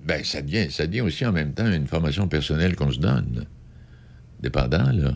[0.04, 3.46] ben, ça devient, ça devient aussi en même temps une formation personnelle qu'on se donne.
[4.40, 5.12] Dépendant, là.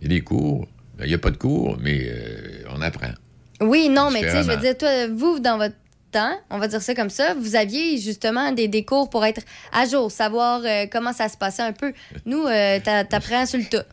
[0.00, 0.66] Il y a des cours.
[0.98, 3.12] Ben, Il n'y a pas de cours, mais euh, on apprend.
[3.60, 5.76] Oui, non, mais tu sais, je veux dire, toi, vous, dans votre
[6.14, 9.42] temps, on va dire ça comme ça, vous aviez justement des, des cours pour être
[9.72, 11.92] à jour, savoir euh, comment ça se passait un peu.
[12.26, 13.84] Nous, euh, t'a- t'apprends sur le tas.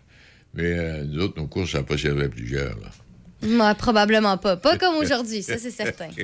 [0.53, 2.75] Mais euh, nous autres, nos cours, ça n'a pas servi à plusieurs.
[2.79, 2.89] Là.
[3.43, 4.55] Moi, probablement pas.
[4.57, 6.09] Pas comme aujourd'hui, ça, c'est certain.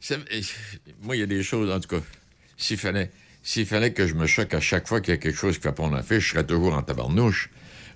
[0.00, 0.40] Ça- eh,
[1.02, 2.02] moi, il y a des choses, en tout cas,
[2.56, 3.10] s'il fallait,
[3.42, 5.64] s'il fallait que je me choque à chaque fois qu'il y a quelque chose qui
[5.64, 7.50] va pas en affaire, je serais toujours en tabarnouche.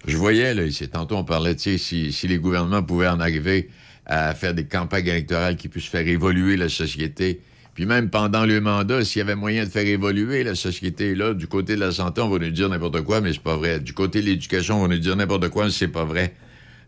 [0.06, 3.20] Je voyais, là, ici, tantôt, on parlait, tu sais, si, si les gouvernements pouvaient en
[3.20, 3.68] arriver
[4.10, 7.40] à faire des campagnes électorales qui puissent faire évoluer la société,
[7.74, 11.32] puis même pendant le mandat, s'il y avait moyen de faire évoluer la société, là,
[11.32, 13.78] du côté de la santé, on va nous dire n'importe quoi, mais c'est pas vrai.
[13.78, 16.34] Du côté de l'éducation, on va nous dire n'importe quoi, mais c'est pas vrai.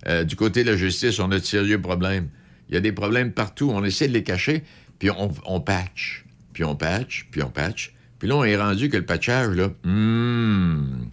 [0.09, 2.29] Euh, du côté de la justice, on a de sérieux problèmes.
[2.69, 3.71] Il y a des problèmes partout.
[3.73, 4.65] On essaie de les cacher,
[4.99, 7.95] puis on, on patch, puis on patch, puis on patch.
[8.19, 11.07] Puis là, on est rendu que le patchage, là, hmm.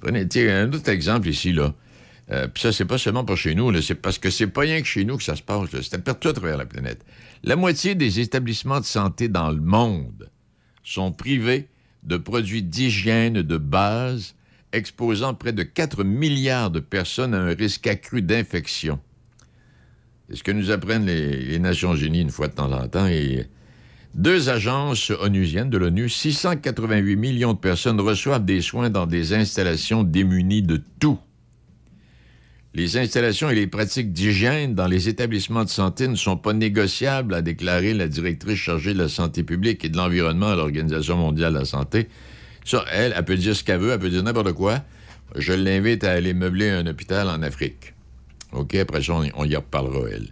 [0.00, 1.74] Prenez, un autre exemple ici, là.
[2.32, 4.80] Euh, puis ça, c'est pas seulement pour chez nous, c'est parce que c'est pas rien
[4.80, 5.68] que chez nous que ça se passe.
[5.82, 7.04] C'est partout à travers la planète.
[7.42, 10.30] La moitié des établissements de santé dans le monde
[10.84, 11.68] sont privés
[12.04, 14.34] de produits d'hygiène de base,
[14.72, 19.00] exposant près de 4 milliards de personnes à un risque accru d'infection.
[20.28, 23.08] C'est ce que nous apprennent les, Nations Unies une fois de temps en temps.
[24.14, 30.04] Deux agences onusiennes de l'ONU, 688 millions de personnes reçoivent des soins dans des installations
[30.04, 31.18] démunies de tout.
[32.72, 37.34] Les installations et les pratiques d'hygiène dans les établissements de santé ne sont pas négociables,
[37.34, 41.54] a déclaré la directrice chargée de la santé publique et de l'environnement à l'Organisation mondiale
[41.54, 42.08] de la santé.
[42.64, 44.84] Ça, elle, elle peut dire ce qu'elle veut, elle peut dire n'importe quoi.
[45.34, 47.94] Je l'invite à aller meubler un hôpital en Afrique.
[48.52, 50.28] OK, après ça, on, y reparlera, elle.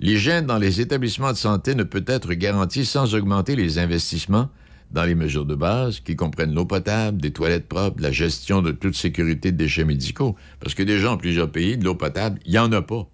[0.00, 4.48] L'hygiène dans les établissements de santé ne peut être garantie sans augmenter les investissements
[4.90, 8.72] dans les mesures de base qui comprennent l'eau potable, des toilettes propres, la gestion de
[8.72, 10.36] toute sécurité de déchets médicaux.
[10.60, 13.06] Parce que déjà, en plusieurs pays, de l'eau potable, il n'y en a pas.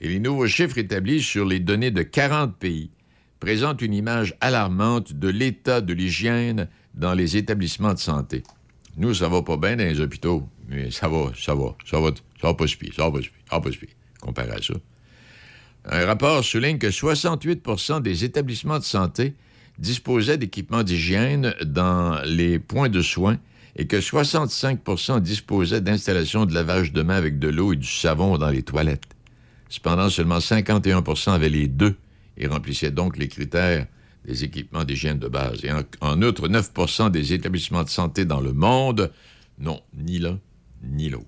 [0.00, 2.90] Et les nouveaux chiffres établis sur les données de 40 pays
[3.40, 8.42] présentent une image alarmante de l'état de l'hygiène dans les établissements de santé.
[8.96, 12.10] Nous, ça va pas bien dans les hôpitaux, mais ça va, ça va, ça va,
[12.40, 13.78] ça va pas se ça va pas se ça va pas se
[14.20, 14.74] comparé à ça.
[15.86, 19.34] Un rapport souligne que 68% des établissements de santé
[19.78, 23.38] disposaient d'équipements d'hygiène dans les points de soins
[23.76, 28.38] et que 65% disposaient d'installations de lavage de mains avec de l'eau et du savon
[28.38, 29.14] dans les toilettes.
[29.68, 31.96] Cependant, seulement 51% avaient les deux
[32.36, 33.86] et remplissaient donc les critères
[34.24, 35.64] des équipements d'hygiène de base.
[35.64, 35.70] Et
[36.00, 39.12] en, outre, 9% des établissements de santé dans le monde
[39.58, 40.38] n'ont ni l'un
[40.82, 41.26] ni l'autre.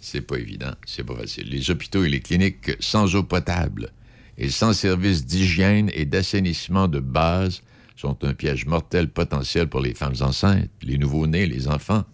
[0.00, 1.48] C'est pas évident, c'est pas facile.
[1.48, 3.92] Les hôpitaux et les cliniques sans eau potable
[4.38, 7.62] et sans service d'hygiène et d'assainissement de base
[7.96, 12.04] sont un piège mortel potentiel pour les femmes enceintes, les nouveau-nés, les enfants.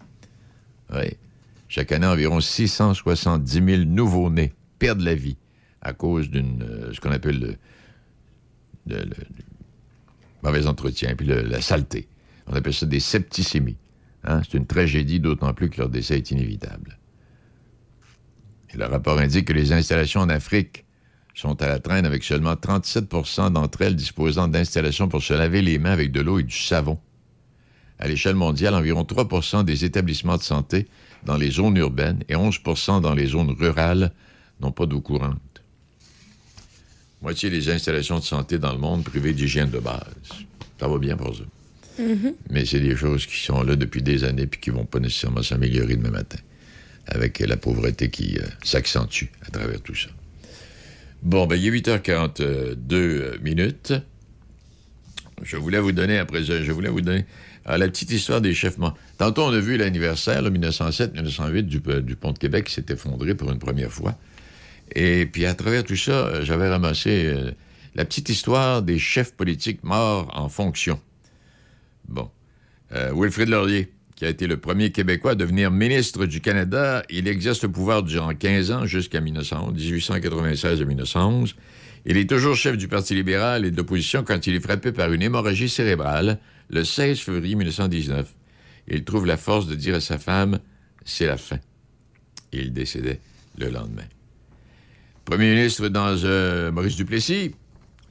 [1.67, 5.37] Chaque année, environ 670 000 nouveau-nés perdent la vie
[5.81, 7.57] à cause d'une, euh, ce qu'on appelle
[8.85, 9.05] le,
[10.43, 12.07] mauvais entretien, puis la saleté.
[12.47, 13.77] On appelle ça des septicémies.
[14.23, 14.41] Hein?
[14.43, 16.99] C'est une tragédie, d'autant plus que leur décès est inévitable.
[18.73, 20.85] Et le rapport indique que les installations en Afrique
[21.33, 25.79] sont à la traîne avec seulement 37% d'entre elles disposant d'installations pour se laver les
[25.79, 26.99] mains avec de l'eau et du savon.
[27.99, 30.87] À l'échelle mondiale, environ 3% des établissements de santé
[31.25, 34.11] dans les zones urbaines et 11% dans les zones rurales
[34.59, 35.39] n'ont pas d'eau courante.
[37.21, 40.03] Moitié des installations de santé dans le monde privées d'hygiène de base.
[40.79, 41.43] Ça va bien pour ça.
[42.49, 45.43] Mais c'est des choses qui sont là depuis des années puis qui vont pas nécessairement
[45.43, 46.39] s'améliorer demain matin,
[47.07, 50.09] avec la pauvreté qui euh, s'accentue à travers tout ça.
[51.23, 53.93] Bon, ben, il est 8h42 minutes.
[55.41, 57.25] Je voulais vous donner, après je voulais vous donner
[57.69, 58.77] euh, la petite histoire des chefs.
[58.77, 62.73] man- Tantôt, on a vu l'anniversaire, là, 1907-1908, du, euh, du pont de Québec qui
[62.73, 64.17] s'est effondré pour une première fois.
[64.95, 67.51] Et puis, à travers tout ça, euh, j'avais ramassé euh,
[67.95, 70.99] la petite histoire des chefs politiques morts en fonction.
[72.07, 72.29] Bon.
[72.93, 73.91] Euh, Wilfrid Laurier,
[74.23, 78.03] qui a été le premier Québécois à devenir ministre du Canada, il exerce le pouvoir
[78.03, 81.55] durant 15 ans jusqu'à 1911, 1896 à 1911.
[82.05, 85.21] Il est toujours chef du Parti libéral et d'opposition quand il est frappé par une
[85.21, 88.33] hémorragie cérébrale le 16 février 1919.
[88.87, 90.59] Il trouve la force de dire à sa femme
[91.03, 91.59] C'est la fin.
[92.53, 93.19] Il décédait
[93.57, 94.07] le lendemain.
[95.25, 97.55] Premier ministre dans euh, Maurice Duplessis,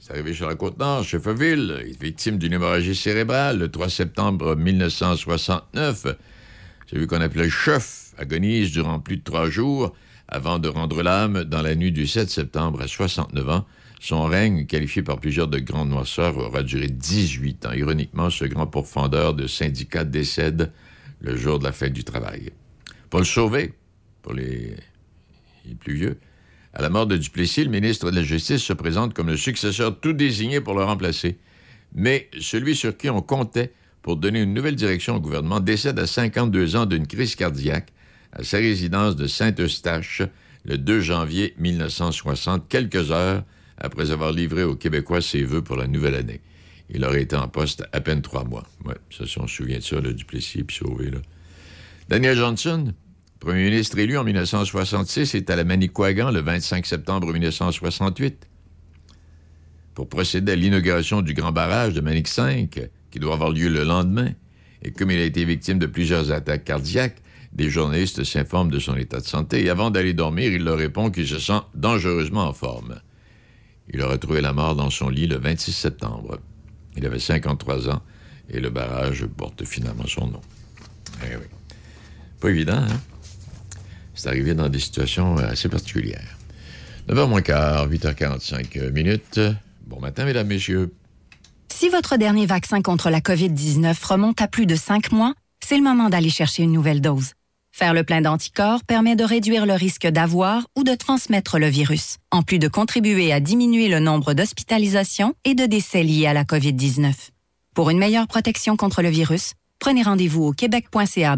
[0.05, 4.53] c'est arrivé sur la Côte-Nord, Chefferville, il est victime d'une hémorragie cérébrale le 3 septembre
[4.57, 6.07] 1969.
[6.87, 9.95] Celui qu'on appelait chef agonise durant plus de trois jours
[10.27, 13.65] avant de rendre l'âme dans la nuit du 7 septembre à 69 ans.
[14.01, 17.71] Son règne, qualifié par plusieurs de grande noirceur, aura duré 18 ans.
[17.71, 20.73] Ironiquement, ce grand pourfendeur de syndicats décède
[21.21, 22.51] le jour de la fête du travail.
[23.09, 23.71] Pour le sauver,
[24.21, 24.75] pour les
[25.79, 26.19] plus vieux,
[26.73, 29.99] à la mort de Duplessis, le ministre de la Justice se présente comme le successeur
[29.99, 31.37] tout désigné pour le remplacer.
[31.93, 33.71] Mais celui sur qui on comptait
[34.01, 37.93] pour donner une nouvelle direction au gouvernement décède à 52 ans d'une crise cardiaque
[38.31, 40.23] à sa résidence de Saint-Eustache
[40.65, 43.43] le 2 janvier 1960, quelques heures
[43.77, 46.41] après avoir livré aux Québécois ses vœux pour la nouvelle année.
[46.89, 48.65] Il aurait été en poste à peine trois mois.
[48.85, 51.19] Ouais, ça, on se souvient de ça, le Duplessis puis sauvé, là.
[52.09, 52.93] Daniel Johnson,
[53.43, 58.47] premier ministre élu en 1966, est à la Manicouagan le 25 septembre 1968
[59.93, 62.79] pour procéder à l'inauguration du grand barrage de Manic 5,
[63.11, 64.31] qui doit avoir lieu le lendemain.
[64.81, 68.95] Et comme il a été victime de plusieurs attaques cardiaques, des journalistes s'informent de son
[68.95, 72.53] état de santé et avant d'aller dormir, il leur répond qu'il se sent dangereusement en
[72.53, 72.95] forme.
[73.93, 76.39] Il a retrouvé la mort dans son lit le 26 septembre.
[76.95, 78.01] Il avait 53 ans
[78.49, 80.41] et le barrage porte finalement son nom.
[81.23, 81.35] Eh.
[82.39, 83.12] Pas évident, hein?
[84.23, 86.37] C'est dans des situations euh, assez particulières.
[87.09, 89.41] 9h moins quart, 8h45 minutes.
[89.85, 90.93] Bon matin, mesdames, messieurs.
[91.69, 95.83] Si votre dernier vaccin contre la COVID-19 remonte à plus de cinq mois, c'est le
[95.83, 97.31] moment d'aller chercher une nouvelle dose.
[97.71, 102.17] Faire le plein d'anticorps permet de réduire le risque d'avoir ou de transmettre le virus,
[102.31, 106.45] en plus de contribuer à diminuer le nombre d'hospitalisations et de décès liés à la
[106.45, 107.13] COVID-19.
[107.73, 111.35] Pour une meilleure protection contre le virus, prenez rendez-vous au québec.ca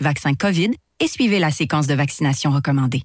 [0.00, 3.02] vaccin COVID et suivez la séquence de vaccination recommandée.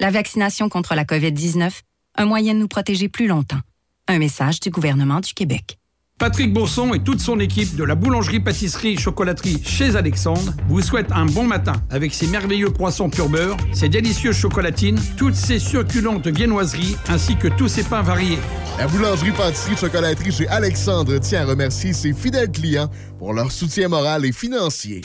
[0.00, 1.70] La vaccination contre la COVID-19,
[2.16, 3.60] un moyen de nous protéger plus longtemps.
[4.08, 5.78] Un message du gouvernement du Québec.
[6.18, 11.44] Patrick Bourson et toute son équipe de la boulangerie-pâtisserie-chocolaterie chez Alexandre vous souhaitent un bon
[11.44, 17.36] matin avec ses merveilleux poissons pur beurre, ses délicieuses chocolatines, toutes ses succulentes viennoiseries ainsi
[17.36, 18.38] que tous ses pains variés.
[18.78, 24.32] La boulangerie-pâtisserie-chocolaterie chez Alexandre tient à remercier ses fidèles clients pour leur soutien moral et
[24.32, 25.00] financier.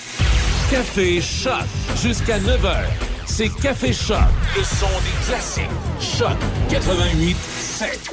[0.70, 1.64] Café Choc
[2.02, 2.86] jusqu'à 9h.
[3.26, 4.18] C'est Café Choc,
[4.56, 5.70] le son des classiques.
[6.00, 6.36] Choc
[6.70, 8.12] 88 7.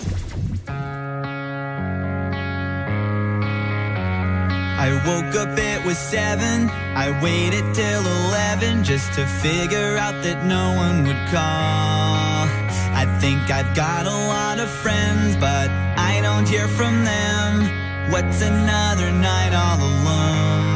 [4.77, 6.69] I woke up, it was seven.
[6.95, 12.47] I waited till eleven just to figure out that no one would call.
[12.95, 18.13] I think I've got a lot of friends, but I don't hear from them.
[18.13, 20.74] What's another night all alone?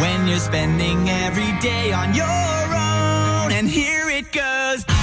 [0.00, 4.97] When you're spending every day on your own, and here it goes.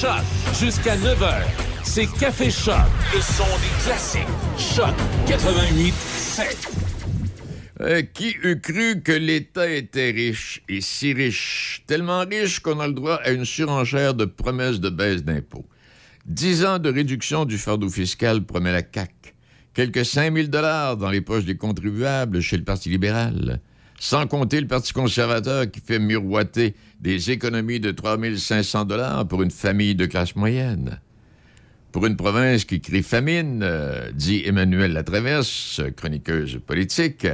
[0.00, 0.22] Choc.
[0.58, 1.42] Jusqu'à 9h,
[1.82, 2.74] c'est Café Choc.
[3.14, 4.22] Le son des classiques.
[4.56, 4.94] Choc
[5.26, 6.68] 88 7.
[7.82, 12.86] Euh, qui eût cru que l'État était riche et si riche, tellement riche qu'on a
[12.86, 15.66] le droit à une surenchère de promesses de baisse d'impôts.
[16.24, 19.34] Dix ans de réduction du fardeau fiscal promet la CAQ.
[19.74, 23.60] Quelques 5 000 dollars dans les poches des contribuables chez le Parti libéral.
[24.02, 29.42] Sans compter le Parti conservateur qui fait miroiter des économies de 3 500 dollars pour
[29.42, 31.00] une famille de classe moyenne.
[31.92, 37.26] Pour une province qui crie famine, euh, dit Emmanuel Latraverse, chroniqueuse politique,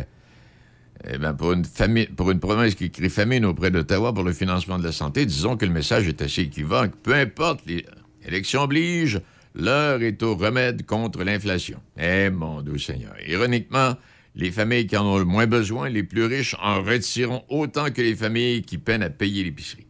[1.08, 4.92] eh bien, pour, une province qui crie famine auprès d'Ottawa pour le financement de la
[4.92, 6.96] santé, disons que le message est assez équivoque.
[7.00, 7.86] Peu importe, les
[8.26, 9.20] élections obligent,
[9.54, 11.78] l'heure est au remède contre l'inflation.
[11.96, 13.14] Eh, mon doux Seigneur.
[13.28, 13.94] Ironiquement,
[14.36, 18.02] les familles qui en ont le moins besoin, les plus riches, en retireront autant que
[18.02, 19.86] les familles qui peinent à payer l'épicerie.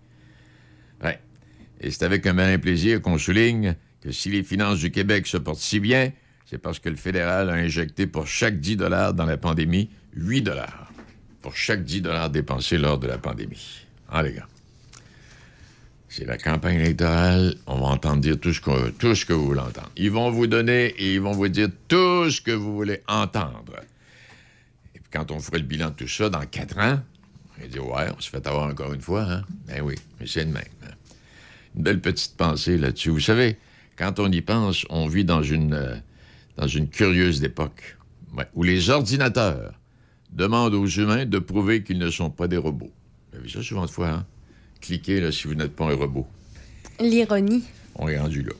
[1.02, 1.18] Ouais.
[1.80, 5.36] Et c'est avec un malin plaisir qu'on souligne que si les finances du Québec se
[5.36, 6.12] portent si bien,
[6.48, 10.42] c'est parce que le fédéral a injecté pour chaque 10 dollars dans la pandémie, 8
[10.42, 10.92] dollars.
[11.42, 13.84] Pour chaque 10 dollars dépensés lors de la pandémie.
[14.08, 14.46] Ah, les gars.
[16.08, 17.56] C'est la campagne électorale.
[17.66, 19.90] On va entendre dire tout ce, tout ce que vous voulez entendre.
[19.96, 23.74] Ils vont vous donner et ils vont vous dire tout ce que vous voulez entendre.
[25.12, 27.00] Quand on fera le bilan de tout ça dans quatre ans,
[27.58, 29.42] on va dire Ouais, on se fait avoir encore une fois, hein?
[29.66, 30.62] Ben oui, mais c'est le même.
[30.84, 30.90] hein.
[31.76, 33.10] Une belle petite pensée là-dessus.
[33.10, 33.56] Vous savez,
[33.96, 35.96] quand on y pense, on vit dans une, euh,
[36.56, 37.96] dans une curieuse époque
[38.36, 39.74] ouais, où les ordinateurs
[40.32, 42.90] demandent aux humains de prouver qu'ils ne sont pas des robots.
[43.30, 44.26] Vous avez vu ça souvent de fois, hein?
[44.80, 46.26] Cliquez là, si vous n'êtes pas un robot.
[47.00, 47.64] L'ironie.
[47.94, 48.52] On est rendu là.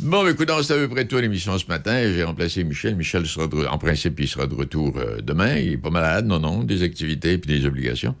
[0.00, 2.00] Bon, ben, écoute, c'est à peu près tout à l'émission ce matin.
[2.12, 2.94] J'ai remplacé Michel.
[2.94, 5.56] Michel sera de- en principe, il sera de retour euh, demain.
[5.56, 8.14] Il est pas malade, non, non, des activités puis des obligations.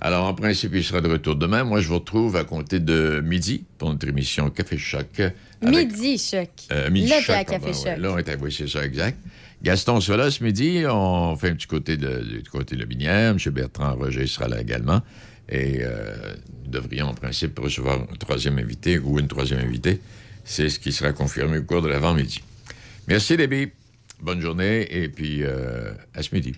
[0.00, 1.62] Alors, en principe, il sera de retour demain.
[1.64, 5.20] Moi, je vous retrouve à compter de midi pour notre émission Café Choc.
[5.62, 6.50] avec- Midi choc.
[6.72, 7.72] euh, midi Là, Choc, t'es à Café ouais.
[7.72, 7.98] Choc.
[7.98, 8.36] Là, on est à...
[8.50, 9.18] C'est ça, exact.
[9.62, 10.82] Gaston sera là ce midi.
[10.90, 13.30] On fait un petit côté de, du côté de la Binière.
[13.30, 13.38] M.
[13.52, 15.00] Bertrand Roger sera là également.
[15.48, 20.00] Et euh, nous devrions, en principe, recevoir un troisième invité ou une troisième invitée.
[20.46, 22.42] C'est ce qui sera confirmé au cours de l'avant-midi.
[23.08, 23.72] Merci, Déby.
[24.22, 26.56] Bonne journée et puis euh, à ce midi.